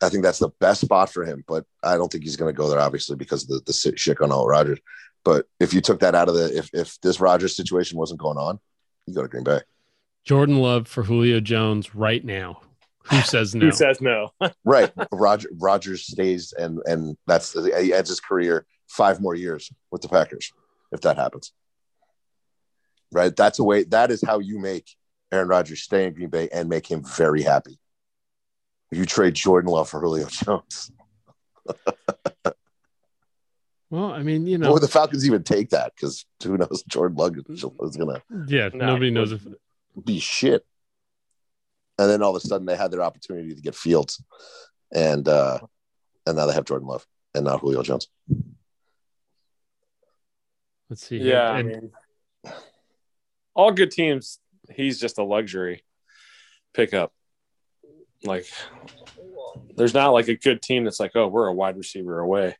I 0.05 0.09
think 0.09 0.23
that's 0.23 0.39
the 0.39 0.51
best 0.61 0.83
spot 0.83 1.13
for 1.13 1.25
him, 1.25 1.45
but 1.47 1.65
I 1.83 1.97
don't 1.97 2.11
think 2.11 2.25
he's 2.25 2.37
going 2.37 2.53
to 2.53 2.57
go 2.57 2.69
there, 2.69 2.81
obviously, 2.81 3.17
because 3.17 3.43
of 3.45 3.49
the, 3.49 3.61
the 3.67 3.73
si- 3.73 3.97
shit 3.97 4.21
on 4.21 4.33
all 4.33 4.47
Rodgers. 4.47 4.79
But 5.25 5.47
if 5.59 5.73
you 5.73 5.81
took 5.81 6.01
that 6.01 6.15
out 6.15 6.29
of 6.29 6.35
the, 6.35 6.57
if, 6.57 6.71
if 6.73 7.01
this 7.01 7.21
Rodgers 7.21 7.57
situation 7.57 7.99
wasn't 7.99 8.21
going 8.21 8.37
on, 8.37 8.61
you 9.07 9.15
go 9.15 9.23
to 9.23 9.29
Green 9.29 9.45
Bay. 9.45 9.61
Jordan 10.25 10.59
Love 10.59 10.89
for 10.89 11.03
Julio 11.03 11.41
Jones 11.41 11.95
right 11.95 12.25
now. 12.25 12.61
Who 13.05 13.21
says 13.23 13.55
no? 13.55 13.67
Who 13.67 13.73
says 13.73 14.01
no? 14.01 14.31
Right. 14.65 14.91
Roger 15.13 15.49
Rodgers 15.53 16.07
stays 16.07 16.55
and 16.57 16.81
and 16.87 17.17
that's 17.27 17.53
he 17.53 17.93
ends 17.93 18.09
his 18.09 18.21
career 18.21 18.65
five 18.89 19.21
more 19.21 19.35
years 19.35 19.71
with 19.91 20.01
the 20.01 20.09
Packers 20.09 20.51
if 20.93 21.03
that 21.03 21.17
happens. 21.17 21.53
Right. 23.13 23.35
That's 23.37 23.59
a 23.59 23.65
way 23.65 23.85
that 23.85 24.11
is 24.11 24.23
how 24.23 24.39
you 24.39 24.59
make 24.59 24.89
Aaron 25.31 25.49
Rodgers 25.49 25.83
stay 25.83 26.07
in 26.07 26.15
Green 26.15 26.31
Bay 26.31 26.49
and 26.53 26.69
make 26.69 26.91
him 26.91 27.05
very 27.05 27.43
happy. 27.43 27.79
If 28.95 28.99
you 28.99 29.07
trade 29.07 29.35
Jordan 29.35 29.73
Love 29.73 29.89
for 29.89 29.99
Julio 29.99 30.29
Jones. 30.29 30.93
well, 33.91 34.13
I 34.13 34.23
mean, 34.23 34.47
you 34.47 34.57
know, 34.57 34.73
would 34.73 34.83
the 34.83 34.89
Falcons 34.89 35.27
even 35.27 35.43
take 35.43 35.71
that? 35.71 35.93
Because 35.97 36.25
who 36.45 36.57
knows 36.57 36.85
Jordan 36.87 37.17
Love 37.17 37.35
is 37.49 37.97
gonna 37.97 38.23
yeah, 38.47 38.69
No. 38.73 38.87
nobody 38.87 39.11
knows 39.11 39.33
if 39.33 39.45
be 40.05 40.21
shit. 40.21 40.65
And 41.99 42.09
then 42.09 42.23
all 42.23 42.37
of 42.37 42.41
a 42.41 42.47
sudden 42.47 42.69
they 42.69 42.77
had 42.77 42.93
their 42.93 43.03
opportunity 43.03 43.53
to 43.53 43.61
get 43.61 43.75
Fields. 43.75 44.23
And 44.95 45.27
uh 45.27 45.59
and 46.25 46.37
now 46.37 46.47
they 46.47 46.55
have 46.55 46.65
Jordan 46.65 46.87
Love 46.87 47.05
and 47.35 47.45
not 47.47 47.59
Julio 47.63 47.83
Jones. 47.83 48.07
let's 50.89 51.05
see. 51.05 51.19
here. 51.19 51.33
yeah, 51.35 51.51
I 51.51 51.59
And- 51.59 51.69
mean, 51.69 51.91
all 53.55 53.73
good 53.73 53.91
teams. 53.91 54.39
He's 54.73 55.01
just 55.01 55.19
a 55.19 55.25
luxury 55.25 55.83
pickup. 56.75 57.13
Like, 58.25 58.47
there's 59.77 59.95
not 59.95 60.11
like 60.11 60.29
a 60.29 60.37
good 60.37 60.63
team 60.63 60.85
that's 60.85 61.01
like, 61.01 61.13
oh, 61.15 61.29
we're 61.29 61.47
a 61.47 61.53
wide 61.53 61.77
receiver 61.77 62.19
away. 62.21 62.57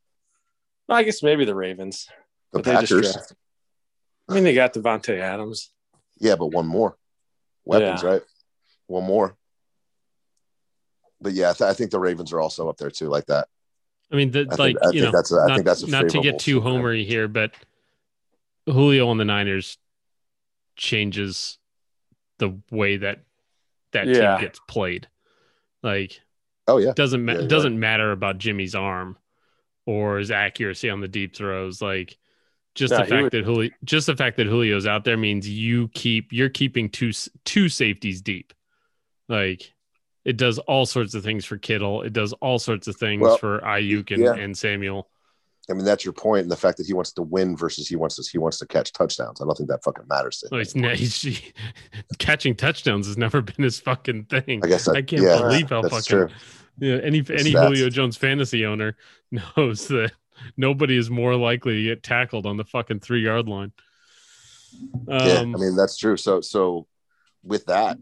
I 0.89 1.03
guess 1.03 1.23
maybe 1.23 1.45
the 1.45 1.55
Ravens. 1.55 2.09
The 2.53 2.59
but 2.61 2.65
Packers. 2.65 3.17
I 4.29 4.35
mean, 4.35 4.45
they 4.45 4.55
got 4.55 4.75
Davante 4.75 5.19
Adams. 5.19 5.71
Yeah, 6.21 6.37
but 6.37 6.49
one 6.49 6.67
more 6.67 6.97
weapons, 7.65 8.03
Yeah. 8.03 8.09
right? 8.11 8.23
One 8.87 9.05
more. 9.05 9.37
But 11.21 11.33
yeah, 11.33 11.51
I, 11.51 11.53
th- 11.55 11.71
I 11.71 11.73
think 11.73 11.91
the 11.91 11.99
Ravens 11.99 12.33
are 12.33 12.41
also 12.41 12.69
up 12.69 12.77
there 12.77 12.91
too, 12.91 13.09
like 13.09 13.27
that. 13.27 13.49
I 14.13 14.17
mean, 14.17 14.31
the, 14.31 14.41
I 14.41 14.57
think, 14.57 14.59
like 14.59 14.77
I 14.83 14.87
you 14.89 15.01
think 15.01 15.05
know, 15.05 15.11
that's 15.19 15.33
a, 15.33 15.37
I 15.37 15.47
not, 15.47 15.55
think 15.55 15.67
that's 15.67 15.83
a 15.83 15.91
not 15.91 16.09
to 16.11 16.21
get 16.21 16.39
too 16.39 16.61
for 16.61 16.71
them. 16.71 16.83
homery 16.83 17.07
here, 17.07 17.27
but 17.29 17.53
Julio 18.67 19.09
on 19.09 19.17
the 19.17 19.25
Niners 19.25 19.79
changes 20.77 21.59
the 22.39 22.59
way 22.71 22.99
that 22.99 23.21
that 23.93 24.07
Yeah. 24.07 24.37
team 24.37 24.47
gets 24.47 24.61
played. 24.69 25.09
Like 25.85 26.21
Oh 26.67 26.79
yeah, 26.79 26.93
doesn't 26.97 27.25
ma- 27.25 27.35
Yeah, 27.35 27.47
doesn't 27.47 27.79
matter 27.79 28.11
about 28.11 28.39
Jimmy's 28.39 28.75
arm 28.75 29.17
or 29.87 30.19
his 30.19 30.31
accuracy 30.33 30.89
on 30.91 31.01
the 31.01 31.09
deep 31.09 31.37
throws. 31.37 31.81
Like 31.83 32.17
just 32.75 32.91
No, 32.93 32.99
the 32.99 33.05
fact 33.05 33.23
would- 33.23 33.33
that 33.33 33.45
Julio, 33.45 33.71
just 33.85 34.07
the 34.09 34.17
fact 34.17 34.37
that 34.39 34.45
Julio's 34.47 34.87
out 34.87 35.05
there 35.05 35.17
means 35.19 35.49
you 35.49 35.89
keep 35.89 36.33
you're 36.33 36.49
keeping 36.49 36.89
two 36.89 37.13
two 37.45 37.69
safeties 37.69 38.21
deep. 38.23 38.53
Like 39.29 39.73
it 40.25 40.39
does 40.39 40.59
all 40.61 40.87
sorts 40.87 41.15
of 41.15 41.23
things 41.23 41.45
for 41.45 41.59
Kittle. 41.59 42.01
It 42.03 42.15
does 42.15 42.33
all 42.35 42.59
sorts 42.59 42.89
of 42.89 42.97
things 42.97 43.21
Well, 43.21 43.37
for 43.37 43.61
Aiyuk 43.61 44.11
and, 44.11 44.23
yeah. 44.23 44.35
and 44.35 44.57
Samuel. 44.57 45.09
I 45.71 45.73
mean 45.73 45.85
that's 45.85 46.05
your 46.05 46.13
point, 46.13 46.43
and 46.43 46.51
the 46.51 46.57
fact 46.57 46.77
that 46.79 46.87
he 46.87 46.93
wants 46.93 47.13
to 47.13 47.23
win 47.23 47.57
versus 47.57 47.89
he 47.89 47.97
wants 47.97 48.17
to 48.17 48.31
he 48.31 48.39
wants 48.39 48.59
to 48.59 48.67
catch 48.67 48.93
touchdowns. 48.93 49.41
I 49.41 49.45
don't 49.45 49.57
think 49.57 49.71
that 49.71 49.83
fucking 49.83 50.07
matters 50.09 50.39
to 50.39 50.47
him. 50.47 50.51
Well, 50.53 50.59
he's, 50.59 50.77
ne- 50.77 50.97
he's 50.97 51.53
catching 52.19 52.55
touchdowns 52.55 53.07
has 53.07 53.17
never 53.17 53.41
been 53.43 53.63
his 53.63 53.81
fucking 53.81 54.25
thing. 54.25 54.61
I 54.63 54.69
guess 54.69 54.85
that, 54.85 54.97
I 54.97 55.03
can't 55.03 55.23
yeah, 55.23 55.39
believe 55.39 55.71
how 55.71 55.83
fucking 55.83 56.03
true. 56.03 56.29
yeah, 56.79 56.97
any 56.97 57.19
any 57.19 57.53
stats. 57.53 57.67
Julio 57.67 57.89
Jones 57.89 58.17
fantasy 58.17 58.67
owner 58.67 58.97
knows 59.57 59.89
that 59.89 60.13
nobody 60.57 60.99
is 60.99 61.09
more 61.09 61.35
likely 61.35 61.77
to 61.77 61.83
get 61.83 62.03
tackled 62.03 62.45
on 62.45 62.57
the 62.59 62.65
fucking 62.65 63.01
three 63.01 63.23
yard 63.23 63.49
line. 63.49 63.73
Um, 65.09 65.27
yeah, 65.27 65.41
I 65.41 65.45
mean 65.45 65.77
that's 65.77 65.97
true. 65.97 66.19
So 66.19 66.43
so 66.43 66.87
with 67.43 67.65
that, 67.67 67.99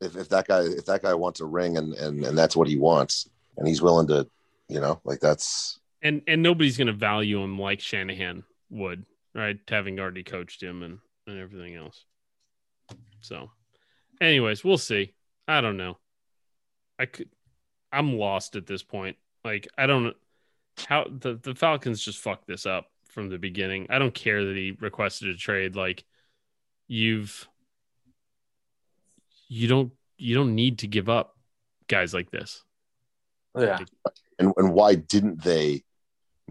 if, 0.00 0.16
if 0.16 0.28
that 0.30 0.48
guy 0.48 0.62
if 0.62 0.86
that 0.86 1.02
guy 1.02 1.14
wants 1.14 1.40
a 1.40 1.44
ring 1.44 1.76
and 1.76 1.94
and 1.94 2.24
and 2.24 2.36
that's 2.36 2.56
what 2.56 2.66
he 2.66 2.76
wants, 2.76 3.28
and 3.56 3.68
he's 3.68 3.82
willing 3.82 4.08
to, 4.08 4.26
you 4.68 4.80
know, 4.80 5.00
like 5.04 5.20
that's 5.20 5.77
and 6.02 6.22
and 6.26 6.42
nobody's 6.42 6.76
going 6.76 6.86
to 6.86 6.92
value 6.92 7.42
him 7.42 7.58
like 7.58 7.80
Shanahan 7.80 8.44
would, 8.70 9.04
right? 9.34 9.58
Having 9.68 10.00
already 10.00 10.22
coached 10.22 10.62
him 10.62 10.82
and 10.82 10.98
and 11.26 11.38
everything 11.38 11.74
else. 11.74 12.04
So, 13.20 13.50
anyways, 14.20 14.64
we'll 14.64 14.78
see. 14.78 15.14
I 15.46 15.60
don't 15.60 15.76
know. 15.76 15.98
I 16.98 17.06
could. 17.06 17.28
I'm 17.92 18.18
lost 18.18 18.56
at 18.56 18.66
this 18.66 18.82
point. 18.82 19.16
Like 19.44 19.68
I 19.76 19.86
don't 19.86 20.04
know 20.04 20.12
how 20.88 21.06
the 21.08 21.34
the 21.34 21.54
Falcons 21.54 22.02
just 22.02 22.18
fucked 22.18 22.46
this 22.46 22.66
up 22.66 22.86
from 23.08 23.28
the 23.28 23.38
beginning. 23.38 23.86
I 23.90 23.98
don't 23.98 24.14
care 24.14 24.44
that 24.44 24.56
he 24.56 24.76
requested 24.80 25.28
a 25.28 25.36
trade. 25.36 25.74
Like 25.74 26.04
you've 26.86 27.48
you 29.48 29.68
don't 29.68 29.92
you 30.16 30.34
don't 30.34 30.54
need 30.54 30.80
to 30.80 30.86
give 30.86 31.08
up 31.08 31.36
guys 31.88 32.12
like 32.12 32.30
this. 32.30 32.62
Yeah. 33.58 33.78
and 34.38 34.52
and 34.56 34.72
why 34.72 34.94
didn't 34.94 35.42
they 35.42 35.82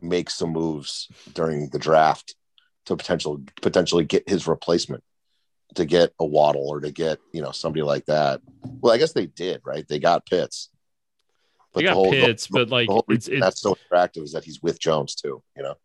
make 0.02 0.30
some 0.30 0.52
moves 0.52 1.08
during 1.34 1.70
the 1.70 1.80
draft 1.80 2.36
to 2.86 2.96
potential 2.96 3.42
potentially 3.62 4.04
get 4.06 4.28
his 4.30 4.48
replacement 4.48 5.04
to 5.76 5.86
get 5.86 6.14
a 6.20 6.26
waddle 6.26 6.68
or 6.70 6.80
to 6.80 6.92
get 6.92 7.20
you 7.34 7.42
know 7.42 7.52
somebody 7.52 7.84
like 7.84 8.06
that 8.06 8.42
well 8.82 8.94
i 8.94 8.98
guess 8.98 9.14
they 9.14 9.26
did 9.26 9.62
right 9.66 9.88
they 9.88 10.00
got 10.00 10.26
pitts 10.26 10.70
They 11.74 11.84
got 11.84 11.96
Pitts, 12.10 12.48
but, 12.48 12.70
like, 12.70 12.88
whole 12.90 13.00
it's- 13.10 13.28
reason 13.28 13.34
it's- 13.36 13.46
that's 13.46 13.62
so 13.62 13.74
attractive 13.74 14.24
is 14.24 14.32
that 14.32 14.46
he's 14.46 14.62
with 14.64 14.80
jones 14.80 15.16
too 15.16 15.44
you 15.56 15.64
know 15.64 15.76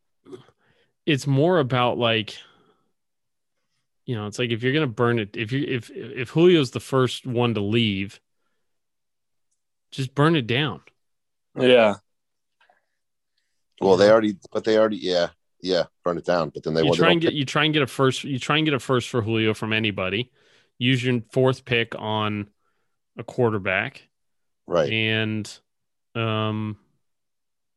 It's 1.04 1.26
more 1.26 1.58
about 1.58 1.98
like 1.98 2.36
you 4.04 4.16
know, 4.16 4.26
it's 4.26 4.38
like 4.38 4.50
if 4.50 4.62
you're 4.64 4.72
gonna 4.72 4.86
burn 4.88 5.18
it, 5.20 5.36
if 5.36 5.52
you 5.52 5.64
if 5.66 5.88
if 5.90 6.32
Julio's 6.32 6.72
the 6.72 6.80
first 6.80 7.24
one 7.24 7.54
to 7.54 7.60
leave, 7.60 8.20
just 9.92 10.12
burn 10.14 10.34
it 10.34 10.46
down. 10.48 10.80
Yeah. 11.56 11.94
Well 13.82 13.96
they 13.96 14.10
already 14.10 14.36
but 14.52 14.64
they 14.64 14.78
already 14.78 14.96
yeah 14.96 15.28
yeah 15.60 15.84
burn 16.04 16.18
it 16.18 16.24
down 16.24 16.50
but 16.50 16.62
then 16.62 16.74
they 16.74 16.80
you 16.80 16.88
want 16.88 16.98
try 16.98 17.10
and 17.10 17.20
get 17.20 17.32
you 17.32 17.44
try 17.44 17.64
and 17.64 17.72
get 17.72 17.82
a 17.82 17.86
first 17.86 18.24
you 18.24 18.38
try 18.38 18.56
and 18.56 18.64
get 18.64 18.74
a 18.74 18.78
first 18.78 19.08
for 19.08 19.22
Julio 19.22 19.54
from 19.54 19.72
anybody. 19.72 20.30
Use 20.78 21.04
your 21.04 21.20
fourth 21.30 21.64
pick 21.64 21.94
on 21.96 22.48
a 23.16 23.22
quarterback 23.24 24.08
right 24.66 24.90
and 24.90 25.58
um 26.14 26.76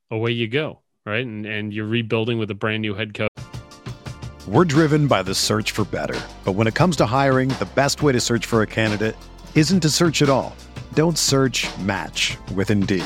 away 0.09 0.31
you 0.31 0.47
go, 0.47 0.79
right? 1.05 1.25
And 1.25 1.45
and 1.45 1.73
you're 1.73 1.87
rebuilding 1.87 2.37
with 2.37 2.49
a 2.51 2.55
brand 2.55 2.81
new 2.81 2.93
head 2.93 3.13
coach. 3.13 3.29
We're 4.47 4.65
driven 4.65 5.07
by 5.07 5.23
the 5.23 5.33
search 5.33 5.71
for 5.71 5.85
better. 5.85 6.19
But 6.43 6.53
when 6.53 6.67
it 6.67 6.75
comes 6.75 6.95
to 6.97 7.05
hiring, 7.05 7.49
the 7.49 7.67
best 7.75 8.03
way 8.03 8.11
to 8.11 8.19
search 8.19 8.45
for 8.45 8.61
a 8.61 8.67
candidate 8.67 9.15
isn't 9.55 9.79
to 9.79 9.89
search 9.89 10.21
at 10.21 10.29
all. 10.29 10.55
Don't 10.93 11.17
search 11.17 11.67
match 11.79 12.37
with 12.53 12.69
Indeed. 12.69 13.05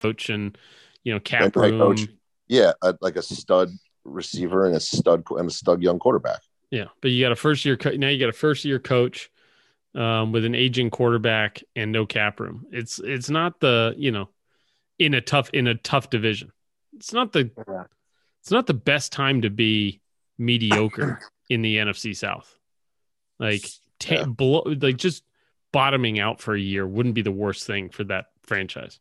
Coach 0.00 0.30
and 0.30 0.56
you 1.04 1.12
know 1.12 1.20
cap 1.20 1.54
right, 1.56 1.70
room. 1.72 1.96
coach. 1.96 2.08
yeah 2.48 2.72
a, 2.82 2.94
like 3.00 3.16
a 3.16 3.22
stud 3.22 3.70
receiver 4.04 4.66
and 4.66 4.74
a 4.76 4.80
stud 4.80 5.22
and 5.30 5.48
a 5.48 5.52
stud 5.52 5.82
young 5.82 5.98
quarterback 5.98 6.40
Yeah, 6.70 6.86
but 7.00 7.10
you 7.10 7.22
got 7.24 7.32
a 7.32 7.36
first 7.36 7.64
year 7.64 7.76
co- 7.76 7.90
now. 7.96 8.08
You 8.08 8.18
got 8.18 8.28
a 8.28 8.32
first 8.32 8.64
year 8.64 8.78
coach 8.78 9.30
um, 9.94 10.32
with 10.32 10.44
an 10.44 10.54
aging 10.54 10.90
quarterback 10.90 11.62
and 11.76 11.92
no 11.92 12.06
cap 12.06 12.40
room. 12.40 12.66
It's 12.70 12.98
it's 12.98 13.28
not 13.30 13.60
the 13.60 13.94
you 13.96 14.10
know 14.12 14.28
in 14.98 15.14
a 15.14 15.20
tough 15.20 15.50
in 15.52 15.66
a 15.66 15.74
tough 15.74 16.10
division. 16.10 16.52
It's 16.94 17.12
not 17.12 17.32
the 17.32 17.50
it's 18.40 18.50
not 18.50 18.66
the 18.66 18.74
best 18.74 19.12
time 19.12 19.42
to 19.42 19.50
be 19.50 20.00
mediocre 20.38 21.20
in 21.50 21.62
the 21.62 21.76
NFC 21.76 22.16
South. 22.16 22.56
Like 23.38 23.66
ta- 23.98 24.14
Yeah. 24.14 24.24
below, 24.26 24.62
like 24.80 24.96
just 24.96 25.24
bottoming 25.72 26.18
out 26.18 26.40
for 26.40 26.54
a 26.54 26.60
year 26.60 26.86
wouldn't 26.86 27.14
be 27.14 27.22
the 27.22 27.30
worst 27.32 27.66
thing 27.66 27.90
for 27.90 28.04
that 28.04 28.26
franchise. 28.42 28.98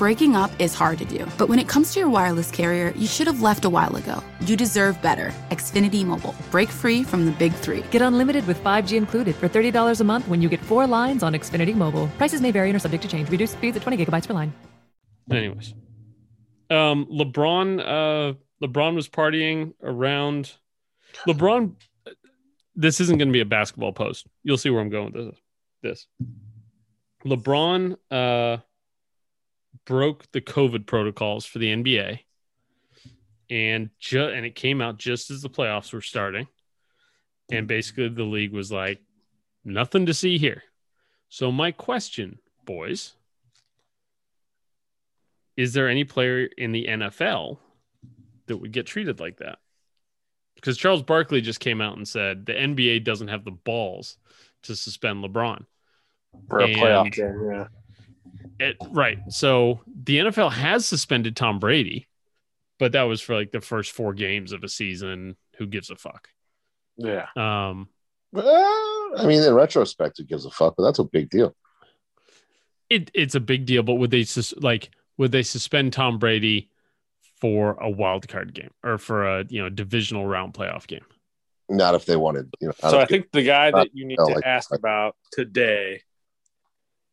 Breaking 0.00 0.34
up 0.34 0.50
is 0.58 0.72
hard 0.72 0.96
to 1.00 1.04
do, 1.04 1.26
but 1.36 1.50
when 1.50 1.58
it 1.58 1.68
comes 1.68 1.92
to 1.92 2.00
your 2.00 2.08
wireless 2.08 2.50
carrier, 2.50 2.88
you 2.96 3.06
should 3.06 3.26
have 3.26 3.42
left 3.42 3.66
a 3.66 3.68
while 3.68 3.94
ago. 3.96 4.24
You 4.40 4.56
deserve 4.56 4.98
better. 5.02 5.30
Xfinity 5.50 6.06
Mobile. 6.06 6.34
Break 6.50 6.70
free 6.70 7.02
from 7.02 7.26
the 7.26 7.32
big 7.32 7.52
three. 7.52 7.82
Get 7.90 8.00
unlimited 8.00 8.46
with 8.46 8.58
5G 8.64 8.96
included 8.96 9.36
for 9.36 9.46
$30 9.46 10.00
a 10.00 10.04
month 10.04 10.26
when 10.26 10.40
you 10.40 10.48
get 10.48 10.64
four 10.64 10.86
lines 10.86 11.22
on 11.22 11.34
Xfinity 11.34 11.74
Mobile. 11.74 12.06
Prices 12.16 12.40
may 12.40 12.50
vary 12.50 12.70
and 12.70 12.76
are 12.76 12.78
subject 12.78 13.02
to 13.02 13.08
change. 13.10 13.28
Reduced 13.28 13.52
speeds 13.52 13.76
at 13.76 13.82
20 13.82 14.02
gigabytes 14.02 14.26
per 14.26 14.32
line. 14.32 14.54
Anyways, 15.30 15.74
um, 16.70 17.04
LeBron, 17.12 17.80
uh, 17.80 18.32
LeBron 18.66 18.94
was 18.94 19.06
partying 19.06 19.74
around. 19.82 20.54
LeBron, 21.28 21.74
this 22.74 23.02
isn't 23.02 23.18
going 23.18 23.28
to 23.28 23.34
be 23.34 23.40
a 23.40 23.44
basketball 23.44 23.92
post. 23.92 24.26
You'll 24.44 24.56
see 24.56 24.70
where 24.70 24.80
I'm 24.80 24.88
going 24.88 25.12
with 25.12 25.26
this. 25.26 25.36
This 25.82 26.06
LeBron 27.26 27.98
uh, 28.10 28.62
broke 29.86 30.30
the 30.32 30.40
COVID 30.40 30.86
protocols 30.86 31.44
for 31.46 31.58
the 31.58 31.72
NBA, 31.72 32.20
and 33.48 33.90
ju- 33.98 34.28
and 34.28 34.44
it 34.46 34.54
came 34.54 34.80
out 34.80 34.98
just 34.98 35.30
as 35.30 35.42
the 35.42 35.50
playoffs 35.50 35.92
were 35.92 36.00
starting, 36.00 36.46
and 37.50 37.66
basically 37.66 38.08
the 38.08 38.22
league 38.24 38.52
was 38.52 38.70
like, 38.70 39.00
nothing 39.64 40.06
to 40.06 40.14
see 40.14 40.38
here. 40.38 40.62
So 41.28 41.50
my 41.52 41.70
question, 41.72 42.38
boys 42.64 43.14
is 45.56 45.72
there 45.74 45.88
any 45.88 46.04
player 46.04 46.44
in 46.56 46.72
the 46.72 46.86
NFL 46.86 47.58
that 48.46 48.56
would 48.56 48.72
get 48.72 48.86
treated 48.86 49.20
like 49.20 49.38
that? 49.38 49.58
Because 50.54 50.78
Charles 50.78 51.02
Barkley 51.02 51.40
just 51.42 51.60
came 51.60 51.80
out 51.82 51.96
and 51.96 52.06
said 52.08 52.46
the 52.46 52.54
NBA 52.54 53.04
doesn't 53.04 53.28
have 53.28 53.44
the 53.44 53.50
balls 53.50 54.16
to 54.62 54.74
suspend 54.74 55.22
LeBron. 55.22 55.66
For 56.48 56.60
a 56.60 56.66
And- 56.66 56.76
playoff 56.76 57.12
game. 57.12 57.50
Yeah. 57.52 57.66
It, 58.58 58.76
right. 58.90 59.18
So 59.28 59.80
the 60.04 60.18
NFL 60.18 60.52
has 60.52 60.86
suspended 60.86 61.36
Tom 61.36 61.58
Brady, 61.58 62.08
but 62.78 62.92
that 62.92 63.02
was 63.02 63.20
for 63.20 63.34
like 63.34 63.52
the 63.52 63.60
first 63.60 63.92
four 63.92 64.12
games 64.14 64.52
of 64.52 64.62
a 64.64 64.68
season. 64.68 65.36
Who 65.56 65.66
gives 65.66 65.90
a 65.90 65.96
fuck? 65.96 66.28
Yeah. 66.96 67.26
Um, 67.36 67.88
well, 68.32 69.10
i 69.16 69.26
mean 69.26 69.42
in 69.42 69.54
retrospect 69.54 70.20
it 70.20 70.28
gives 70.28 70.44
a 70.46 70.50
fuck 70.52 70.74
but 70.76 70.84
that's 70.84 71.00
a 71.00 71.04
big 71.04 71.28
deal 71.30 71.52
it 72.88 73.10
it's 73.14 73.34
a 73.34 73.40
big 73.40 73.66
deal, 73.66 73.82
but 73.82 73.94
would 73.94 74.10
they 74.10 74.24
sus- 74.24 74.54
like 74.56 74.90
would 75.16 75.32
they 75.32 75.42
suspend 75.42 75.92
Tom 75.92 76.18
Brady 76.18 76.70
for 77.40 77.72
a 77.80 77.88
wild 77.88 78.28
card 78.28 78.52
game 78.52 78.70
or 78.84 78.98
for 78.98 79.26
a 79.26 79.44
you 79.48 79.62
know 79.62 79.68
divisional 79.68 80.26
round 80.26 80.54
playoff 80.54 80.86
game? 80.86 81.04
not 81.68 81.94
if 81.94 82.04
they 82.04 82.16
wanted 82.16 82.52
you 82.60 82.66
know 82.68 82.74
So 82.88 82.98
I 82.98 83.04
think 83.06 83.30
the 83.32 83.42
guy 83.44 83.70
that 83.70 83.88
you 83.94 84.04
need 84.06 84.16
to 84.16 84.24
like- 84.24 84.44
ask 84.44 84.74
about 84.74 85.14
today, 85.32 86.02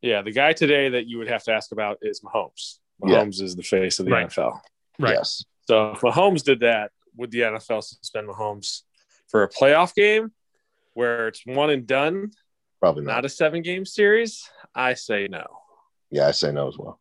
yeah, 0.02 0.22
the 0.22 0.30
guy 0.32 0.52
today 0.52 0.88
that 0.90 1.06
you 1.06 1.18
would 1.18 1.28
have 1.28 1.42
to 1.44 1.52
ask 1.52 1.72
about 1.72 1.98
is 2.02 2.20
Mahomes. 2.20 2.78
Yeah. 3.04 3.16
Mahomes 3.24 3.40
is 3.42 3.56
the 3.56 3.62
face 3.62 3.98
of 3.98 4.06
the 4.06 4.12
Right. 4.12 4.26
NFL. 4.28 4.60
Right. 4.98 5.14
yes 5.14 5.44
So 5.66 5.92
if 5.92 6.00
Mahomes 6.00 6.42
did 6.44 6.60
that, 6.60 6.90
would 7.16 7.30
the 7.30 7.40
NFL 7.40 7.82
suspend 7.82 8.28
Mahomes 8.28 8.82
for 9.28 9.42
a 9.44 9.48
playoff 9.48 9.94
game 9.94 10.32
where 10.94 11.28
it's 11.28 11.44
one 11.46 11.70
and 11.70 11.86
done, 11.86 12.30
probably 12.80 13.04
not 13.04 13.12
not 13.16 13.24
a 13.24 13.28
seven 13.28 13.62
game 13.62 13.84
series? 13.84 14.48
I 14.74 14.94
say 14.94 15.28
no. 15.30 15.44
yeah 16.10 16.26
i 16.28 16.30
say 16.32 16.50
no 16.52 16.68
as 16.68 16.76
well 16.78 16.98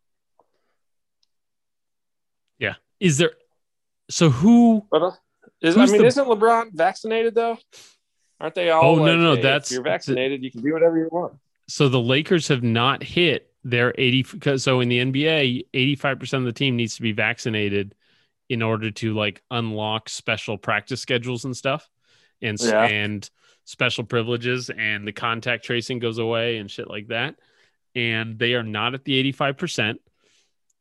Yeah. 2.60 2.76
Is 3.00 3.18
there? 3.20 3.32
So 4.10 4.30
who? 4.30 4.86
But 4.90 5.04
uh, 5.04 5.12
is, 5.62 5.76
I 5.78 5.82
Who's 5.82 5.92
mean, 5.92 6.02
the- 6.02 6.08
isn't 6.08 6.26
LeBron 6.28 6.74
vaccinated 6.74 7.36
though? 7.36 7.58
Aren't 8.40 8.56
they 8.56 8.70
all? 8.70 8.84
Oh, 8.84 8.96
no, 8.96 9.02
like, 9.04 9.18
no, 9.20 9.36
hey, 9.36 9.42
that's- 9.42 9.70
if 9.72 9.76
you're 9.76 9.84
vaccinated, 9.84 10.44
you 10.44 10.52
can 10.52 10.62
do 10.62 10.74
whatever 10.74 10.98
you 10.98 11.08
want. 11.12 11.34
So 11.68 11.90
the 11.90 12.00
Lakers 12.00 12.48
have 12.48 12.64
not 12.64 13.04
hit 13.04 13.52
their 13.64 13.94
80 13.98 14.58
so 14.58 14.80
in 14.80 14.88
the 14.88 15.00
NBA 15.00 15.66
85% 15.74 16.34
of 16.36 16.44
the 16.46 16.54
team 16.54 16.78
needs 16.78 16.96
to 16.96 17.02
be 17.02 17.12
vaccinated 17.12 17.94
in 18.48 18.62
order 18.62 18.92
to 18.92 19.14
like 19.14 19.42
unlock 19.52 20.08
special 20.08 20.58
practice 20.58 21.02
schedules 21.02 21.44
and 21.44 21.58
stuff 21.58 21.90
and 22.42 22.58
Yeah. 22.62 22.86
and 22.86 23.30
special 23.66 24.06
privileges 24.06 24.70
and 24.70 25.06
the 25.06 25.12
contact 25.12 25.66
tracing 25.66 26.00
goes 26.00 26.18
away 26.18 26.58
and 26.58 26.72
shit 26.72 26.90
like 26.90 27.08
that. 27.08 27.36
And 27.94 28.40
they 28.40 28.54
are 28.54 28.64
not 28.64 28.94
at 28.94 29.04
the 29.04 29.20
85% 29.34 29.98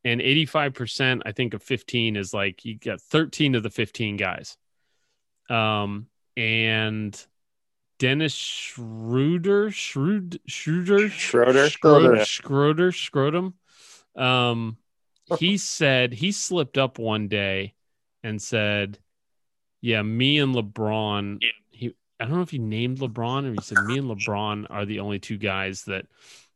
and 0.05 0.21
85% 0.21 1.23
I 1.25 1.33
think 1.33 1.53
of 1.53 1.61
15 1.61 2.15
is 2.15 2.33
like 2.33 2.63
you 2.63 2.77
got 2.77 3.01
13 3.01 3.55
of 3.55 3.63
the 3.63 3.69
15 3.69 4.15
guys. 4.15 4.55
Um 5.49 6.07
and 6.37 7.25
Dennis 7.99 8.33
Schroeder, 8.33 9.69
Schroed, 9.69 10.39
Schroeder, 10.45 11.09
Schroeder? 11.09 11.69
Schroeder, 11.69 12.15
Yeah. 12.17 12.23
Schroeder, 12.23 12.91
Scrotum. 12.91 13.55
Um, 14.15 14.77
he 15.39 15.57
said 15.57 16.13
he 16.13 16.31
slipped 16.31 16.77
up 16.77 16.99
one 16.99 17.27
day 17.27 17.73
and 18.23 18.41
said, 18.41 18.99
"Yeah, 19.81 20.01
me 20.01 20.39
and 20.39 20.53
LeBron." 20.55 21.41
He, 21.69 21.95
I 22.19 22.25
don't 22.25 22.35
know 22.35 22.41
if 22.41 22.51
he 22.51 22.59
named 22.59 22.99
LeBron 22.99 23.45
or 23.45 23.51
he 23.51 23.61
said, 23.61 23.83
"Me 23.85 23.97
and 23.97 24.09
LeBron 24.09 24.67
are 24.69 24.85
the 24.85 24.99
only 24.99 25.19
two 25.19 25.37
guys 25.37 25.83
that 25.83 26.05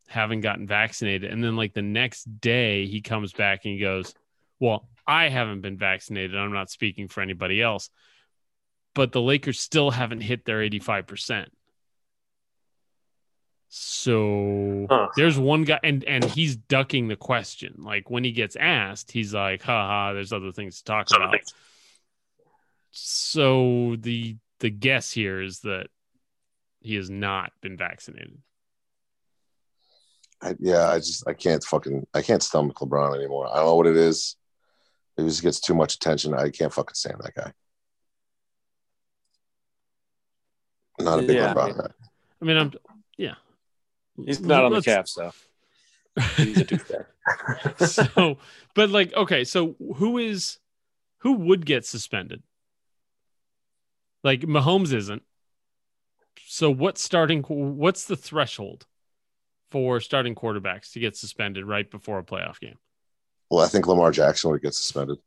haven't 0.07 0.41
gotten 0.41 0.67
vaccinated." 0.67 1.31
And 1.31 1.43
then, 1.43 1.55
like 1.55 1.73
the 1.73 1.81
next 1.81 2.25
day, 2.39 2.85
he 2.85 3.01
comes 3.01 3.33
back 3.33 3.65
and 3.65 3.73
he 3.73 3.79
goes, 3.79 4.13
"Well, 4.59 4.87
I 5.07 5.29
haven't 5.29 5.61
been 5.61 5.77
vaccinated. 5.77 6.37
I'm 6.37 6.53
not 6.53 6.69
speaking 6.69 7.07
for 7.07 7.21
anybody 7.21 7.61
else." 7.61 7.89
But 8.93 9.11
the 9.11 9.21
Lakers 9.21 9.59
still 9.59 9.91
haven't 9.91 10.21
hit 10.21 10.45
their 10.45 10.59
85%. 10.59 11.47
So 13.73 14.87
Huh. 14.89 15.07
there's 15.15 15.39
one 15.39 15.63
guy 15.63 15.79
and 15.81 16.03
and 16.03 16.25
he's 16.25 16.57
ducking 16.57 17.07
the 17.07 17.15
question. 17.15 17.75
Like 17.77 18.09
when 18.09 18.25
he 18.25 18.33
gets 18.33 18.57
asked, 18.57 19.11
he's 19.11 19.33
like, 19.33 19.61
haha, 19.61 20.11
there's 20.11 20.33
other 20.33 20.51
things 20.51 20.79
to 20.79 20.83
talk 20.83 21.07
about. 21.15 21.35
So 22.91 23.95
the 23.97 24.35
the 24.59 24.69
guess 24.69 25.11
here 25.11 25.41
is 25.41 25.61
that 25.61 25.87
he 26.81 26.95
has 26.95 27.09
not 27.09 27.53
been 27.61 27.77
vaccinated. 27.77 28.37
I, 30.41 30.55
yeah, 30.59 30.89
I 30.89 30.97
just 30.97 31.25
I 31.25 31.33
can't 31.33 31.63
fucking 31.63 32.05
I 32.13 32.21
can't 32.23 32.43
stomach 32.43 32.75
LeBron 32.79 33.15
anymore. 33.15 33.47
I 33.49 33.57
don't 33.57 33.67
know 33.67 33.75
what 33.75 33.87
it 33.87 33.95
is. 33.95 34.35
It 35.17 35.23
just 35.23 35.43
gets 35.43 35.61
too 35.61 35.75
much 35.75 35.95
attention. 35.95 36.33
I 36.33 36.49
can't 36.49 36.73
fucking 36.73 36.95
stand 36.95 37.17
that 37.21 37.35
guy. 37.35 37.53
Not 41.04 41.20
a 41.20 41.24
big 41.24 41.36
Yeah. 41.38 41.54
LeBron 41.54 41.78
guy. 41.78 41.88
I 42.41 42.45
mean, 42.45 42.58
I'm 42.58 42.72
yeah. 43.18 43.36
He's 44.26 44.41
not 44.41 44.64
on 44.66 44.72
the 44.72 44.76
Let's- 44.78 44.86
cap, 44.86 45.08
so 45.08 45.32
he's 46.38 46.58
a 46.60 46.66
douchebag. 46.66 47.06
so 47.88 48.38
but 48.74 48.89
like 48.89 49.14
okay 49.14 49.43
so 49.43 49.76
who 49.95 50.18
is 50.18 50.58
who 51.20 51.34
would 51.34 51.66
get 51.66 51.86
suspended 51.86 52.41
like 54.24 54.41
mahomes 54.41 54.91
isn't 54.93 55.22
so 56.47 56.70
what's 56.72 57.04
starting 57.04 57.41
what's 57.43 58.06
the 58.06 58.16
threshold 58.16 58.88
for 59.70 59.99
starting 60.02 60.36
quarterbacks 60.36 60.91
to 60.91 60.99
get 60.99 61.16
suspended 61.16 61.64
right 61.66 61.89
before 61.91 62.18
a 62.20 62.24
playoff 62.24 62.60
game 62.60 62.78
Well, 63.49 63.64
I 63.64 63.68
think 63.68 63.88
Lamar 63.88 64.12
Jackson 64.12 64.49
would 64.52 64.62
get 64.62 64.74
suspended. 64.74 65.18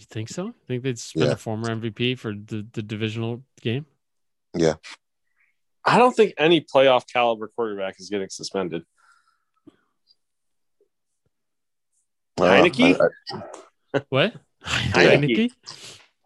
You 0.00 0.06
think 0.10 0.28
so 0.30 0.48
I 0.48 0.52
think 0.66 0.82
they'd 0.82 0.98
spend 0.98 1.26
Yeah. 1.26 1.32
a 1.32 1.36
former 1.36 1.68
mvp 1.76 2.18
for 2.18 2.32
the, 2.32 2.66
the 2.72 2.82
divisional 2.82 3.42
game 3.60 3.84
Yeah. 4.54 4.74
I 5.84 5.98
don't 5.98 6.14
think 6.16 6.32
any 6.38 6.60
playoff 6.62 7.04
caliber 7.10 7.48
quarterback 7.48 8.00
is 8.00 8.08
getting 8.10 8.28
suspended. 8.30 8.82
Uh, 12.38 12.42
Heinicke? 12.44 12.98
I- 13.00 13.36
I- 13.98 14.02
what 14.08 14.34
Heinicke. 14.64 15.50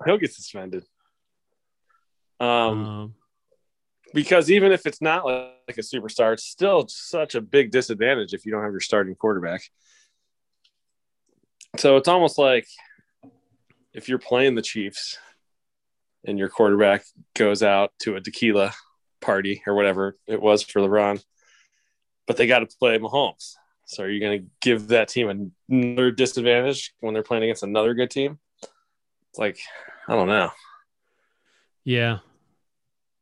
He'll 0.04 0.18
get 0.18 0.32
suspended. 0.34 0.84
Um, 2.40 2.48
um, 2.48 3.14
because 4.12 4.50
even 4.50 4.72
if 4.72 4.86
it's 4.86 5.00
not 5.00 5.24
like, 5.24 5.52
like 5.68 5.78
a 5.78 5.82
superstar, 5.82 6.32
it's 6.34 6.44
still 6.44 6.86
such 6.88 7.34
a 7.34 7.40
big 7.40 7.70
disadvantage 7.70 8.34
if 8.34 8.44
you 8.44 8.52
don't 8.52 8.62
have 8.62 8.72
your 8.72 8.80
starting 8.80 9.14
quarterback. 9.14 9.62
So 11.78 11.96
it's 11.96 12.08
almost 12.08 12.38
like 12.38 12.66
if 13.94 14.08
you're 14.08 14.18
playing 14.18 14.54
the 14.54 14.62
Chiefs 14.62 15.18
and 16.24 16.38
your 16.38 16.48
quarterback 16.48 17.04
goes 17.34 17.62
out 17.62 17.92
to 18.00 18.16
a 18.16 18.20
tequila 18.20 18.72
party 19.20 19.62
or 19.66 19.74
whatever 19.74 20.16
it 20.26 20.40
was 20.40 20.62
for 20.62 20.80
LeBron, 20.80 21.22
but 22.26 22.36
they 22.36 22.46
got 22.46 22.58
to 22.60 22.66
play 22.78 22.98
Mahomes. 22.98 23.54
So 23.86 24.04
are 24.04 24.08
you 24.10 24.20
going 24.20 24.40
to 24.42 24.46
give 24.60 24.88
that 24.88 25.08
team 25.08 25.52
another 25.68 26.10
disadvantage 26.10 26.94
when 27.00 27.12
they're 27.14 27.22
playing 27.22 27.44
against 27.44 27.62
another 27.62 27.94
good 27.94 28.10
team? 28.10 28.38
It's 28.62 29.38
like, 29.38 29.58
I 30.08 30.14
don't 30.14 30.28
know. 30.28 30.50
yeah 31.84 32.18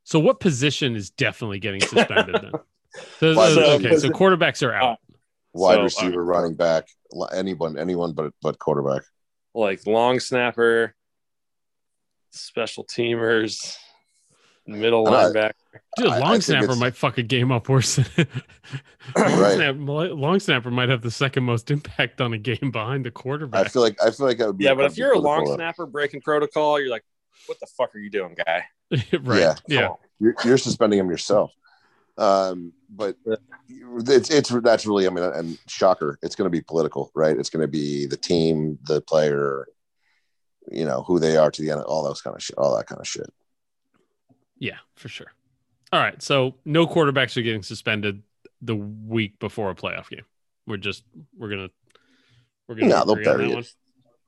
so 0.05 0.18
what 0.18 0.41
position 0.41 0.97
is 0.97 1.11
definitely 1.11 1.59
getting 1.61 1.81
suspended 1.81 2.35
then 2.43 2.53
so, 3.20 3.35
so- 3.35 3.64
okay 3.77 3.97
so 3.99 4.09
quarterbacks 4.11 4.66
are 4.66 4.73
out 4.75 4.99
wide 5.55 5.75
So, 5.75 5.81
uh, 5.81 5.85
receiver, 5.85 6.25
running 6.25 6.55
back, 6.55 6.89
anyone, 7.33 7.79
anyone 7.79 8.12
but 8.12 8.33
but 8.43 8.59
quarterback. 8.59 9.03
Like 9.55 9.87
long 9.87 10.21
snapper, 10.21 10.95
special 12.31 12.85
teamers, 12.85 13.77
middle 14.67 15.07
And 15.07 15.17
I- 15.17 15.25
linebacker. 15.25 15.53
Dude, 15.97 16.07
I- 16.09 16.17
I 16.17 16.19
long 16.21 16.41
snapper 16.41 16.77
might 16.77 16.97
fuck 16.97 17.19
a 17.19 17.23
game 17.23 17.51
up 17.53 17.69
worse. 17.69 17.97
Than 17.97 18.07
long, 19.17 19.39
Right. 19.41 19.55
snap, 19.55 19.77
long 19.79 20.41
snapper 20.41 20.71
might 20.71 20.89
have 20.89 21.03
the 21.03 21.11
second 21.11 21.45
most 21.45 21.71
impact 21.71 22.21
on 22.21 22.33
a 22.33 22.39
game 22.39 22.71
behind 22.71 23.05
the 23.05 23.11
quarterback. 23.11 23.67
I 23.67 23.69
feel 23.69 23.83
like 23.83 23.97
I 24.03 24.11
feel 24.11 24.27
like 24.27 24.39
that 24.39 24.47
would 24.47 24.59
be 24.59 24.65
Yeah, 24.65 24.75
but 24.75 24.85
if 24.87 24.97
you're 24.97 25.13
a 25.13 25.19
long 25.19 25.45
snapper. 25.47 25.57
snapper 25.57 25.87
breaking 25.87 26.23
protocol, 26.23 26.81
you're 26.81 26.91
like, 26.91 27.05
what 27.47 27.59
the 27.61 27.67
fuck 27.77 27.95
are 27.95 27.99
you 27.99 28.11
doing, 28.11 28.35
guy? 28.47 28.65
right? 29.21 29.41
Yeah. 29.41 29.55
Yeah. 29.67 29.89
You're, 30.21 30.35
you're 30.45 30.59
suspending 30.59 30.99
him 31.01 31.11
yourself. 31.11 31.53
Um, 32.19 32.73
but 32.91 33.17
it's 33.69 34.31
it's 34.31 34.51
that's 34.51 34.87
really 34.87 35.07
I 35.07 35.11
mean, 35.11 35.25
and 35.25 35.59
shocker, 35.67 36.19
it's 36.23 36.35
going 36.37 36.47
to 36.47 36.51
be 36.51 36.61
political, 36.61 37.11
right? 37.15 37.37
It's 37.37 37.51
going 37.51 37.63
to 37.63 37.69
be 37.69 38.07
the 38.07 38.17
team, 38.17 38.79
the 38.85 39.01
player, 39.01 39.67
you 40.71 40.85
know, 40.85 41.03
who 41.03 41.19
they 41.19 41.37
are 41.37 41.51
to 41.51 41.63
the 41.63 41.71
end, 41.71 41.83
all 41.83 42.05
those 42.05 42.21
kind 42.21 42.37
of 42.37 42.43
shit, 42.43 42.59
all 42.59 42.77
that 42.77 42.87
kind 42.87 43.01
of 43.01 43.09
shit. 43.09 43.31
Yeah, 44.59 44.79
for 44.97 45.09
sure. 45.09 45.33
All 45.93 46.01
right. 46.01 46.21
So 46.23 46.55
no 46.65 46.87
quarterbacks 46.87 47.37
are 47.37 47.43
getting 47.43 47.63
suspended 47.63 48.23
the 48.61 48.77
week 48.77 49.39
before 49.39 49.71
a 49.71 49.75
playoff 49.75 50.09
game. 50.09 50.25
We're 50.67 50.77
just 50.77 51.05
we're 51.37 51.49
gonna 51.51 51.71
we're 52.69 52.77
gonna 52.77 52.89
No, 52.89 53.05
they'll 53.05 53.25
bury 53.25 53.51
it. 53.51 53.55
one. 53.55 53.65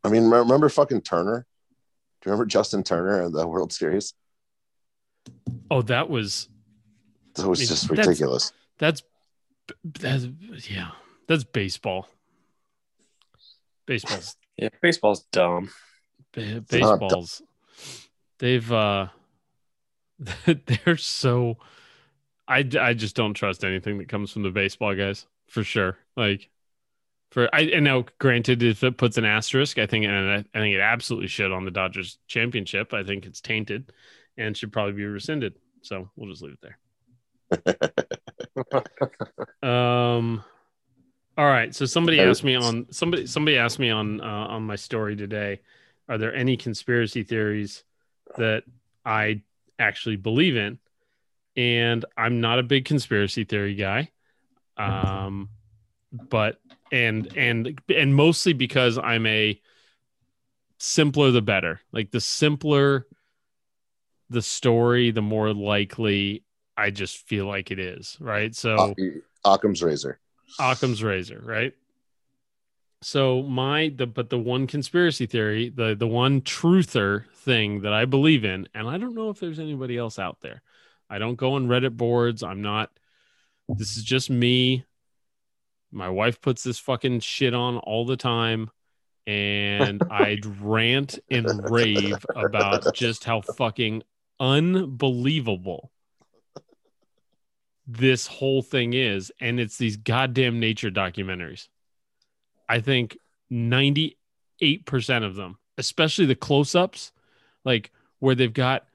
I 0.02 0.08
mean, 0.08 0.24
remember, 0.24 0.42
remember 0.42 0.68
fucking 0.68 1.02
Turner? 1.02 1.46
Do 2.20 2.28
you 2.30 2.32
remember 2.32 2.46
Justin 2.46 2.82
Turner 2.82 3.22
in 3.22 3.32
the 3.32 3.46
World 3.46 3.72
Series? 3.72 4.14
Oh, 5.70 5.82
that 5.82 6.10
was 6.10 6.48
That 7.34 7.48
was 7.48 7.60
I 7.60 7.62
mean, 7.62 7.68
just 7.68 7.90
ridiculous. 7.90 8.52
that's 8.78 9.02
that's 9.84 10.26
yeah 10.68 10.90
that's 11.26 11.44
baseball. 11.44 12.08
Baseball's 13.86 14.36
Yeah, 14.56 14.68
baseball's 14.80 15.24
dumb. 15.32 15.70
Ba- 16.32 16.54
not 16.54 16.68
baseballs. 16.68 17.42
They've 18.38 18.70
uh 18.70 19.08
they're 20.46 20.96
so 20.96 21.58
I, 22.46 22.68
I 22.78 22.92
just 22.92 23.16
don't 23.16 23.34
trust 23.34 23.64
anything 23.64 23.98
that 23.98 24.08
comes 24.08 24.30
from 24.30 24.42
the 24.42 24.50
baseball 24.50 24.94
guys 24.94 25.26
for 25.48 25.64
sure. 25.64 25.98
Like 26.16 26.50
for 27.30 27.48
i 27.52 27.62
and 27.62 27.84
now 27.84 28.04
granted 28.20 28.62
if 28.62 28.84
it 28.84 28.96
puts 28.96 29.18
an 29.18 29.24
asterisk 29.24 29.76
i 29.76 29.86
think 29.86 30.04
and 30.04 30.14
I, 30.14 30.36
I 30.54 30.60
think 30.60 30.76
it 30.76 30.80
absolutely 30.80 31.26
should 31.26 31.50
on 31.50 31.64
the 31.64 31.72
dodgers 31.72 32.18
championship. 32.28 32.94
I 32.94 33.02
think 33.02 33.26
it's 33.26 33.40
tainted 33.40 33.92
and 34.36 34.56
should 34.56 34.72
probably 34.72 34.92
be 34.92 35.04
rescinded. 35.04 35.54
So 35.82 36.10
we'll 36.16 36.30
just 36.30 36.42
leave 36.42 36.52
it 36.52 36.60
there 36.62 36.78
um 39.62 40.42
all 41.36 41.44
right 41.44 41.74
so 41.74 41.84
somebody 41.84 42.20
asked 42.20 42.44
me 42.44 42.54
on 42.54 42.86
somebody 42.90 43.26
somebody 43.26 43.58
asked 43.58 43.78
me 43.78 43.90
on 43.90 44.20
uh, 44.20 44.24
on 44.24 44.62
my 44.62 44.76
story 44.76 45.14
today 45.16 45.60
are 46.08 46.18
there 46.18 46.34
any 46.34 46.56
conspiracy 46.56 47.22
theories 47.22 47.84
that 48.36 48.64
I 49.04 49.42
actually 49.78 50.16
believe 50.16 50.56
in? 50.56 50.78
And 51.56 52.04
I'm 52.16 52.40
not 52.40 52.58
a 52.58 52.64
big 52.64 52.84
conspiracy 52.84 53.44
theory 53.44 53.74
guy. 53.74 54.10
Um, 54.76 55.50
but 56.12 56.58
and 56.90 57.36
and 57.36 57.80
and 57.94 58.14
mostly 58.14 58.52
because 58.52 58.98
I'm 58.98 59.26
a 59.26 59.60
simpler 60.78 61.30
the 61.30 61.42
better. 61.42 61.80
Like 61.92 62.10
the 62.10 62.20
simpler 62.20 63.06
the 64.30 64.42
story, 64.42 65.10
the 65.10 65.22
more 65.22 65.52
likely 65.54 66.42
I 66.76 66.90
just 66.90 67.26
feel 67.28 67.46
like 67.46 67.70
it 67.70 67.78
is, 67.78 68.16
right? 68.20 68.54
So 68.54 68.76
Oc- 68.76 68.98
Occam's 69.44 69.82
razor. 69.82 70.18
Occam's 70.58 71.02
razor, 71.02 71.40
right? 71.44 71.72
So 73.02 73.42
my 73.42 73.92
the 73.94 74.06
but 74.06 74.30
the 74.30 74.38
one 74.38 74.66
conspiracy 74.66 75.26
theory, 75.26 75.68
the 75.68 75.94
the 75.94 76.06
one 76.06 76.40
truther 76.40 77.26
thing 77.34 77.82
that 77.82 77.92
I 77.92 78.06
believe 78.06 78.44
in, 78.44 78.66
and 78.74 78.88
I 78.88 78.96
don't 78.98 79.14
know 79.14 79.30
if 79.30 79.38
there's 79.38 79.58
anybody 79.58 79.98
else 79.98 80.18
out 80.18 80.40
there. 80.40 80.62
I 81.10 81.18
don't 81.18 81.36
go 81.36 81.52
on 81.52 81.68
Reddit 81.68 81.96
boards. 81.96 82.42
I'm 82.42 82.62
not. 82.62 82.90
This 83.68 83.96
is 83.96 84.04
just 84.04 84.30
me. 84.30 84.84
My 85.92 86.08
wife 86.08 86.40
puts 86.40 86.64
this 86.64 86.78
fucking 86.78 87.20
shit 87.20 87.54
on 87.54 87.76
all 87.76 88.06
the 88.06 88.16
time, 88.16 88.70
and 89.26 90.02
I'd 90.10 90.46
rant 90.62 91.18
and 91.30 91.70
rave 91.70 92.24
about 92.34 92.94
just 92.94 93.24
how 93.24 93.42
fucking 93.42 94.02
unbelievable 94.40 95.92
this 97.86 98.26
whole 98.26 98.62
thing 98.62 98.94
is, 98.94 99.32
and 99.40 99.60
it's 99.60 99.76
these 99.76 99.96
goddamn 99.96 100.60
nature 100.60 100.90
documentaries. 100.90 101.68
I 102.68 102.80
think 102.80 103.18
98% 103.52 104.16
of 105.24 105.34
them, 105.34 105.58
especially 105.76 106.26
the 106.26 106.34
close 106.34 106.74
ups, 106.74 107.12
like 107.64 107.90
where 108.20 108.34
they've 108.34 108.52
got 108.52 108.86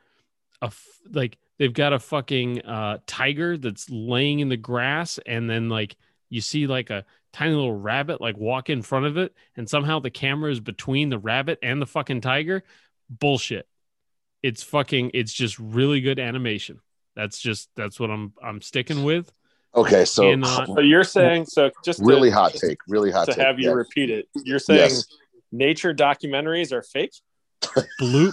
a, 0.62 0.66
f- 0.68 1.00
like, 1.12 1.38
they've 1.60 1.74
got 1.74 1.94
a 1.94 2.00
fucking 2.00 2.62
uh, 2.64 2.98
tiger 3.06 3.58
that's 3.58 3.90
laying 3.90 4.40
in 4.40 4.50
the 4.50 4.58
grass, 4.58 5.20
and 5.26 5.50
then 5.50 5.70
like 5.70 5.96
you 6.30 6.42
see 6.42 6.68
like 6.68 6.90
a 6.90 7.06
tiny 7.32 7.54
little 7.54 7.78
rabbit 7.78 8.22
like 8.22 8.38
walk 8.38 8.70
in 8.70 8.82
front 8.82 9.06
of 9.06 9.18
it, 9.18 9.36
and 9.56 9.70
somehow 9.70 10.00
the 10.00 10.10
camera 10.10 10.52
is 10.52 10.60
between 10.60 11.10
the 11.10 11.20
rabbit 11.20 11.60
and 11.62 11.82
the 11.82 11.86
fucking 11.88 12.22
tiger. 12.22 12.64
Bullshit. 13.10 13.68
It's 14.42 14.64
fucking, 14.64 15.12
it's 15.14 15.34
just 15.34 15.60
really 15.60 16.02
good 16.02 16.18
animation. 16.18 16.80
That's 17.20 17.38
just, 17.40 17.70
that's 17.76 18.00
what 18.00 18.10
I'm, 18.10 18.32
I'm 18.42 18.62
sticking 18.62 19.04
with. 19.04 19.32
Okay, 19.76 20.06
so 20.06 20.24
Cannot- 20.24 20.68
So 20.68 20.80
you're 20.80 21.04
saying 21.04 21.46
so 21.46 21.70
just 21.84 22.00
to- 22.00 22.06
really 22.06 22.30
hot 22.30 22.54
take, 22.54 22.78
really 22.88 23.12
hot 23.12 23.26
to 23.26 23.34
take. 23.34 23.46
have 23.46 23.60
you 23.60 23.70
yeah. 23.70 23.76
repeat 23.76 24.10
it. 24.10 24.28
You're 24.46 24.58
saying 24.60 24.80
Yes. 24.80 25.06
nature 25.52 25.94
documentaries 25.94 26.72
are 26.72 26.82
fake? 26.82 27.12
blue 28.00 28.32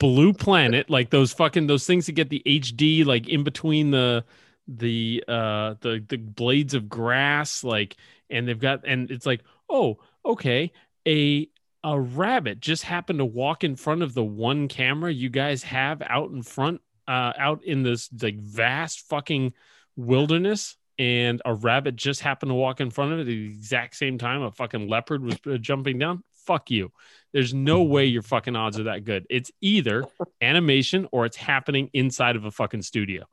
blue 0.00 0.32
planet 0.32 0.88
like 0.88 1.10
those 1.10 1.30
fucking 1.34 1.66
those 1.66 1.86
things 1.86 2.06
that 2.06 2.12
get 2.12 2.30
the 2.30 2.42
hd 2.46 3.04
like 3.04 3.28
in 3.28 3.44
between 3.44 3.90
the 3.90 4.24
the 4.66 5.22
uh 5.28 5.74
the 5.82 6.02
the 6.08 6.16
blades 6.16 6.72
of 6.72 6.88
grass 6.88 7.62
like 7.62 7.96
and 8.30 8.48
they've 8.48 8.58
got 8.58 8.80
and 8.86 9.10
it's 9.10 9.26
like 9.26 9.42
oh 9.68 9.98
okay 10.24 10.72
a 11.06 11.46
a 11.84 12.00
rabbit 12.00 12.60
just 12.60 12.82
happened 12.84 13.18
to 13.18 13.26
walk 13.26 13.62
in 13.62 13.76
front 13.76 14.02
of 14.02 14.14
the 14.14 14.24
one 14.24 14.68
camera 14.68 15.12
you 15.12 15.28
guys 15.28 15.62
have 15.62 16.00
out 16.08 16.30
in 16.30 16.42
front 16.42 16.80
uh 17.12 17.32
out 17.38 17.64
in 17.64 17.82
this 17.82 18.08
like 18.22 18.38
vast 18.38 19.00
fucking 19.08 19.52
wilderness 19.96 20.76
and 20.98 21.40
a 21.44 21.54
rabbit 21.54 21.96
just 21.96 22.20
happened 22.20 22.50
to 22.50 22.54
walk 22.54 22.80
in 22.80 22.90
front 22.90 23.12
of 23.12 23.18
it 23.18 23.22
at 23.22 23.26
the 23.26 23.46
exact 23.46 23.96
same 23.96 24.18
time 24.18 24.42
a 24.42 24.50
fucking 24.50 24.88
leopard 24.88 25.22
was 25.22 25.36
uh, 25.46 25.56
jumping 25.56 25.98
down 25.98 26.22
fuck 26.46 26.70
you 26.70 26.92
there's 27.32 27.54
no 27.54 27.82
way 27.82 28.04
your 28.04 28.22
fucking 28.22 28.56
odds 28.56 28.78
are 28.78 28.84
that 28.84 29.04
good. 29.04 29.26
It's 29.30 29.50
either 29.60 30.04
animation 30.42 31.08
or 31.12 31.24
it's 31.24 31.36
happening 31.36 31.88
inside 31.94 32.36
of 32.36 32.44
a 32.44 32.50
fucking 32.50 32.82
studio. 32.82 33.24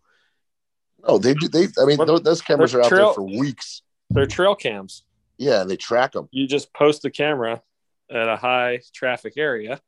No, 1.05 1.17
they 1.17 1.33
do. 1.33 1.47
They, 1.47 1.67
I 1.81 1.85
mean, 1.85 1.97
What- 1.97 2.07
those, 2.07 2.23
those 2.23 2.41
cameras 2.41 2.73
are 2.73 2.77
they're 2.89 3.01
out 3.01 3.05
there 3.07 3.13
for 3.13 3.23
weeks. 3.23 3.81
They're 4.09 4.25
trail 4.25 4.55
cams. 4.55 5.03
Yeah, 5.37 5.63
they 5.65 5.75
track 5.77 6.13
them. 6.13 6.27
You 6.31 6.47
just 6.47 6.73
post 6.73 7.01
the 7.01 7.11
camera 7.11 7.61
at 8.09 8.27
a 8.27 8.35
high 8.35 8.81
traffic 8.93 9.33
area 9.37 9.79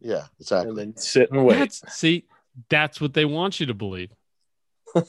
Yeah, 0.00 0.24
exactly 0.40 0.70
and 0.70 0.78
then 0.78 0.96
sit 0.96 1.30
and 1.30 1.44
wait. 1.44 1.58
That's 1.58 1.94
see, 1.94 2.24
that's 2.68 3.00
what 3.00 3.14
they 3.14 3.24
want 3.24 3.60
you 3.60 3.66
to 3.66 3.74
believe. 3.74 4.10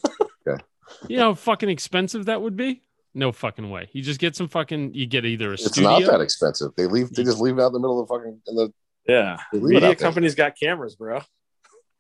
Okay. 0.47 0.61
You 1.07 1.17
know 1.17 1.29
how 1.29 1.33
fucking 1.35 1.69
expensive 1.69 2.25
that 2.25 2.41
would 2.41 2.55
be? 2.57 2.81
No 3.13 3.31
fucking 3.31 3.69
way. 3.69 3.89
You 3.93 4.01
just 4.01 4.19
get 4.19 4.35
some 4.35 4.47
fucking 4.47 4.93
you 4.95 5.05
get 5.05 5.23
either 5.23 5.51
a 5.51 5.53
It's 5.53 5.65
studio. 5.67 5.99
not 5.99 6.11
that 6.11 6.21
expensive. 6.21 6.71
They 6.75 6.87
leave. 6.87 7.11
They 7.11 7.23
just 7.23 7.39
leave 7.39 7.57
it 7.59 7.61
out 7.61 7.67
in 7.67 7.73
the 7.73 7.79
middle 7.79 8.01
of 8.01 8.07
the 8.07 8.13
fucking. 8.15 8.41
In 8.47 8.55
the, 8.55 8.73
yeah. 9.07 9.37
they 9.53 9.59
leave 9.59 9.65
it 9.71 9.73
Media 9.75 9.89
out 9.89 9.97
there. 9.99 10.07
companies 10.07 10.33
got 10.35 10.53
cameras, 10.59 10.95
bro. 10.95 11.21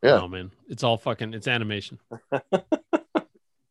Yeah. 0.03 0.17
No 0.17 0.27
man. 0.27 0.51
It's 0.67 0.83
all 0.83 0.97
fucking 0.97 1.33
it's 1.35 1.47
animation. 1.47 1.99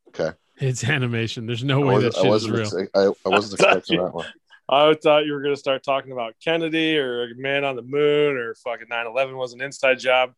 Okay. 0.09 0.37
It's 0.59 0.85
animation. 0.85 1.47
There's 1.47 1.65
no 1.65 1.83
I 1.83 1.87
way 1.87 1.95
wasn't, 1.95 2.15
that 2.15 2.21
I 2.21 2.23
shit 2.23 2.33
is 2.35 2.51
real. 2.51 2.81
ex- 2.81 2.91
I, 2.95 3.01
I 3.05 3.29
wasn't 3.29 3.55
expecting 3.61 4.03
that 4.03 4.13
one. 4.15 4.27
I 4.69 4.95
thought 4.95 5.25
you 5.27 5.33
were 5.33 5.41
going 5.43 5.55
to 5.55 5.59
start 5.61 5.83
talking 5.83 6.13
about 6.13 6.35
Kennedy 6.45 6.97
or 6.99 7.25
a 7.25 7.35
man 7.37 7.65
on 7.65 7.77
the 7.77 7.83
moon 7.83 8.37
or 8.37 8.55
fucking 8.55 8.87
9 8.89 9.07
11 9.07 9.37
was 9.37 9.53
an 9.53 9.61
inside 9.63 9.99
job. 9.99 10.33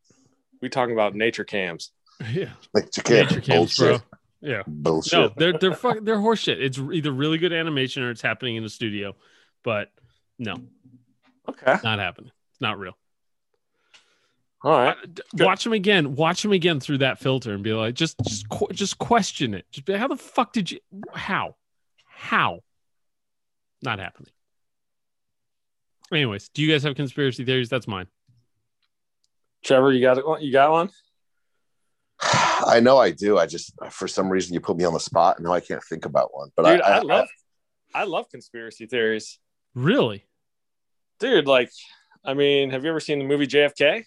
We 0.62 0.68
talking 0.70 0.94
about 0.94 1.14
nature 1.14 1.44
cams. 1.44 1.90
yeah. 2.32 2.50
Like 2.72 2.96
you 2.96 3.02
can't 3.02 3.28
Nature 3.30 3.40
cams, 3.42 3.76
bro. 3.76 3.98
Yeah. 4.40 4.62
Bullshit. 4.66 5.12
No, 5.12 5.32
they're 5.36 5.58
they're 5.58 5.74
fuck, 5.74 5.98
they're 6.02 6.16
horseshit. 6.16 6.60
It's 6.60 6.78
either 6.78 7.12
really 7.12 7.36
good 7.38 7.52
animation 7.52 8.02
or 8.02 8.10
it's 8.10 8.22
happening 8.22 8.56
in 8.56 8.62
the 8.62 8.70
studio, 8.70 9.14
but 9.62 9.90
no, 10.38 10.56
Okay. 11.48 11.76
not 11.84 11.98
happening. 11.98 12.30
It's 12.52 12.60
not 12.60 12.78
real. 12.78 12.96
All 14.64 14.70
right. 14.72 14.96
Uh, 14.96 15.06
d- 15.12 15.22
Watch 15.44 15.64
them 15.64 15.72
again. 15.72 16.14
Watch 16.14 16.42
them 16.42 16.52
again 16.52 16.78
through 16.80 16.98
that 16.98 17.18
filter 17.18 17.52
and 17.52 17.62
be 17.64 17.72
like, 17.72 17.94
just 17.94 18.16
just 18.24 18.46
just 18.72 18.98
question 18.98 19.54
it. 19.54 19.66
Just 19.72 19.84
be, 19.84 19.94
how 19.94 20.06
the 20.08 20.16
fuck 20.16 20.52
did 20.52 20.70
you? 20.70 20.78
How? 21.12 21.56
How? 22.06 22.60
Not 23.82 23.98
happening. 23.98 24.30
Anyways, 26.12 26.48
do 26.50 26.62
you 26.62 26.70
guys 26.70 26.82
have 26.84 26.94
conspiracy 26.94 27.44
theories? 27.44 27.68
That's 27.68 27.88
mine. 27.88 28.06
Trevor, 29.64 29.92
you 29.92 30.00
got 30.00 30.18
it? 30.18 30.24
You 30.42 30.52
got 30.52 30.70
one? 30.70 30.90
I 32.20 32.80
know 32.80 32.98
I 32.98 33.10
do. 33.10 33.38
I 33.38 33.46
just 33.46 33.72
for 33.90 34.06
some 34.06 34.28
reason 34.28 34.54
you 34.54 34.60
put 34.60 34.76
me 34.76 34.84
on 34.84 34.92
the 34.92 35.00
spot, 35.00 35.38
and 35.38 35.46
now 35.46 35.52
I 35.52 35.60
can't 35.60 35.82
think 35.82 36.04
about 36.04 36.34
one. 36.34 36.50
But 36.56 36.64
Dude, 36.64 36.82
I, 36.82 36.98
I, 36.98 37.00
love 37.00 37.28
I 37.94 38.04
love 38.04 38.28
conspiracy 38.30 38.86
theories. 38.86 39.38
Really? 39.74 40.24
Dude, 41.18 41.46
like 41.46 41.70
I 42.24 42.34
mean, 42.34 42.70
have 42.70 42.84
you 42.84 42.90
ever 42.90 43.00
seen 43.00 43.18
the 43.18 43.24
movie 43.24 43.46
JFK? 43.46 44.04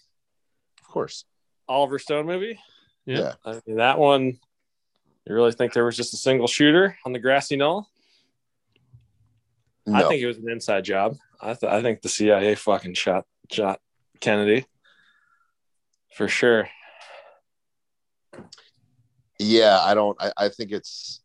of 0.82 0.88
course. 0.88 1.26
Oliver 1.68 1.99
Stone 1.99 2.26
movie? 2.26 2.60
Yeah. 3.06 3.18
Yeah. 3.20 3.34
I 3.45 3.62
mean, 3.66 3.78
that 3.78 3.99
one 3.99 4.39
you 5.28 5.34
really 5.34 5.51
think 5.51 5.74
there 5.74 5.86
was 5.86 5.97
just 5.97 6.14
a 6.14 6.18
single 6.18 6.47
shooter 6.47 6.97
on 7.06 7.12
the 7.12 7.20
grassy 7.20 7.58
knoll? 7.58 7.89
No. 9.86 9.95
I 9.95 10.08
think 10.08 10.22
it 10.22 10.28
was 10.28 10.38
an 10.38 10.49
inside 10.49 10.86
job. 10.86 11.18
I 11.41 11.53
th- 11.53 11.72
I 11.72 11.82
think 11.82 12.01
the 12.01 12.10
CIA 12.10 12.56
fucking 12.56 12.93
shot 12.93 13.26
shot 13.51 13.80
Kennedy 14.20 14.66
for 16.16 16.28
sure. 16.30 16.70
yeah, 19.38 19.80
I 19.82 19.93
don't. 19.93 20.18
I, 20.20 20.32
I 20.38 20.49
think 20.49 20.72
it's. 20.72 21.22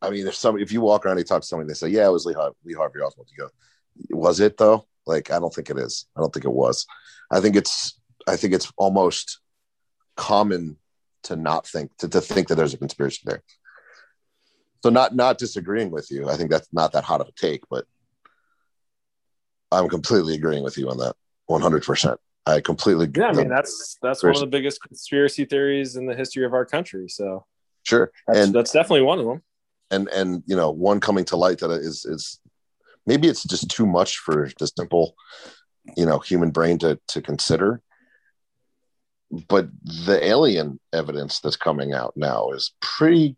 I 0.00 0.10
mean, 0.10 0.26
if 0.26 0.34
some. 0.34 0.58
if 0.58 0.72
you 0.72 0.80
walk 0.80 1.04
around 1.04 1.18
and 1.18 1.20
you 1.20 1.24
talk 1.24 1.42
to 1.42 1.46
somebody, 1.46 1.68
they 1.68 1.74
say, 1.74 1.88
"Yeah, 1.88 2.06
it 2.06 2.12
was 2.12 2.24
Lee, 2.26 2.34
Har- 2.34 2.54
Lee 2.64 2.74
Harvey 2.74 3.00
Oswald." 3.00 3.28
You 3.30 3.44
go, 3.44 4.18
"Was 4.18 4.40
it 4.40 4.56
though?" 4.56 4.86
Like, 5.06 5.30
I 5.30 5.38
don't 5.38 5.54
think 5.54 5.68
it 5.68 5.78
is. 5.78 6.06
I 6.16 6.20
don't 6.20 6.32
think 6.32 6.44
it 6.44 6.52
was. 6.52 6.86
I 7.30 7.40
think 7.40 7.54
it's. 7.54 8.00
I 8.26 8.36
think 8.36 8.54
it's 8.54 8.72
almost 8.76 9.40
common 10.16 10.76
to 11.24 11.36
not 11.36 11.66
think 11.66 11.96
to, 11.98 12.08
to 12.08 12.20
think 12.20 12.48
that 12.48 12.54
there's 12.54 12.74
a 12.74 12.78
conspiracy 12.78 13.20
there. 13.24 13.42
So 14.82 14.90
not 14.90 15.14
not 15.14 15.38
disagreeing 15.38 15.90
with 15.90 16.10
you. 16.10 16.28
I 16.28 16.36
think 16.36 16.50
that's 16.50 16.68
not 16.72 16.92
that 16.92 17.04
hot 17.04 17.20
of 17.20 17.28
a 17.28 17.32
take, 17.32 17.62
but 17.70 17.84
I'm 19.70 19.88
completely 19.88 20.34
agreeing 20.34 20.64
with 20.64 20.78
you 20.78 20.88
on 20.90 20.98
that. 20.98 21.14
100. 21.46 21.84
I 22.46 22.60
completely. 22.60 23.08
Yeah, 23.14 23.28
I 23.28 23.32
mean 23.32 23.48
that's 23.48 23.98
that's 24.02 24.22
one 24.22 24.34
of 24.34 24.40
the 24.40 24.46
biggest 24.46 24.82
conspiracy 24.82 25.44
theories 25.44 25.96
in 25.96 26.06
the 26.06 26.14
history 26.14 26.44
of 26.44 26.54
our 26.54 26.64
country. 26.64 27.08
So 27.08 27.46
sure. 27.84 28.10
that's, 28.26 28.38
and 28.38 28.54
that's 28.54 28.72
definitely 28.72 29.02
one 29.02 29.18
of 29.20 29.26
them. 29.26 29.42
and 29.90 30.08
and 30.08 30.42
you 30.46 30.56
know 30.56 30.70
one 30.70 30.98
coming 31.00 31.24
to 31.26 31.36
light 31.36 31.58
that 31.58 31.70
is 31.70 32.04
is 32.04 32.40
maybe 33.06 33.28
it's 33.28 33.44
just 33.44 33.70
too 33.70 33.86
much 33.86 34.18
for 34.18 34.50
the 34.58 34.66
simple 34.66 35.14
you 35.96 36.06
know 36.06 36.18
human 36.18 36.50
brain 36.50 36.78
to 36.78 36.98
to 37.08 37.20
consider 37.22 37.80
but 39.48 39.68
the 39.82 40.18
alien 40.22 40.78
evidence 40.92 41.40
that's 41.40 41.56
coming 41.56 41.92
out 41.92 42.12
now 42.16 42.50
is 42.50 42.72
pretty 42.80 43.36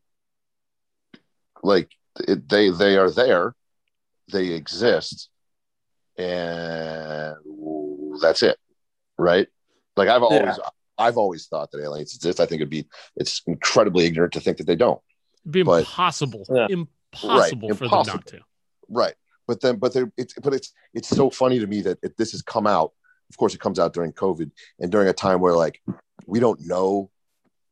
like 1.62 1.90
it, 2.28 2.48
they 2.48 2.70
they 2.70 2.96
are 2.96 3.10
there 3.10 3.54
they 4.32 4.48
exist 4.48 5.28
and 6.18 7.36
that's 8.20 8.42
it 8.42 8.58
right? 9.18 9.46
Like 9.96 10.08
i've 10.08 10.22
always 10.22 10.58
i've 10.98 11.16
always 11.16 11.46
thought 11.46 11.70
that 11.72 11.82
aliens 11.82 12.14
exist. 12.14 12.40
I 12.40 12.46
think 12.46 12.60
it'd 12.60 12.70
be 12.70 12.86
it's 13.16 13.42
incredibly 13.46 14.04
ignorant 14.06 14.32
to 14.34 14.40
think 14.40 14.56
that 14.58 14.66
they 14.66 14.76
don't. 14.76 15.00
It'd 15.44 15.52
be 15.52 15.62
But- 15.62 15.80
impossible. 15.80 16.44
Yeah. 16.50 16.66
Impossible 16.70 17.68
Right, 17.68 17.78
for 17.78 17.88
them 17.88 18.02
not 18.06 18.26
to. 18.26 18.40
right. 18.88 19.14
But 19.46 19.60
then 19.60 19.76
but 19.76 19.92
there 19.92 20.10
it's 20.16 20.34
but 20.34 20.54
it's 20.54 20.72
it's 20.94 21.08
so 21.08 21.30
funny 21.30 21.58
to 21.58 21.66
me 21.66 21.80
that 21.82 21.98
if 22.02 22.16
this 22.16 22.32
has 22.32 22.42
come 22.42 22.66
out. 22.66 22.92
Of 23.30 23.38
course 23.38 23.54
it 23.54 23.60
comes 23.60 23.78
out 23.78 23.94
during 23.94 24.12
covid 24.12 24.50
and 24.78 24.92
during 24.92 25.08
a 25.08 25.12
time 25.12 25.40
where 25.40 25.54
like 25.54 25.80
we 26.26 26.40
don't 26.40 26.60
know 26.60 27.10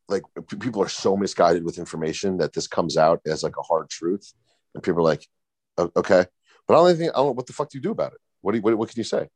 like 0.09 0.23
p- 0.49 0.57
people 0.57 0.81
are 0.81 0.89
so 0.89 1.15
misguided 1.15 1.63
with 1.63 1.77
information 1.77 2.37
that 2.39 2.53
this 2.53 2.67
comes 2.67 2.97
out 2.97 3.21
as 3.25 3.43
like 3.43 3.55
a 3.57 3.61
hard 3.61 3.89
truth. 3.89 4.33
And 4.73 4.83
people 4.83 4.99
are 5.01 5.03
like 5.13 5.27
okay. 5.95 6.25
But 6.67 6.73
i 6.73 6.77
don't 6.77 6.97
think 6.97 7.11
i 7.13 7.17
don't 7.17 7.35
what 7.35 7.45
the 7.47 7.53
fuck 7.53 7.69
do 7.69 7.77
you 7.77 7.81
do 7.83 7.91
about 7.91 8.13
it? 8.13 8.19
What 8.41 8.51
do 8.53 8.57
you, 8.57 8.61
what, 8.63 8.77
what 8.77 8.89
can 8.89 8.97
you 8.97 9.03
say 9.03 9.29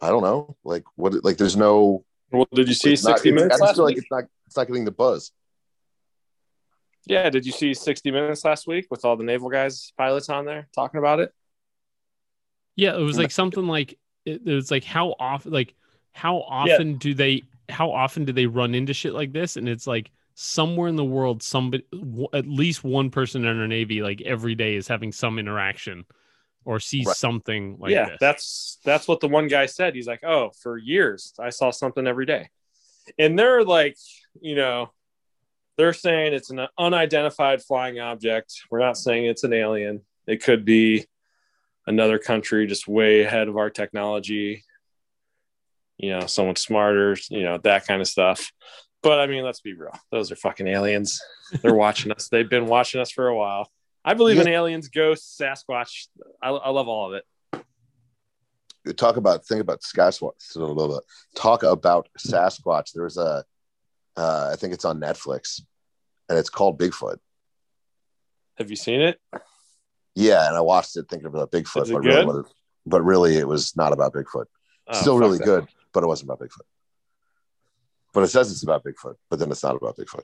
i 0.00 0.08
don't 0.08 0.22
know 0.22 0.56
like 0.64 0.84
what 0.96 1.22
like 1.24 1.36
there's 1.36 1.56
no 1.56 2.04
Well, 2.32 2.46
did 2.52 2.68
you 2.68 2.74
see 2.74 2.92
it's 2.92 3.04
not- 3.04 3.18
60 3.18 3.28
it's- 3.30 3.42
Minutes 3.42 3.60
I 3.60 3.66
just 3.66 3.76
feel 3.76 3.84
like 3.84 3.94
week? 3.96 3.98
it's 4.02 4.10
not 4.10 4.24
it's 4.46 4.56
not 4.56 4.66
getting 4.66 4.84
the 4.84 4.90
buzz 4.90 5.32
Yeah, 7.06 7.30
did 7.30 7.46
you 7.46 7.52
see 7.52 7.72
60 7.74 8.10
Minutes 8.10 8.44
last 8.44 8.66
week 8.66 8.86
with 8.90 9.04
all 9.04 9.16
the 9.16 9.24
naval 9.24 9.48
guys, 9.48 9.92
pilots 9.96 10.28
on 10.28 10.44
there 10.44 10.68
talking 10.74 10.98
about 10.98 11.18
it? 11.20 11.32
Yeah, 12.76 12.94
it 12.96 13.00
was 13.02 13.18
like 13.18 13.30
something 13.30 13.66
like 13.66 13.98
it, 14.24 14.42
it 14.46 14.54
was 14.54 14.70
like 14.70 14.84
how 14.84 15.14
often 15.18 15.52
like 15.52 15.74
how 16.12 16.38
often 16.42 16.96
do 16.98 17.14
they 17.14 17.42
how 17.68 17.90
often 17.92 18.24
do 18.24 18.32
they 18.32 18.46
run 18.46 18.74
into 18.74 18.92
shit 18.94 19.14
like 19.14 19.32
this? 19.32 19.56
And 19.56 19.68
it's 19.68 19.86
like 19.86 20.10
somewhere 20.34 20.88
in 20.88 20.96
the 20.96 21.04
world, 21.04 21.42
somebody 21.42 21.84
w- 21.92 22.28
at 22.32 22.46
least 22.46 22.84
one 22.84 23.10
person 23.10 23.44
in 23.44 23.58
our 23.60 23.66
navy 23.68 24.02
like 24.02 24.20
every 24.22 24.54
day 24.54 24.74
is 24.76 24.88
having 24.88 25.12
some 25.12 25.38
interaction 25.38 26.04
or 26.64 26.78
sees 26.80 27.06
Right. 27.06 27.16
something 27.16 27.76
like 27.78 27.90
yeah, 27.92 28.10
this. 28.10 28.16
that's 28.20 28.78
that's 28.84 29.08
what 29.08 29.20
the 29.20 29.28
one 29.28 29.48
guy 29.48 29.66
said. 29.66 29.94
He's 29.94 30.06
like, 30.06 30.22
"Oh, 30.24 30.50
for 30.62 30.76
years 30.76 31.32
I 31.38 31.50
saw 31.50 31.70
something 31.70 32.06
every 32.06 32.26
day," 32.26 32.50
and 33.18 33.38
they're 33.38 33.64
like, 33.64 33.96
you 34.40 34.54
know, 34.54 34.92
they're 35.76 35.92
saying 35.94 36.34
it's 36.34 36.50
an 36.50 36.66
unidentified 36.78 37.62
flying 37.62 37.98
object. 37.98 38.52
We're 38.70 38.80
not 38.80 38.96
saying 38.98 39.24
it's 39.26 39.44
an 39.44 39.52
alien. 39.54 40.02
It 40.26 40.42
could 40.42 40.64
be 40.64 41.06
another 41.86 42.18
country 42.18 42.66
just 42.66 42.86
way 42.86 43.22
ahead 43.22 43.48
of 43.48 43.56
our 43.56 43.70
technology. 43.70 44.64
You 45.96 46.10
know, 46.18 46.26
someone 46.26 46.56
smarter. 46.56 47.16
You 47.30 47.42
know, 47.42 47.58
that 47.58 47.86
kind 47.86 48.00
of 48.00 48.08
stuff. 48.08 48.52
But 49.02 49.18
I 49.18 49.26
mean, 49.26 49.44
let's 49.44 49.60
be 49.60 49.72
real. 49.72 49.98
Those 50.10 50.30
are 50.30 50.36
fucking 50.36 50.68
aliens. 50.68 51.22
They're 51.62 51.74
watching 51.86 52.12
us. 52.12 52.28
They've 52.28 52.48
been 52.48 52.66
watching 52.66 53.00
us 53.00 53.10
for 53.10 53.28
a 53.28 53.34
while. 53.36 53.70
I 54.04 54.14
believe 54.14 54.38
in 54.38 54.48
aliens, 54.48 54.88
ghosts, 54.88 55.38
Sasquatch. 55.38 56.08
I, 56.42 56.48
I 56.50 56.70
love 56.70 56.88
all 56.88 57.12
of 57.12 57.14
it. 57.14 58.96
talk 58.96 59.16
about 59.16 59.44
think 59.44 59.60
about 59.60 59.80
Sasquatch. 59.82 61.00
Talk 61.36 61.62
about 61.62 62.08
Sasquatch. 62.18 62.92
There's 62.94 63.18
a, 63.18 63.44
uh, 64.16 64.50
I 64.52 64.56
think 64.56 64.72
it's 64.72 64.84
on 64.84 65.00
Netflix, 65.00 65.60
and 66.28 66.38
it's 66.38 66.48
called 66.50 66.78
Bigfoot. 66.78 67.18
Have 68.56 68.70
you 68.70 68.76
seen 68.76 69.00
it? 69.00 69.20
Yeah, 70.14 70.46
and 70.48 70.56
I 70.56 70.60
watched 70.60 70.96
it 70.96 71.06
thinking 71.08 71.26
about 71.26 71.50
Bigfoot, 71.50 71.90
but 71.92 72.00
really, 72.00 72.10
good? 72.10 72.26
what 72.26 72.36
it- 72.36 72.52
but 72.86 73.02
really, 73.02 73.36
it 73.36 73.46
was 73.46 73.76
not 73.76 73.92
about 73.92 74.14
Bigfoot. 74.14 74.46
Oh, 74.88 75.00
Still 75.00 75.18
really 75.18 75.38
good, 75.38 75.66
but 75.92 76.02
it 76.02 76.06
wasn't 76.06 76.30
about 76.30 76.40
Bigfoot. 76.40 76.64
But 78.14 78.22
it 78.24 78.28
says 78.28 78.50
it's 78.50 78.62
about 78.62 78.82
Bigfoot, 78.82 79.16
but 79.28 79.38
then 79.38 79.50
it's 79.50 79.62
not 79.62 79.76
about 79.76 79.96
Bigfoot. 79.98 80.22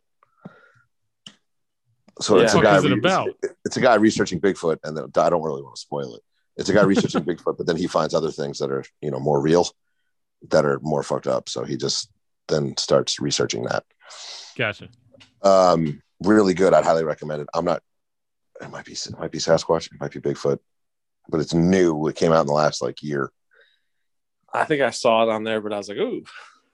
So 2.21 2.37
Yeah. 2.39 2.45
it's 2.45 2.55
a 2.55 2.61
guy. 2.63 2.77
is 2.79 2.85
it 2.85 2.93
re- 2.93 2.99
about? 2.99 3.29
It's 3.65 3.77
a 3.77 3.81
guy 3.81 3.95
researching 3.97 4.41
Bigfoot, 4.41 4.79
and 4.85 4.97
then 4.97 5.05
I 5.17 5.31
don't 5.31 5.43
really 5.43 5.63
want 5.63 5.75
to 5.77 5.81
spoil 5.81 6.15
it. 6.15 6.23
It's 6.57 6.69
a 6.69 6.73
guy 6.73 6.83
researching 6.85 7.23
Bigfoot, 7.25 7.57
but 7.59 7.67
then 7.67 7.77
he 7.77 7.87
finds 7.87 8.15
other 8.15 8.31
things 8.31 8.59
that 8.59 8.71
are 8.71 8.85
you 9.03 9.11
know 9.11 9.21
more 9.21 9.41
real, 9.41 9.69
that 10.49 10.65
are 10.65 10.79
more 10.83 11.03
fucked 11.03 11.27
up. 11.27 11.49
So 11.49 11.65
he 11.65 11.77
just 11.77 12.11
then 12.49 12.77
starts 12.79 13.21
researching 13.21 13.65
that. 13.65 13.85
gotcha. 14.57 14.89
Um, 15.43 16.03
really 16.23 16.55
good. 16.55 16.73
I'd 16.73 16.85
highly 16.85 17.05
recommend 17.05 17.43
it. 17.43 17.49
I'm 17.55 17.65
not. 17.65 17.83
It 18.63 18.71
might 18.71 18.87
be. 18.87 18.93
It 18.93 19.19
might 19.19 19.31
be 19.33 19.39
Sasquatch. 19.39 19.87
It 19.93 20.01
might 20.01 20.13
be 20.13 20.21
Bigfoot, 20.21 20.59
but 21.29 21.41
it's 21.41 21.53
new. 21.53 22.07
It 22.09 22.17
came 22.17 22.33
out 22.33 22.41
in 22.43 22.47
the 22.47 22.53
last 22.55 22.81
like 22.81 23.03
year. 23.03 23.31
I 24.55 24.65
think 24.65 24.81
I 24.81 24.91
saw 24.91 25.23
it 25.25 25.29
on 25.29 25.45
there, 25.45 25.61
but 25.61 25.75
I 25.75 25.77
was 25.77 25.89
like, 25.91 25.99
ooh, 25.99 26.25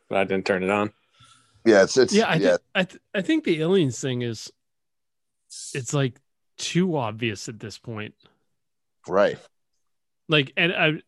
but 0.09 0.18
I 0.18 0.24
didn't 0.24 0.47
turn 0.47 0.62
it 0.62 0.70
on. 0.70 0.93
Yeah, 1.64 1.82
it's 1.82 1.97
it's 1.97 2.12
yeah, 2.12 2.26
I, 2.28 2.34
yeah. 2.34 2.38
th- 2.51 2.59
I, 2.76 2.84
th- 2.84 3.03
I 3.14 3.22
think 3.22 3.43
the 3.45 3.61
aliens 3.61 4.01
thing 4.01 4.22
is 4.22 4.53
it's 5.74 5.92
like 5.92 6.18
too 6.59 6.96
obvious 6.96 7.48
at 7.48 7.59
this 7.59 7.78
point. 7.78 8.14
right. 9.09 9.38
Like, 10.28 10.53
and 10.57 10.72
I, 10.72 11.03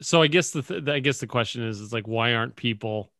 so 0.00 0.22
I 0.22 0.26
guess 0.26 0.50
the 0.50 0.62
th- 0.62 0.88
I 0.88 0.98
guess 0.98 1.18
the 1.18 1.26
question 1.26 1.62
is 1.62 1.80
is 1.80 1.92
like 1.92 2.08
why 2.08 2.34
aren't 2.34 2.56
people, 2.56 3.12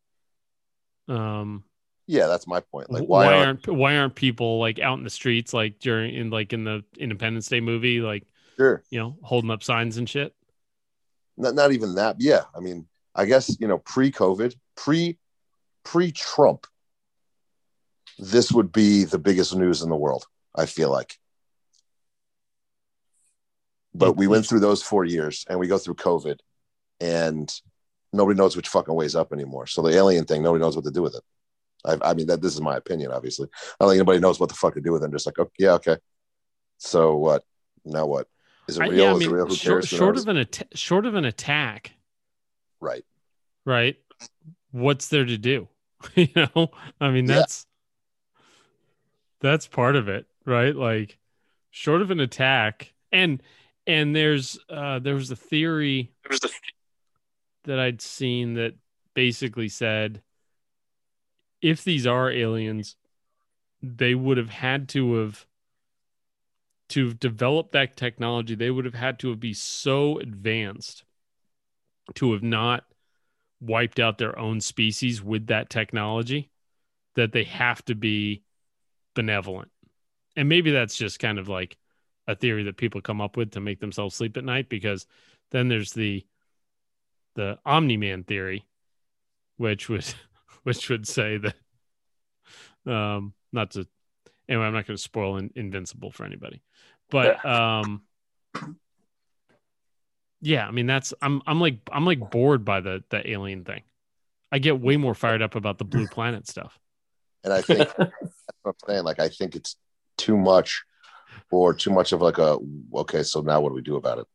um, 1.08 1.64
Yeah, 2.06 2.26
that's 2.26 2.46
my 2.46 2.60
point. 2.60 2.90
Like, 2.90 3.04
why, 3.04 3.26
why, 3.26 3.44
aren't 3.44 3.68
why 3.68 3.96
aren't 3.96 4.14
people 4.14 4.58
like 4.58 4.78
out 4.78 4.98
in 4.98 5.04
the 5.04 5.10
streets 5.10 5.54
like 5.54 5.78
during 5.78 6.14
in 6.14 6.30
like 6.30 6.52
in 6.52 6.64
the 6.64 6.84
Independence 6.98 7.48
Day 7.48 7.60
movie 7.60 8.00
like 8.00 8.24
sure? 8.56 8.82
you 8.90 8.98
know 8.98 9.16
holding 9.22 9.50
up 9.50 9.62
signs 9.62 9.96
and 9.96 10.08
shit? 10.08 10.34
Not 11.36 11.54
not 11.54 11.72
even 11.72 11.94
that. 11.96 12.16
Yeah, 12.18 12.42
I 12.56 12.60
mean, 12.60 12.86
I 13.14 13.26
guess 13.26 13.56
you 13.60 13.68
know, 13.68 13.78
pre-COVID, 13.78 14.54
pre 14.76 15.18
pre-Trump, 15.84 16.66
this 18.18 18.52
would 18.52 18.72
be 18.72 19.04
the 19.04 19.18
biggest 19.18 19.54
news 19.56 19.82
in 19.82 19.88
the 19.88 19.96
world. 19.96 20.26
I 20.54 20.66
feel 20.66 20.90
like. 20.90 21.18
But 23.94 24.16
we 24.16 24.26
went 24.26 24.46
through 24.46 24.60
those 24.60 24.82
four 24.82 25.04
years, 25.04 25.44
and 25.48 25.58
we 25.58 25.68
go 25.68 25.78
through 25.78 25.94
COVID, 25.94 26.38
and 27.00 27.52
nobody 28.12 28.36
knows 28.36 28.56
which 28.56 28.68
fucking 28.68 28.94
way's 28.94 29.14
up 29.14 29.32
anymore. 29.32 29.66
So 29.66 29.82
the 29.82 29.96
alien 29.96 30.24
thing, 30.24 30.42
nobody 30.42 30.62
knows 30.62 30.76
what 30.76 30.84
to 30.84 30.90
do 30.90 31.02
with 31.02 31.14
it. 31.14 31.22
I, 31.84 32.10
I 32.10 32.14
mean, 32.14 32.26
that 32.28 32.40
this 32.40 32.54
is 32.54 32.60
my 32.60 32.76
opinion. 32.76 33.12
Obviously, 33.12 33.48
I 33.48 33.84
don't 33.84 33.90
think 33.90 33.98
anybody 33.98 34.20
knows 34.20 34.40
what 34.40 34.48
the 34.48 34.54
fuck 34.54 34.74
to 34.74 34.80
do 34.80 34.92
with 34.92 35.04
it. 35.04 35.10
Just 35.12 35.26
like, 35.26 35.38
oh, 35.38 35.50
yeah, 35.58 35.72
okay. 35.72 35.96
So 36.78 37.16
what? 37.16 37.44
Now 37.84 38.06
what? 38.06 38.26
Is 38.68 38.78
it 38.78 38.82
I- 38.82 38.88
real? 38.88 38.94
yeah, 38.94 39.10
I 39.10 39.12
is 39.12 39.18
mean, 39.20 39.30
it 39.30 39.32
real? 39.32 39.46
Who 39.46 39.54
short, 39.54 39.82
cares? 39.82 39.88
Short 39.88 40.16
of 40.16 40.28
an 40.28 40.46
short 40.74 41.06
of 41.06 41.14
an 41.14 41.24
attack, 41.24 41.92
right. 42.80 43.04
right? 43.64 43.96
What's 44.70 45.08
there 45.08 45.24
to 45.24 45.38
do? 45.38 45.68
you 46.14 46.28
know, 46.34 46.70
I 47.00 47.10
mean, 47.10 47.26
that's 47.26 47.66
that's 49.44 49.66
part 49.66 49.94
of 49.94 50.08
it, 50.08 50.26
right? 50.46 50.74
Like, 50.74 51.18
short 51.70 52.00
of 52.00 52.10
an 52.10 52.20
attack, 52.20 52.94
and 53.12 53.42
and 53.86 54.16
there's 54.16 54.58
uh 54.70 54.98
there 54.98 55.14
was 55.14 55.30
a 55.30 55.36
theory 55.36 56.12
that 57.64 57.78
I'd 57.78 58.00
seen 58.00 58.54
that 58.54 58.74
basically 59.12 59.68
said 59.68 60.22
if 61.60 61.84
these 61.84 62.06
are 62.06 62.30
aliens, 62.30 62.96
they 63.82 64.14
would 64.14 64.38
have 64.38 64.50
had 64.50 64.88
to 64.90 65.14
have 65.16 65.46
to 66.90 67.12
develop 67.14 67.72
that 67.72 67.96
technology, 67.96 68.54
they 68.54 68.70
would 68.70 68.84
have 68.84 68.94
had 68.94 69.18
to 69.18 69.30
have 69.30 69.40
be 69.40 69.54
so 69.54 70.18
advanced 70.18 71.04
to 72.14 72.32
have 72.32 72.42
not 72.42 72.84
wiped 73.60 73.98
out 73.98 74.18
their 74.18 74.38
own 74.38 74.60
species 74.60 75.22
with 75.22 75.46
that 75.48 75.70
technology 75.70 76.50
that 77.14 77.32
they 77.32 77.44
have 77.44 77.84
to 77.86 77.94
be 77.94 78.42
benevolent. 79.14 79.70
And 80.36 80.48
maybe 80.48 80.70
that's 80.70 80.96
just 80.96 81.18
kind 81.18 81.38
of 81.38 81.48
like 81.48 81.76
a 82.26 82.34
theory 82.34 82.64
that 82.64 82.76
people 82.76 83.00
come 83.00 83.20
up 83.20 83.36
with 83.36 83.52
to 83.52 83.60
make 83.60 83.80
themselves 83.80 84.14
sleep 84.14 84.36
at 84.36 84.44
night 84.44 84.68
because 84.68 85.06
then 85.50 85.68
there's 85.68 85.92
the 85.92 86.24
the 87.34 87.58
Omni-Man 87.66 88.24
theory 88.24 88.64
which 89.56 89.88
would 89.88 90.06
which 90.62 90.88
would 90.88 91.06
say 91.06 91.38
that 91.38 91.54
um 92.90 93.34
not 93.52 93.72
to 93.72 93.86
anyway 94.48 94.66
I'm 94.66 94.72
not 94.72 94.86
going 94.86 94.96
to 94.96 95.02
spoil 95.02 95.36
in, 95.36 95.50
Invincible 95.54 96.10
for 96.10 96.24
anybody. 96.24 96.62
But 97.10 97.44
um 97.44 98.02
yeah, 100.40 100.66
I 100.66 100.70
mean 100.70 100.86
that's 100.86 101.14
I'm 101.22 101.42
I'm 101.46 101.60
like 101.60 101.78
I'm 101.92 102.04
like 102.04 102.30
bored 102.30 102.64
by 102.64 102.80
the 102.80 103.04
the 103.10 103.30
alien 103.30 103.64
thing. 103.64 103.82
I 104.50 104.58
get 104.58 104.80
way 104.80 104.96
more 104.96 105.14
fired 105.14 105.42
up 105.42 105.56
about 105.56 105.78
the 105.78 105.84
blue 105.84 106.06
planet 106.06 106.46
stuff. 106.46 106.78
And 107.44 107.52
I 107.52 107.62
think 107.62 107.78
that's 107.98 108.32
what 108.62 108.74
I'm 108.74 108.88
saying. 108.88 109.04
Like, 109.04 109.20
I 109.20 109.28
think 109.28 109.54
it's 109.54 109.76
too 110.16 110.36
much, 110.36 110.84
or 111.50 111.74
too 111.74 111.90
much 111.90 112.12
of 112.12 112.22
like 112.22 112.38
a 112.38 112.58
okay. 112.94 113.22
So 113.22 113.40
now 113.40 113.60
what 113.60 113.70
do 113.70 113.74
we 113.74 113.82
do 113.82 113.96
about 113.96 114.18
it? 114.18 114.26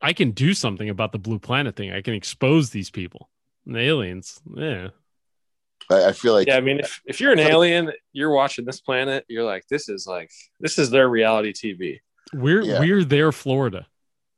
I 0.00 0.12
can 0.12 0.32
do 0.32 0.54
something 0.54 0.88
about 0.88 1.12
the 1.12 1.18
blue 1.18 1.38
planet 1.38 1.76
thing. 1.76 1.92
I 1.92 2.02
can 2.02 2.14
expose 2.14 2.70
these 2.70 2.90
people. 2.90 3.30
And 3.66 3.74
the 3.74 3.80
aliens, 3.80 4.40
yeah. 4.54 4.88
I, 5.90 6.06
I 6.06 6.12
feel 6.12 6.34
like 6.34 6.46
Yeah, 6.46 6.56
I 6.56 6.60
mean, 6.60 6.80
if, 6.80 7.00
if 7.06 7.20
you're 7.20 7.32
an 7.32 7.38
alien, 7.38 7.90
you're 8.12 8.30
watching 8.30 8.64
this 8.64 8.80
planet, 8.80 9.24
you're 9.28 9.44
like, 9.44 9.66
this 9.68 9.88
is 9.88 10.06
like, 10.06 10.30
this 10.60 10.78
is 10.78 10.90
their 10.90 11.08
reality 11.08 11.52
TV. 11.52 12.00
We're 12.34 12.62
Yeah. 12.62 12.80
we're 12.80 13.04
there, 13.04 13.32
Florida. 13.32 13.86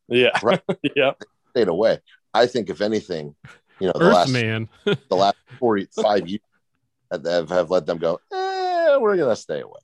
Yeah. 0.08 0.38
Right. 0.42 0.62
yeah. 0.96 1.12
stayed 1.50 1.68
away. 1.68 1.98
I 2.32 2.46
think 2.46 2.70
if 2.70 2.80
anything, 2.80 3.34
you 3.80 3.88
know, 3.88 3.92
the 3.96 4.04
last 4.04 4.30
man, 4.30 4.68
the 4.84 5.16
last 5.16 5.36
45 5.58 6.28
years 6.28 6.40
have, 7.10 7.48
have, 7.48 7.70
let 7.70 7.86
them 7.86 7.98
go. 7.98 8.20
Eh, 8.32 8.96
we're 8.98 9.16
gonna 9.16 9.36
stay 9.36 9.60
away. 9.60 9.80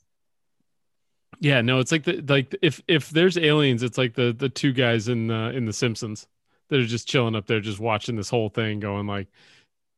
Yeah, 1.41 1.61
no, 1.61 1.81
it's 1.81 1.91
like 1.91 2.05
the 2.05 2.21
like 2.29 2.55
if 2.63 2.81
if 2.87 3.11
there's 3.11 3.37
aliens, 3.37 3.83
it's 3.83 3.99
like 3.99 4.15
the 4.15 4.33
the 4.33 4.49
two 4.49 4.73
guys 4.73 5.09
in 5.09 5.27
the 5.27 5.51
in 5.51 5.65
the 5.67 5.73
Simpsons 5.73 6.27
that 6.69 6.79
are 6.81 6.87
just 6.87 7.09
chilling 7.09 7.35
up 7.35 7.47
there, 7.47 7.61
just 7.61 7.81
watching 7.81 8.17
this 8.17 8.31
whole 8.31 8.49
thing, 8.49 8.79
going 8.81 9.07
like, 9.07 9.29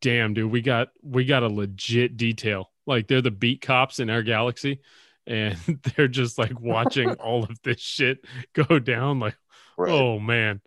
"Damn, 0.01 0.33
dude, 0.35 0.51
we 0.51 0.63
got 0.63 0.89
we 1.03 1.25
got 1.25 1.43
a 1.43 1.49
legit 1.49 2.17
detail. 2.17 2.71
Like 2.87 3.09
they're 3.09 3.21
the 3.21 3.31
beat 3.31 3.61
cops 3.61 4.01
in 4.01 4.09
our 4.09 4.23
galaxy, 4.23 4.81
and 5.27 5.57
they're 5.97 6.09
just 6.09 6.39
like 6.39 6.59
watching 6.61 7.11
all 7.17 7.45
of 7.45 7.61
this 7.63 7.81
shit 7.81 8.25
go 8.55 8.79
down. 8.79 9.21
Like, 9.21 9.37
Right. 9.77 9.93
oh 9.93 10.19
man, 10.19 10.63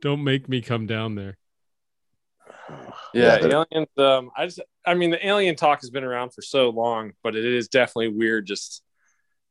don't 0.00 0.24
make 0.24 0.48
me 0.48 0.62
come 0.62 0.86
down 0.86 1.14
there. 1.14 1.36
Yeah, 3.14 3.38
they're- 3.38 3.52
aliens. 3.72 3.88
Um, 3.96 4.30
I 4.36 4.46
just, 4.46 4.60
I 4.86 4.94
mean, 4.94 5.10
the 5.10 5.26
alien 5.26 5.56
talk 5.56 5.80
has 5.80 5.90
been 5.90 6.04
around 6.04 6.30
for 6.32 6.42
so 6.42 6.70
long, 6.70 7.12
but 7.22 7.36
it 7.36 7.44
is 7.44 7.68
definitely 7.68 8.08
weird. 8.08 8.46
Just 8.46 8.82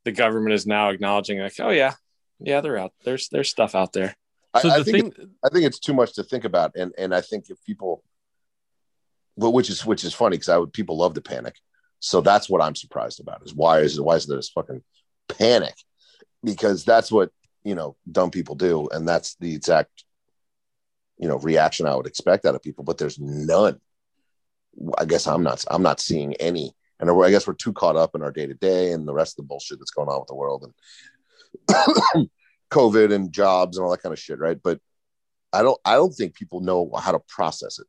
the 0.06 0.12
government 0.12 0.54
is 0.54 0.66
now 0.66 0.90
acknowledging, 0.90 1.40
like, 1.40 1.54
oh 1.60 1.70
yeah, 1.72 1.94
yeah, 2.40 2.62
they're 2.62 2.78
out. 2.78 2.94
There's 3.04 3.30
there's 3.30 3.50
stuff 3.50 3.76
out 3.76 3.94
there. 3.94 4.16
I, 4.54 4.62
So 4.62 4.70
I 4.70 4.78
the 4.80 4.84
think 4.86 5.16
thing, 5.16 5.30
I 5.44 5.50
think 5.50 5.66
it's 5.66 5.80
too 5.80 5.94
much 5.94 6.14
to 6.16 6.24
think 6.24 6.46
about, 6.46 6.72
and 6.76 6.94
and 6.98 7.14
I 7.14 7.22
think 7.22 7.50
if 7.50 7.64
people, 7.64 8.04
well, 9.36 9.54
which 9.54 9.70
is 9.70 9.86
which 9.86 10.04
is 10.04 10.14
funny 10.14 10.38
because 10.38 10.50
I 10.50 10.58
would 10.58 10.74
people 10.74 10.98
love 10.98 11.14
to 11.16 11.22
panic, 11.22 11.56
so 12.00 12.22
that's 12.22 12.50
what 12.50 12.62
I'm 12.62 12.76
surprised 12.76 13.20
about 13.20 13.42
is 13.46 13.54
why 13.54 13.80
is 13.80 14.00
why 14.00 14.16
is 14.16 14.26
there 14.26 14.38
this 14.38 14.50
fucking 14.50 14.82
panic? 15.28 15.76
Because 16.44 16.86
that's 16.86 17.12
what 17.12 17.32
you 17.64 17.76
know 17.76 17.96
dumb 18.12 18.32
people 18.32 18.56
do, 18.56 18.88
and 18.92 19.08
that's 19.08 19.36
the 19.36 19.54
exact 19.54 20.06
you 21.20 21.28
know 21.28 21.38
reaction 21.38 21.86
I 21.86 21.96
would 21.96 22.08
expect 22.08 22.46
out 22.46 22.56
of 22.56 22.64
people, 22.64 22.84
but 22.84 22.98
there's 22.98 23.20
none. 23.20 23.80
I 24.98 25.06
guess 25.06 25.28
I'm 25.28 25.44
not 25.44 25.64
I'm 25.70 25.84
not 25.84 26.00
seeing 26.00 26.36
any, 26.36 26.74
and 27.00 27.10
I 27.12 27.30
guess 27.30 27.46
we're 27.48 27.54
too 27.54 27.74
caught 27.74 27.96
up 27.96 28.16
in 28.16 28.22
our 28.22 28.32
day 28.32 28.48
to 28.48 28.54
day 28.54 28.92
and 28.92 29.08
the 29.08 29.14
rest 29.14 29.34
of 29.34 29.44
the 29.44 29.48
bullshit 29.48 29.80
that's 29.80 29.92
going 29.92 30.08
on 30.10 30.20
with 30.20 30.28
the 30.28 30.36
world 30.36 30.72
and 31.68 32.30
COVID 32.72 33.14
and 33.14 33.32
jobs 33.32 33.78
and 33.78 33.84
all 33.84 33.92
that 33.92 34.02
kind 34.02 34.14
of 34.14 34.20
shit, 34.20 34.40
right? 34.40 34.58
But 34.62 34.80
I 35.52 35.62
don't 35.62 35.80
I 35.84 35.96
don't 35.96 36.14
think 36.14 36.34
people 36.36 36.62
know 36.62 36.92
how 36.98 37.12
to 37.12 37.20
process 37.20 37.80
it. 37.80 37.88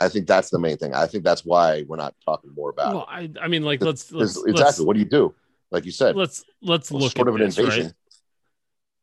I 0.00 0.08
think 0.08 0.26
that's 0.26 0.50
the 0.50 0.58
main 0.58 0.76
thing. 0.76 0.94
I 0.94 1.06
think 1.06 1.24
that's 1.24 1.44
why 1.44 1.84
we're 1.86 1.96
not 1.96 2.14
talking 2.24 2.52
more 2.54 2.70
about 2.70 2.94
Well, 2.94 3.08
it. 3.18 3.36
I, 3.36 3.44
I 3.44 3.48
mean, 3.48 3.62
like 3.64 3.82
let's, 3.82 4.12
let's 4.12 4.36
exactly. 4.36 4.52
let's, 4.52 4.80
what 4.80 4.94
do 4.94 5.00
you 5.00 5.08
do? 5.08 5.34
Like 5.70 5.84
you 5.84 5.92
said, 5.92 6.16
let's 6.16 6.44
let's 6.62 6.90
look 6.90 7.16
sort 7.16 7.28
at 7.28 7.28
of 7.28 7.34
an 7.34 7.46
this, 7.46 7.58
invasion. 7.58 7.86
right? 7.86 7.94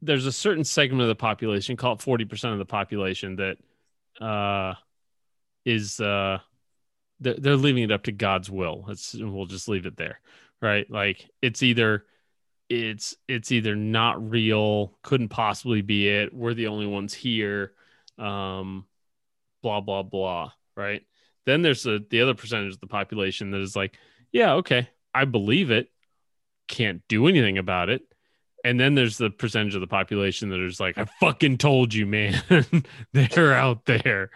There's 0.02 0.26
a 0.26 0.32
certain 0.32 0.64
segment 0.64 1.02
of 1.02 1.08
the 1.08 1.16
population, 1.16 1.78
call 1.78 1.94
it 1.94 2.02
forty 2.02 2.26
percent 2.26 2.54
of 2.54 2.60
the 2.60 2.66
population, 2.66 3.38
that 3.38 3.58
uh, 4.24 4.76
is 5.66 6.00
uh, 6.00 6.40
they're, 7.20 7.36
they're 7.36 7.56
leaving 7.56 7.84
it 7.84 7.92
up 7.92 8.04
to 8.04 8.12
God's 8.12 8.50
will. 8.50 8.86
It's 8.90 9.16
we'll 9.16 9.46
just 9.46 9.68
leave 9.68 9.86
it 9.86 9.98
there, 9.98 10.20
right? 10.62 10.90
Like 10.90 11.30
it's 11.42 11.64
either 11.64 12.06
it's 12.70 13.16
it's 13.28 13.52
either 13.52 13.76
not 13.76 14.30
real, 14.30 14.98
couldn't 15.02 15.30
possibly 15.30 15.82
be 15.82 16.08
it. 16.08 16.34
We're 16.34 16.54
the 16.54 16.68
only 16.68 16.88
ones 16.88 17.14
here, 17.14 17.74
um, 18.18 18.86
blah 19.64 19.82
blah 19.82 20.04
blah, 20.04 20.52
right? 20.76 21.04
Then 21.46 21.62
there's 21.62 21.84
the 21.84 22.06
the 22.10 22.22
other 22.22 22.34
percentage 22.34 22.74
of 22.74 22.80
the 22.80 22.88
population 22.88 23.52
that 23.52 23.62
is 23.62 23.76
like, 23.76 23.98
yeah, 24.32 24.54
okay, 24.56 24.90
I 25.14 25.26
believe 25.26 25.72
it, 25.72 25.90
can't 26.68 27.02
do 27.08 27.28
anything 27.28 27.58
about 27.58 27.90
it. 27.90 28.02
And 28.66 28.80
then 28.80 28.96
there's 28.96 29.18
the 29.18 29.30
percentage 29.30 29.76
of 29.76 29.82
the 29.82 29.88
population 29.88 30.50
that 30.50 30.60
is 30.60 30.80
like, 30.80 30.98
I 30.98 31.06
fucking 31.20 31.60
told 31.60 31.94
you, 31.94 32.06
man. 32.08 32.42
They're 33.14 33.54
out 33.54 33.86
there. 33.86 34.32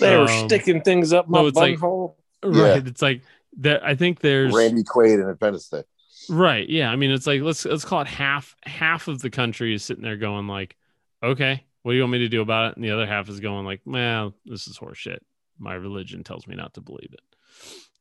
They 0.00 0.16
were 0.16 0.28
Um, 0.28 0.48
sticking 0.48 0.82
things 0.82 1.12
up 1.12 1.28
my 1.28 1.40
no, 1.40 1.46
it's 1.46 1.56
like- 1.56 1.74
bunghole. 1.76 2.18
Yeah. 2.44 2.62
Right. 2.72 2.86
It's 2.86 3.02
like 3.02 3.22
that. 3.58 3.84
I 3.84 3.94
think 3.94 4.20
there's 4.20 4.54
Randy 4.54 4.82
Quaid 4.84 5.14
and 5.14 5.22
Independence 5.22 5.68
Day. 5.68 5.82
right. 6.28 6.68
Yeah. 6.68 6.90
I 6.90 6.96
mean, 6.96 7.10
it's 7.10 7.26
like, 7.26 7.40
let's, 7.42 7.64
let's 7.64 7.84
call 7.84 8.00
it 8.02 8.06
half, 8.08 8.54
half 8.64 9.08
of 9.08 9.20
the 9.22 9.30
country 9.30 9.74
is 9.74 9.84
sitting 9.84 10.02
there 10.04 10.16
going 10.16 10.46
like, 10.46 10.76
okay, 11.22 11.64
what 11.82 11.92
do 11.92 11.96
you 11.96 12.02
want 12.02 12.12
me 12.12 12.18
to 12.18 12.28
do 12.28 12.42
about 12.42 12.70
it? 12.72 12.76
And 12.76 12.84
the 12.84 12.90
other 12.90 13.06
half 13.06 13.28
is 13.28 13.40
going 13.40 13.64
like, 13.64 13.80
well, 13.84 14.34
this 14.44 14.66
is 14.68 14.78
horseshit. 14.78 15.18
My 15.58 15.74
religion 15.74 16.22
tells 16.24 16.46
me 16.46 16.54
not 16.54 16.74
to 16.74 16.80
believe 16.80 17.12
it. 17.12 17.20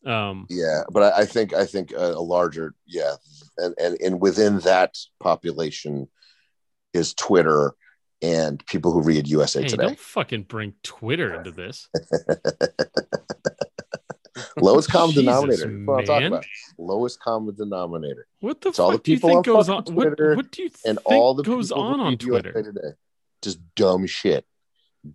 Um, 0.05 0.45
Yeah, 0.49 0.83
but 0.91 1.03
I, 1.03 1.21
I 1.21 1.25
think 1.25 1.53
I 1.53 1.65
think 1.65 1.91
a, 1.91 2.11
a 2.11 2.21
larger 2.21 2.73
yeah, 2.85 3.15
and, 3.57 3.73
and 3.79 3.97
and 4.01 4.21
within 4.21 4.59
that 4.59 4.95
population 5.19 6.07
is 6.93 7.13
Twitter 7.13 7.73
and 8.21 8.65
people 8.65 8.91
who 8.91 9.01
read 9.01 9.27
USA 9.27 9.61
hey, 9.61 9.67
Today. 9.67 9.83
don't 9.83 9.99
fucking 9.99 10.43
bring 10.43 10.73
Twitter 10.83 11.35
into 11.35 11.51
this. 11.51 11.87
Lowest 14.57 14.89
common 14.91 15.15
denominator. 15.15 15.67
What 15.85 15.99
I'm 15.99 16.05
talking 16.05 16.27
about. 16.27 16.45
Lowest 16.77 17.19
common 17.19 17.55
denominator. 17.55 18.27
What 18.39 18.61
the 18.61 18.69
It's 18.69 18.79
all 18.79 18.91
the 18.91 18.97
fuck 18.97 19.03
do 19.03 19.11
you 19.11 19.19
think 19.19 19.37
on 19.37 19.41
goes 19.41 19.69
on? 19.69 19.77
fucking 19.77 19.95
What, 19.95 20.03
Twitter 20.03 20.35
what 20.35 20.51
do 20.51 20.63
you 20.63 20.69
And 20.85 20.99
all 21.05 21.33
the 21.33 21.43
goes 21.43 21.69
people 21.69 21.83
on 21.83 21.99
on 21.99 22.17
Twitter? 22.17 22.53
Today. 22.53 22.93
Just 23.41 23.59
dumb 23.75 24.05
shit. 24.05 24.45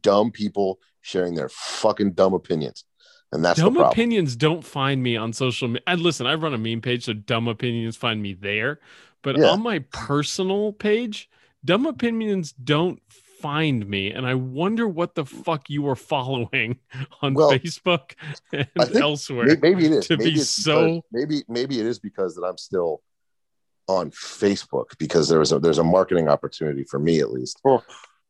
Dumb 0.01 0.31
people 0.31 0.79
sharing 1.01 1.35
their 1.35 1.49
fucking 1.49 2.13
dumb 2.13 2.35
opinions. 2.35 2.85
And 3.33 3.45
that's 3.45 3.59
dumb 3.59 3.75
the 3.75 3.85
opinions 3.85 4.37
don't 4.37 4.63
find 4.63 5.03
me 5.03 5.17
on 5.17 5.33
social 5.33 5.69
media. 5.69 5.83
And 5.87 6.01
listen, 6.01 6.27
I 6.27 6.35
run 6.35 6.53
a 6.55 6.59
meme 6.59 6.83
page, 6.83 7.05
so 7.05 7.15
dumb 7.15 7.49
opinions 7.49 7.97
find 7.97 8.21
me 8.23 8.35
there. 8.35 8.79
But 9.23 9.39
Yeah. 9.39 9.51
on 9.51 9.63
my 9.63 9.81
personal 9.91 10.73
page, 10.73 11.31
dumb 11.65 11.87
opinions 11.87 12.53
don't 12.53 13.01
find 13.11 13.89
me. 13.89 14.11
And 14.11 14.27
I 14.27 14.35
wonder 14.35 14.87
what 14.87 15.15
the 15.15 15.25
mm. 15.25 15.45
fuck 15.45 15.71
you 15.71 15.89
are 15.89 15.97
following 15.97 16.79
on 17.23 17.35
Well, 17.35 17.51
Facebook 17.53 18.13
and 18.53 18.69
elsewhere. 18.97 19.57
Maybe 19.61 19.87
it 19.87 19.93
is. 19.93 20.07
to 20.09 20.17
be 20.17 20.25
maybe 20.25 20.41
it's 20.41 20.51
so- 20.51 20.85
because- 20.87 21.03
maybe 21.11 21.43
maybe 21.49 21.81
it 21.81 21.87
is 21.87 21.99
because 21.99 22.35
that 22.37 22.43
I'm 22.45 22.59
still 22.59 23.03
on 23.89 24.11
Facebook 24.13 24.97
because 24.99 25.29
there 25.29 25.41
was 25.41 25.51
a 25.53 25.59
there's 25.59 25.79
a 25.79 25.85
marketing 25.85 26.29
opportunity 26.29 26.85
for 26.85 27.01
me 27.01 27.21
at 27.21 27.33
least 27.33 27.61
Oh. 27.65 27.83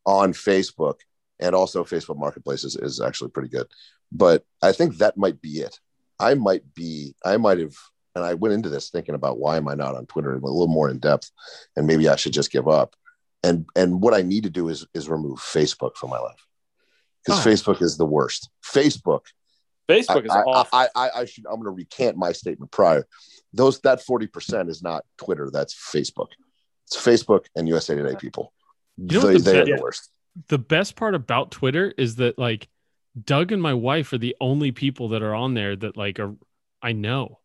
on 0.05 0.33
Facebook 0.33 0.95
and 1.39 1.53
also 1.53 1.83
Facebook 1.83 2.17
Marketplace 2.17 2.63
is, 2.63 2.75
is 2.75 2.99
actually 3.01 3.29
pretty 3.31 3.49
good. 3.49 3.67
But 4.13 4.43
I 4.61 4.71
think 4.71 4.97
that 4.97 5.17
might 5.17 5.41
be 5.41 5.59
it. 5.59 5.79
I 6.19 6.35
might 6.35 6.73
be 6.73 7.15
I 7.25 7.37
might 7.37 7.57
have 7.59 7.75
and 8.15 8.23
I 8.23 8.35
went 8.35 8.53
into 8.53 8.69
this 8.69 8.89
thinking 8.91 9.15
about 9.15 9.39
why 9.39 9.57
am 9.57 9.67
I 9.67 9.73
not 9.73 9.95
on 9.95 10.05
Twitter 10.05 10.31
a 10.33 10.39
little 10.39 10.67
more 10.67 10.89
in 10.89 10.99
depth 10.99 11.31
and 11.75 11.87
maybe 11.87 12.07
I 12.07 12.15
should 12.15 12.33
just 12.33 12.51
give 12.51 12.67
up. 12.67 12.95
And 13.43 13.65
and 13.75 14.01
what 14.01 14.13
I 14.13 14.21
need 14.21 14.43
to 14.43 14.49
do 14.49 14.69
is 14.69 14.85
is 14.93 15.09
remove 15.09 15.39
Facebook 15.39 15.95
from 15.97 16.11
my 16.11 16.19
life. 16.19 16.45
Because 17.25 17.45
Oh. 17.45 17.49
Facebook 17.49 17.81
is 17.81 17.97
the 17.97 18.05
worst. 18.05 18.49
Facebook 18.63 19.21
Facebook 19.89 20.25
is 20.25 20.31
I, 20.31 20.41
awful. 20.43 20.79
I, 20.79 20.87
I, 20.95 21.09
I 21.21 21.25
should. 21.25 21.45
I'm 21.45 21.55
going 21.55 21.65
to 21.65 21.71
recant 21.71 22.15
my 22.17 22.31
statement 22.31 22.71
prior. 22.71 23.05
Those 23.51 23.79
that 23.81 24.01
forty 24.01 24.27
percent 24.27 24.69
is 24.69 24.81
not 24.81 25.03
Twitter. 25.17 25.49
That's 25.51 25.73
Facebook. 25.73 26.27
It's 26.87 26.95
Facebook 26.95 27.45
and 27.55 27.67
USA 27.67 27.95
Today 27.95 28.15
people. 28.17 28.53
You 28.97 29.19
know 29.19 29.25
what 29.25 29.31
they, 29.33 29.37
the 29.39 29.43
they 29.43 29.59
are 29.59 29.65
best- 29.65 29.75
the 29.77 29.81
worst. 29.83 30.09
the 30.49 30.57
best 30.59 30.95
part 30.95 31.15
about 31.15 31.51
Twitter 31.51 31.93
is 31.97 32.15
that 32.17 32.37
like 32.39 32.69
Doug 33.21 33.51
and 33.51 33.61
my 33.61 33.73
wife 33.73 34.11
are 34.13 34.17
the 34.17 34.35
only 34.41 34.71
people 34.71 35.09
that 35.09 35.21
are 35.21 35.35
on 35.35 35.53
there 35.53 35.75
that 35.75 35.97
like 35.97 36.19
are 36.19 36.35
I 36.81 36.91
know. 36.91 37.39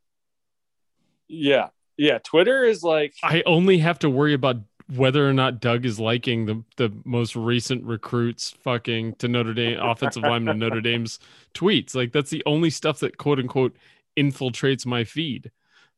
yeah, 1.29 1.69
yeah. 1.97 2.19
Twitter 2.19 2.65
is 2.65 2.83
like 2.83 3.15
I 3.23 3.43
only 3.47 3.79
have 3.79 3.99
to 4.01 4.11
worry 4.11 4.35
about 4.35 4.57
whether 4.95 5.29
or 5.29 5.35
not 5.35 5.61
Doug 5.61 5.85
is 5.85 6.01
liking 6.01 6.47
the 6.47 6.65
the 6.77 6.93
most 7.05 7.37
recent 7.37 7.85
recruits 7.85 8.51
fucking 8.63 9.15
to 9.17 9.29
Notre 9.29 9.55
Dame 9.55 9.79
offensive 9.83 10.23
lineman 10.23 10.59
to 10.59 10.67
Notre 10.67 10.81
Dame's 10.81 11.19
tweets. 11.55 11.95
Like 11.95 12.13
that's 12.13 12.31
the 12.31 12.43
only 12.47 12.71
stuff 12.71 13.01
that 13.01 13.19
quote 13.19 13.39
unquote 13.39 13.77
infiltrates 14.17 14.87
my 14.87 15.05
feed. 15.05 15.51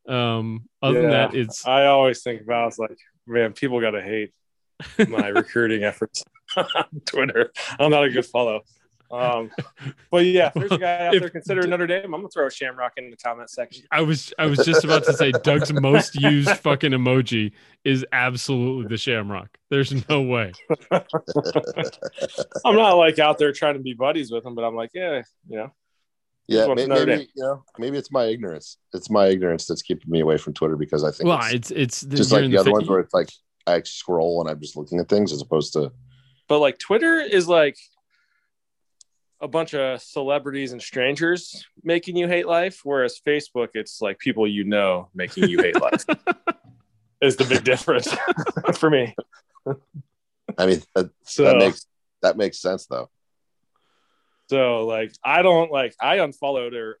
Um 0.07 0.67
other 0.81 1.01
than 1.01 1.11
that 1.11 1.33
it's 1.33 1.65
I 1.65 1.85
always 1.85 2.21
think 2.21 2.41
about. 2.41 2.69
It's 2.69 2.79
like, 2.79 2.97
man, 3.25 3.53
people 3.53 3.79
gotta 3.79 4.01
hate 4.01 4.33
my 5.07 5.27
recruiting 5.29 5.83
efforts 5.83 6.23
on 6.57 7.01
Twitter. 7.05 7.51
I'm 7.79 7.91
not 7.91 8.03
a 8.03 8.09
good 8.09 8.25
follow. 8.25 8.61
Um, 9.11 9.51
but 10.09 10.25
yeah, 10.25 10.47
if 10.47 10.53
there's 10.53 10.71
a 10.71 10.77
guy 10.77 11.07
out 11.07 11.15
If- 11.15 11.21
there 11.21 11.29
considering 11.29 11.69
Notre 11.69 11.87
Dame, 11.87 12.05
I'm 12.05 12.11
gonna 12.21 12.29
throw 12.29 12.47
a 12.47 12.51
Shamrock 12.51 12.93
in 12.97 13.09
the 13.09 13.17
comment 13.17 13.49
section. 13.49 13.85
I 13.91 14.01
was 14.01 14.33
I 14.39 14.45
was 14.45 14.59
just 14.65 14.83
about 14.83 15.03
to 15.05 15.13
say 15.13 15.31
Doug's 15.31 15.71
most 15.81 16.15
used 16.21 16.51
fucking 16.57 16.91
emoji 16.91 17.51
is 17.83 18.05
absolutely 18.13 18.87
the 18.87 18.97
shamrock. 18.97 19.49
There's 19.69 20.07
no 20.07 20.21
way. 20.21 20.53
I'm 22.65 22.75
not 22.75 22.93
like 22.93 23.19
out 23.19 23.37
there 23.37 23.51
trying 23.51 23.75
to 23.75 23.79
be 23.81 23.93
buddies 23.93 24.31
with 24.31 24.45
him, 24.45 24.55
but 24.55 24.63
I'm 24.63 24.75
like, 24.75 24.91
yeah, 24.93 25.21
you 25.47 25.57
know, 25.57 25.71
Yeah, 26.47 26.65
wants 26.67 26.81
may- 26.83 26.87
Notre 26.87 27.05
maybe 27.05 27.29
you 27.35 27.43
know, 27.43 27.63
maybe 27.77 27.97
it's 27.97 28.11
my 28.11 28.25
ignorance. 28.25 28.77
It's 28.93 29.09
my 29.09 29.27
ignorance 29.27 29.65
that's 29.67 29.81
keeping 29.81 30.09
me 30.09 30.21
away 30.21 30.37
from 30.37 30.53
Twitter 30.53 30.75
because 30.75 31.03
I 31.03 31.11
think 31.11 31.27
Well, 31.27 31.39
it's 31.51 31.71
it's 31.71 32.03
it's 32.03 32.15
just 32.15 32.31
like 32.31 32.43
in 32.43 32.51
the 32.51 32.57
other 32.57 32.69
fa- 32.69 32.73
ones 32.73 32.87
where 32.89 32.99
it's 32.99 33.13
like 33.13 33.29
I 33.67 33.81
scroll 33.83 34.41
and 34.41 34.49
I'm 34.49 34.59
just 34.59 34.75
looking 34.75 34.99
at 34.99 35.09
things 35.09 35.31
as 35.31 35.41
opposed 35.41 35.73
to 35.73 35.91
but 36.47 36.59
like 36.59 36.77
Twitter 36.79 37.19
is 37.19 37.47
like 37.47 37.77
a 39.41 39.47
bunch 39.47 39.73
of 39.73 40.01
celebrities 40.01 40.71
and 40.71 40.81
strangers 40.81 41.65
making 41.83 42.15
you 42.15 42.27
hate 42.27 42.45
life, 42.45 42.81
whereas 42.83 43.19
Facebook, 43.25 43.69
it's 43.73 44.01
like 44.01 44.19
people 44.19 44.47
you 44.47 44.63
know 44.63 45.09
making 45.13 45.49
you 45.49 45.57
hate 45.61 45.81
life. 45.81 46.05
is 47.21 47.35
the 47.35 47.45
big 47.45 47.63
difference 47.63 48.13
for 48.77 48.89
me. 48.89 49.15
I 50.57 50.65
mean 50.65 50.81
that, 50.95 51.11
So 51.23 51.43
that 51.43 51.57
makes 51.57 51.85
that 52.21 52.37
makes 52.37 52.59
sense 52.59 52.87
though. 52.87 53.09
So 54.49 54.85
like 54.85 55.13
I 55.23 55.41
don't 55.41 55.71
like 55.71 55.95
I 56.01 56.17
unfollowed 56.17 56.73
or 56.73 56.99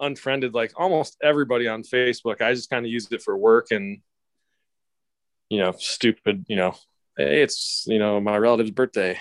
unfriended 0.00 0.54
like 0.54 0.72
almost 0.76 1.16
everybody 1.22 1.68
on 1.68 1.82
Facebook. 1.82 2.40
I 2.40 2.54
just 2.54 2.70
kind 2.70 2.84
of 2.84 2.90
used 2.90 3.12
it 3.12 3.22
for 3.22 3.36
work 3.36 3.68
and 3.70 4.00
you 5.48 5.58
know, 5.58 5.72
stupid, 5.78 6.46
you 6.48 6.56
know, 6.56 6.74
hey, 7.16 7.42
it's 7.42 7.84
you 7.86 7.98
know, 7.98 8.20
my 8.20 8.36
relative's 8.36 8.70
birthday. 8.70 9.18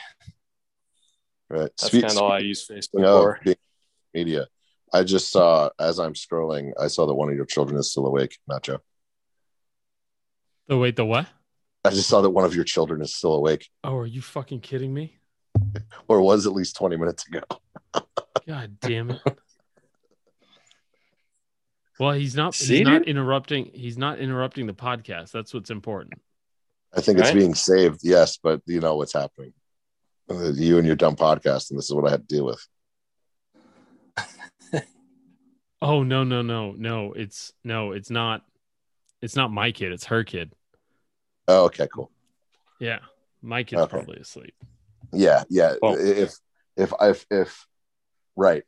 Right. 1.51 1.59
That's 1.79 1.87
Spe- 1.87 2.01
kind 2.01 2.11
of 2.13 2.17
all 2.19 2.31
I 2.31 2.39
use 2.39 2.65
Facebook 2.67 3.01
No, 3.01 3.21
for. 3.23 3.39
media. 4.13 4.47
I 4.93 5.03
just 5.03 5.31
saw 5.31 5.69
as 5.79 5.99
I'm 5.99 6.13
scrolling, 6.13 6.71
I 6.79 6.87
saw 6.87 7.05
that 7.07 7.13
one 7.13 7.29
of 7.29 7.35
your 7.35 7.45
children 7.45 7.77
is 7.79 7.91
still 7.91 8.05
awake, 8.07 8.37
Nacho. 8.49 8.79
The 10.67 10.77
wait, 10.77 10.95
the 10.95 11.05
what? 11.05 11.27
I 11.83 11.89
just 11.89 12.07
saw 12.07 12.21
that 12.21 12.29
one 12.29 12.45
of 12.45 12.55
your 12.55 12.63
children 12.63 13.01
is 13.01 13.13
still 13.15 13.33
awake, 13.33 13.67
Oh, 13.83 13.97
are 13.97 14.05
you 14.05 14.21
fucking 14.21 14.61
kidding 14.61 14.93
me? 14.93 15.17
or 16.07 16.21
was 16.21 16.45
at 16.47 16.53
least 16.53 16.75
20 16.77 16.95
minutes 16.97 17.25
ago. 17.27 17.41
God 18.47 18.77
damn 18.79 19.11
it. 19.11 19.21
Well, 21.99 22.13
he's 22.13 22.35
not 22.35 22.55
See, 22.55 22.77
he's 22.77 22.87
not 22.87 22.99
dude? 22.99 23.09
interrupting 23.09 23.71
he's 23.73 23.97
not 23.97 24.19
interrupting 24.19 24.65
the 24.67 24.73
podcast. 24.73 25.31
That's 25.31 25.53
what's 25.53 25.69
important. 25.69 26.21
I 26.95 27.01
think 27.01 27.19
it's 27.19 27.31
being 27.31 27.55
saved, 27.55 28.01
yes, 28.03 28.37
but 28.41 28.61
you 28.65 28.79
know 28.81 28.95
what's 28.95 29.13
happening. 29.13 29.53
Uh, 30.31 30.51
You 30.53 30.77
and 30.77 30.87
your 30.87 30.95
dumb 30.95 31.15
podcast, 31.15 31.69
and 31.69 31.77
this 31.77 31.85
is 31.89 31.93
what 31.93 32.07
I 32.07 32.11
had 32.11 32.27
to 32.27 32.35
deal 32.35 32.45
with. 32.45 32.65
Oh 35.83 36.03
no, 36.03 36.23
no, 36.23 36.43
no, 36.43 36.73
no. 36.73 37.11
It's 37.13 37.53
no, 37.63 37.91
it's 37.93 38.11
not 38.11 38.43
it's 39.19 39.35
not 39.35 39.51
my 39.51 39.71
kid, 39.71 39.91
it's 39.91 40.05
her 40.05 40.23
kid. 40.23 40.53
Oh, 41.47 41.65
okay, 41.65 41.87
cool. 41.91 42.11
Yeah. 42.79 42.99
My 43.41 43.63
kid's 43.63 43.81
Okay. 43.81 43.89
probably 43.89 44.19
asleep. 44.19 44.53
Yeah, 45.11 45.43
yeah. 45.49 45.73
Oh. 45.81 45.97
If 45.97 46.35
if 46.77 46.93
if 47.01 47.25
if 47.31 47.65
right, 48.35 48.63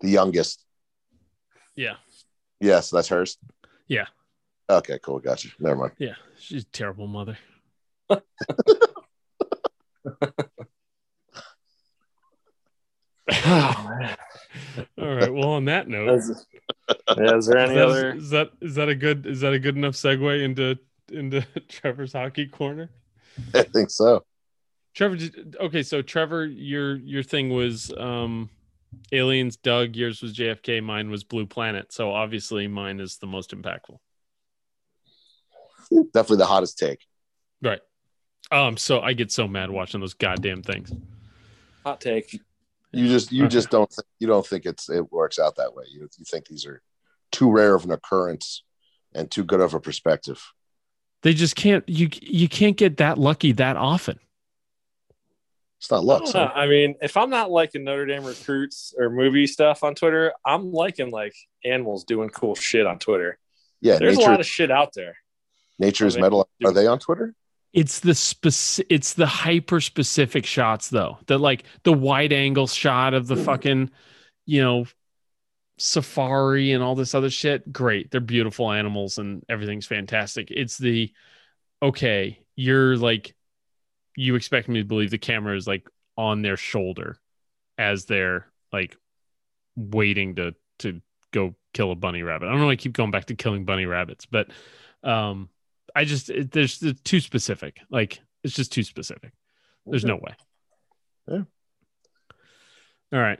the 0.00 0.10
youngest. 0.10 0.64
Yeah. 1.74 1.96
Yes, 2.60 2.90
that's 2.90 3.08
hers. 3.08 3.36
Yeah. 3.88 4.06
Okay, 4.70 5.00
cool. 5.02 5.18
Gotcha. 5.18 5.48
Never 5.58 5.74
mind. 5.76 5.92
Yeah. 5.98 6.14
She's 6.38 6.62
a 6.62 6.66
terrible 6.66 7.08
mother. 7.08 7.36
Oh, 13.46 14.14
All 14.98 15.14
right. 15.14 15.32
Well, 15.32 15.50
on 15.50 15.64
that 15.66 15.88
note, 15.88 16.10
Is, 16.10 16.46
yeah, 17.16 17.36
is 17.36 17.46
there 17.46 17.58
any 17.58 17.74
is 17.74 17.76
that, 17.76 17.88
other? 17.88 18.14
is 18.14 18.30
that 18.30 18.50
is 18.60 18.74
that 18.74 18.88
a 18.88 18.94
good 18.94 19.26
is 19.26 19.40
that 19.40 19.52
a 19.52 19.58
good 19.58 19.76
enough 19.76 19.94
segue 19.94 20.42
into 20.42 20.78
into 21.10 21.46
Trevor's 21.68 22.12
hockey 22.12 22.46
corner? 22.46 22.90
I 23.54 23.62
think 23.62 23.90
so. 23.90 24.24
Trevor, 24.94 25.16
did, 25.16 25.56
okay, 25.58 25.82
so 25.82 26.02
Trevor, 26.02 26.46
your 26.46 26.96
your 26.96 27.22
thing 27.22 27.50
was 27.50 27.92
um, 27.96 28.48
aliens. 29.10 29.56
Doug, 29.56 29.96
yours 29.96 30.22
was 30.22 30.34
JFK. 30.34 30.82
Mine 30.82 31.10
was 31.10 31.24
Blue 31.24 31.46
Planet. 31.46 31.92
So 31.92 32.12
obviously, 32.12 32.68
mine 32.68 33.00
is 33.00 33.16
the 33.16 33.26
most 33.26 33.50
impactful. 33.50 33.98
Definitely 36.12 36.38
the 36.38 36.46
hottest 36.46 36.78
take. 36.78 37.00
Right. 37.62 37.80
Um. 38.50 38.76
So 38.76 39.00
I 39.00 39.12
get 39.14 39.32
so 39.32 39.48
mad 39.48 39.70
watching 39.70 40.00
those 40.00 40.14
goddamn 40.14 40.62
things. 40.62 40.92
Hot 41.84 42.00
take. 42.00 42.40
You 42.92 43.08
just 43.08 43.32
you 43.32 43.48
just 43.48 43.70
don't 43.70 43.90
think 43.90 44.06
you 44.20 44.26
don't 44.26 44.46
think 44.46 44.66
it's 44.66 44.88
it 44.88 45.10
works 45.12 45.38
out 45.38 45.56
that 45.56 45.74
way. 45.74 45.84
You 45.90 46.08
you 46.18 46.24
think 46.24 46.46
these 46.46 46.64
are 46.66 46.80
too 47.32 47.50
rare 47.50 47.74
of 47.74 47.84
an 47.84 47.90
occurrence 47.90 48.62
and 49.14 49.30
too 49.30 49.42
good 49.44 49.60
of 49.60 49.74
a 49.74 49.80
perspective. 49.80 50.40
They 51.22 51.34
just 51.34 51.56
can't. 51.56 51.88
You 51.88 52.08
you 52.22 52.48
can't 52.48 52.76
get 52.76 52.98
that 52.98 53.18
lucky 53.18 53.52
that 53.52 53.76
often. 53.76 54.18
It's 55.80 55.90
not 55.90 56.04
luck. 56.04 56.20
don't 56.20 56.28
son. 56.32 56.46
know. 56.48 56.52
I 56.54 56.66
mean, 56.66 56.94
if 57.02 57.16
I'm 57.16 57.30
not 57.30 57.50
liking 57.50 57.84
Notre 57.84 58.06
Dame 58.06 58.24
recruits 58.24 58.94
or 58.96 59.10
movie 59.10 59.46
stuff 59.46 59.82
on 59.82 59.94
Twitter, 59.94 60.32
I'm 60.46 60.72
liking 60.72 61.10
like 61.10 61.34
animals 61.64 62.04
doing 62.04 62.30
cool 62.30 62.54
shit 62.54 62.86
on 62.86 62.98
Twitter. 62.98 63.38
Yeah, 63.80 63.98
There's 63.98 64.16
nature, 64.16 64.28
a 64.28 64.30
lot 64.32 64.40
of 64.40 64.46
shit 64.46 64.70
out 64.70 64.92
there. 64.94 65.16
nature's 65.78 66.14
Are 66.14 66.18
they- 66.18 66.22
metal. 66.22 66.48
Are 66.64 66.72
they 66.72 66.86
on 66.86 66.98
Twitter? 67.00 67.34
It's 67.74 68.00
the 68.00 68.12
speci- 68.12 68.86
It's 68.88 69.14
the 69.14 69.26
hyper 69.26 69.80
specific 69.80 70.46
shots 70.46 70.88
though. 70.88 71.18
The 71.26 71.38
like 71.38 71.64
the 71.82 71.92
wide 71.92 72.32
angle 72.32 72.68
shot 72.68 73.14
of 73.14 73.26
the 73.26 73.36
fucking, 73.36 73.90
you 74.46 74.62
know, 74.62 74.86
safari 75.76 76.70
and 76.72 76.84
all 76.84 76.94
this 76.94 77.16
other 77.16 77.30
shit. 77.30 77.72
Great. 77.72 78.10
They're 78.12 78.20
beautiful 78.20 78.70
animals 78.70 79.18
and 79.18 79.44
everything's 79.48 79.86
fantastic. 79.86 80.52
It's 80.52 80.78
the 80.78 81.12
okay. 81.82 82.38
You're 82.54 82.96
like, 82.96 83.34
you 84.16 84.36
expect 84.36 84.68
me 84.68 84.80
to 84.80 84.86
believe 84.86 85.10
the 85.10 85.18
camera 85.18 85.56
is 85.56 85.66
like 85.66 85.88
on 86.16 86.42
their 86.42 86.56
shoulder 86.56 87.18
as 87.76 88.04
they're 88.04 88.46
like 88.72 88.96
waiting 89.74 90.36
to 90.36 90.54
to 90.78 91.00
go 91.32 91.56
kill 91.72 91.90
a 91.90 91.96
bunny 91.96 92.22
rabbit. 92.22 92.46
I 92.46 92.50
don't 92.50 92.60
know. 92.60 92.66
why 92.66 92.72
I 92.72 92.76
keep 92.76 92.92
going 92.92 93.10
back 93.10 93.24
to 93.26 93.34
killing 93.34 93.64
bunny 93.64 93.86
rabbits, 93.86 94.26
but 94.26 94.48
um, 95.02 95.48
I 95.94 96.04
just 96.04 96.30
it, 96.30 96.50
there's 96.50 96.82
it's 96.82 97.00
too 97.02 97.20
specific. 97.20 97.78
Like 97.90 98.20
it's 98.42 98.54
just 98.54 98.72
too 98.72 98.82
specific. 98.82 99.32
There's 99.86 100.04
no 100.04 100.16
way. 100.16 100.34
Yeah. 101.28 101.42
All 103.12 103.20
right, 103.20 103.38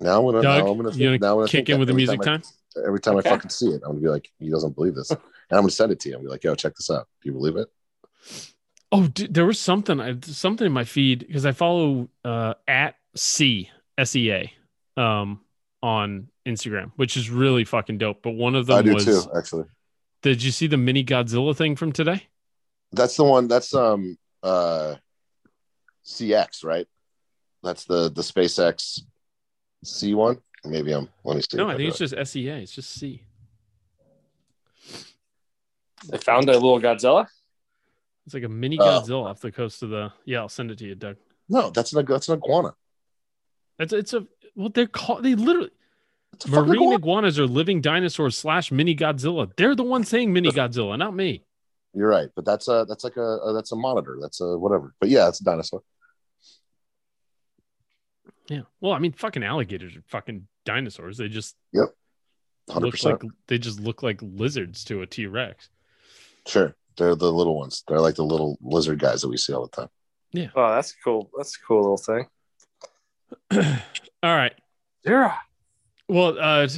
Now 0.00 0.18
I'm 0.18 0.24
gonna 0.24 0.42
Doug, 0.42 0.64
now 0.64 0.70
I'm 0.70 0.76
gonna, 0.78 0.96
you 0.96 1.10
think, 1.10 1.22
now 1.22 1.28
I'm 1.28 1.34
gonna 1.34 1.36
gonna 1.36 1.48
kick 1.48 1.66
think 1.66 1.68
in 1.70 1.78
with 1.78 1.88
the 1.88 1.94
music 1.94 2.20
time 2.22 2.40
time. 2.40 2.50
Every 2.86 3.00
time 3.00 3.16
Okay. 3.16 3.28
I 3.28 3.32
fucking 3.32 3.50
see 3.50 3.68
it, 3.68 3.82
I'm 3.84 3.90
gonna 3.90 4.00
be 4.00 4.08
like, 4.08 4.30
he 4.38 4.48
doesn't 4.48 4.74
believe 4.74 4.94
this, 4.94 5.10
and 5.10 5.20
I'm 5.50 5.58
gonna 5.58 5.70
send 5.70 5.92
it 5.92 6.00
to 6.00 6.08
you. 6.08 6.14
I'm 6.14 6.20
gonna 6.20 6.28
be 6.28 6.32
like, 6.32 6.44
yo, 6.44 6.54
check 6.54 6.74
this 6.74 6.90
out. 6.90 7.08
Do 7.22 7.28
you 7.28 7.32
believe 7.32 7.56
it? 7.56 7.68
Oh, 8.90 9.06
dude, 9.06 9.34
there 9.34 9.46
was 9.46 9.60
something. 9.60 10.00
I 10.00 10.16
something 10.22 10.66
in 10.66 10.72
my 10.72 10.84
feed 10.84 11.26
because 11.26 11.44
I 11.44 11.52
follow 11.52 12.08
uh, 12.24 12.54
at 12.66 12.94
C 13.16 13.70
S 13.98 14.16
E 14.16 14.32
A 14.32 14.52
um 14.96 15.40
on 15.82 16.28
Instagram, 16.46 16.92
which 16.96 17.16
is 17.16 17.28
really 17.28 17.64
fucking 17.64 17.98
dope. 17.98 18.22
But 18.22 18.30
one 18.30 18.54
of 18.54 18.66
them 18.66 18.78
I 18.78 18.82
do 18.82 18.94
was. 18.94 19.04
too, 19.04 19.22
actually. 19.36 19.64
Did 20.22 20.42
you 20.42 20.50
see 20.52 20.66
the 20.68 20.76
mini 20.76 21.04
Godzilla 21.04 21.56
thing 21.56 21.76
from 21.76 21.92
today? 21.92 22.28
That's 22.92 23.16
the 23.16 23.24
one. 23.24 23.48
That's 23.48 23.74
um 23.74 24.16
uh 24.42 24.96
CX, 26.04 26.64
right? 26.64 26.86
That's 27.62 27.84
the 27.84 28.08
the 28.10 28.22
SpaceX 28.22 29.00
C 29.84 30.14
one. 30.14 30.38
Maybe 30.64 30.92
I'm. 30.92 31.08
Let 31.24 31.36
me 31.36 31.42
see. 31.42 31.56
No, 31.56 31.68
I 31.68 31.76
think 31.76 31.88
it's 31.90 32.00
it. 32.00 32.14
just 32.16 32.32
SEA. 32.32 32.48
It's 32.48 32.72
just 32.72 32.90
C. 32.90 33.24
They 36.08 36.18
found 36.18 36.48
a 36.48 36.52
little 36.52 36.80
Godzilla. 36.80 37.26
It's 38.26 38.34
like 38.34 38.44
a 38.44 38.48
mini 38.48 38.78
Oh. 38.80 38.84
Godzilla 38.84 39.24
off 39.30 39.40
the 39.40 39.50
coast 39.52 39.82
of 39.82 39.90
the. 39.90 40.12
Yeah, 40.24 40.40
I'll 40.40 40.48
send 40.48 40.70
it 40.70 40.78
to 40.78 40.86
you, 40.86 40.94
Doug. 40.94 41.16
no. 41.48 41.70
That's 41.70 41.92
an 41.92 42.04
that's 42.06 42.28
an 42.28 42.38
iguana. 42.38 42.74
It's 43.78 43.92
it's 43.92 44.12
a 44.14 44.26
well, 44.54 44.68
they're 44.68 44.86
called. 44.86 45.24
They 45.24 45.34
literally 45.34 45.70
It's 45.70 45.70
a 45.70 45.70
fucking 45.70 45.81
marine 46.48 46.82
iguana. 46.82 46.94
iguanas 46.96 47.38
are 47.38 47.46
living 47.46 47.80
dinosaurs 47.80 48.36
slash 48.36 48.72
mini 48.72 48.94
Godzilla. 48.94 49.50
They're 49.56 49.74
the 49.74 49.82
ones 49.82 50.08
saying 50.08 50.32
mini 50.32 50.50
Godzilla, 50.50 50.98
not 50.98 51.14
me. 51.14 51.44
You're 51.94 52.08
right, 52.08 52.28
but 52.34 52.44
that's 52.44 52.68
a 52.68 52.86
that's 52.88 53.04
like 53.04 53.16
a, 53.16 53.20
a 53.20 53.52
that's 53.52 53.72
a 53.72 53.76
monitor. 53.76 54.18
That's 54.20 54.40
a 54.40 54.56
whatever. 54.56 54.94
But 54.98 55.10
yeah, 55.10 55.28
it's 55.28 55.40
a 55.40 55.44
dinosaur. 55.44 55.82
Yeah. 58.48 58.62
Well, 58.80 58.92
I 58.92 58.98
mean, 58.98 59.12
fucking 59.12 59.44
alligators 59.44 59.94
are 59.96 60.02
fucking 60.08 60.46
dinosaurs. 60.64 61.18
They 61.18 61.28
just 61.28 61.56
Hundred 62.70 63.02
look 63.02 63.04
like 63.04 63.32
they 63.48 63.58
just 63.58 63.80
look 63.80 64.02
like 64.02 64.20
lizards 64.22 64.84
to 64.84 65.02
a 65.02 65.06
T 65.06 65.26
Rex. 65.26 65.68
Sure, 66.46 66.74
they're 66.96 67.14
the 67.14 67.32
little 67.32 67.58
ones. 67.58 67.82
They're 67.88 68.00
like 68.00 68.14
the 68.14 68.24
little 68.24 68.58
lizard 68.62 68.98
guys 69.00 69.22
that 69.22 69.28
we 69.28 69.36
see 69.36 69.52
all 69.52 69.66
the 69.66 69.76
time. 69.76 69.88
Yeah. 70.32 70.48
Oh, 70.54 70.74
that's 70.74 70.94
cool. 71.04 71.30
That's 71.36 71.56
a 71.56 71.66
cool 71.66 71.80
little 71.80 71.96
thing. 71.98 72.26
All 74.22 74.34
right. 74.36 74.54
Yeah. 75.04 75.34
Well, 76.08 76.38
uh, 76.38 76.68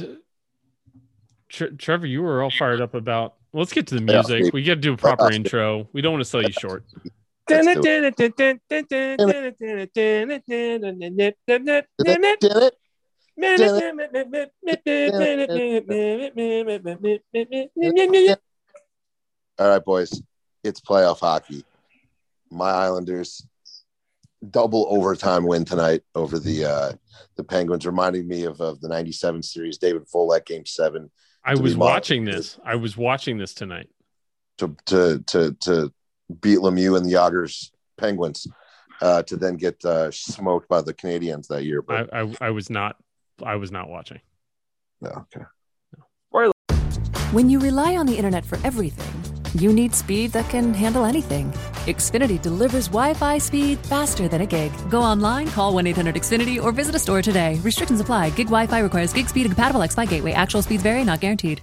Tre- 1.49 1.71
Trevor, 1.77 2.05
you 2.07 2.21
were 2.21 2.41
all 2.43 2.49
fired 2.51 2.81
up 2.81 2.93
about. 2.93 3.35
Let's 3.53 3.71
get 3.71 3.87
to 3.87 3.95
the 3.99 4.01
Yeah. 4.11 4.21
music. 4.21 4.53
We 4.53 4.63
got 4.63 4.75
to 4.75 4.79
do 4.81 4.93
a 4.93 4.97
proper 4.97 5.31
intro. 5.31 5.87
We 5.93 6.01
don't 6.01 6.13
want 6.13 6.21
to 6.23 6.29
sell 6.29 6.41
you 6.41 6.51
short. 6.51 6.83
Let's 7.49 7.67
do 12.39 12.49
it. 12.51 12.75
All 19.59 19.69
right, 19.69 19.83
boys. 19.85 20.21
It's 20.63 20.81
playoff 20.81 21.19
hockey. 21.19 21.63
My 22.49 22.71
Islanders 22.71 23.45
double 24.51 24.87
overtime 24.89 25.45
win 25.45 25.65
tonight 25.65 26.01
over 26.13 26.39
the 26.39 26.65
uh 26.65 26.91
the 27.37 27.43
Penguins, 27.43 27.85
reminding 27.85 28.27
me 28.27 28.43
of, 28.43 28.61
of 28.61 28.79
the 28.81 28.87
'97 28.87 29.43
series. 29.43 29.77
David 29.77 30.03
Volek, 30.13 30.45
Game 30.45 30.65
Seven, 30.65 31.11
I 31.43 31.55
was 31.55 31.75
watching 31.77 32.25
this. 32.25 32.57
I 32.65 32.75
was 32.75 32.97
watching 32.97 33.37
this 33.37 33.53
tonight. 33.53 33.89
to 34.57 34.75
to 34.87 35.19
to 35.27 35.53
to 35.61 35.93
beat 36.41 36.59
Lemieux 36.59 36.97
and 36.97 37.05
the 37.05 37.13
Jagr's 37.13 37.71
Penguins, 37.97 38.47
uh, 39.01 39.23
to 39.23 39.35
then 39.35 39.55
get 39.55 39.83
uh, 39.85 40.11
smoked 40.11 40.67
by 40.67 40.81
the 40.81 40.93
Canadiens 40.93 41.47
that 41.47 41.63
year. 41.63 41.81
But 41.81 42.13
I 42.13 42.33
I 42.41 42.49
was 42.51 42.69
not. 42.69 42.97
I 43.43 43.55
was 43.55 43.71
not 43.71 43.89
watching. 43.89 44.21
no, 45.01 45.09
okay. 45.09 45.45
When 47.31 47.49
you 47.49 47.59
rely 47.59 47.97
on 47.97 48.05
the 48.05 48.15
internet 48.15 48.45
for 48.45 48.57
everything, 48.63 49.34
you 49.53 49.71
need 49.71 49.93
speed 49.93 50.31
that 50.31 50.49
can 50.49 50.73
handle 50.73 51.05
anything. 51.05 51.51
Xfinity 51.85 52.41
delivers 52.41 52.87
Wi 52.87 53.13
Fi 53.13 53.37
speed 53.37 53.77
faster 53.79 54.27
than 54.27 54.41
a 54.41 54.45
gig. 54.45 54.71
Go 54.89 55.01
online, 55.01 55.47
call 55.49 55.73
1 55.75 55.85
800 55.87 56.15
Xfinity, 56.15 56.61
or 56.61 56.71
visit 56.71 56.95
a 56.95 56.99
store 56.99 57.21
today. 57.21 57.59
Restrictions 57.63 57.99
apply. 57.99 58.31
Gig 58.31 58.47
Wi 58.47 58.65
Fi 58.65 58.79
requires 58.79 59.13
gig 59.13 59.29
speed 59.29 59.45
and 59.45 59.53
compatible 59.53 59.83
X 59.83 59.93
Fi 59.93 60.05
gateway. 60.05 60.31
Actual 60.31 60.61
speeds 60.61 60.81
vary, 60.81 61.03
not 61.03 61.19
guaranteed. 61.19 61.61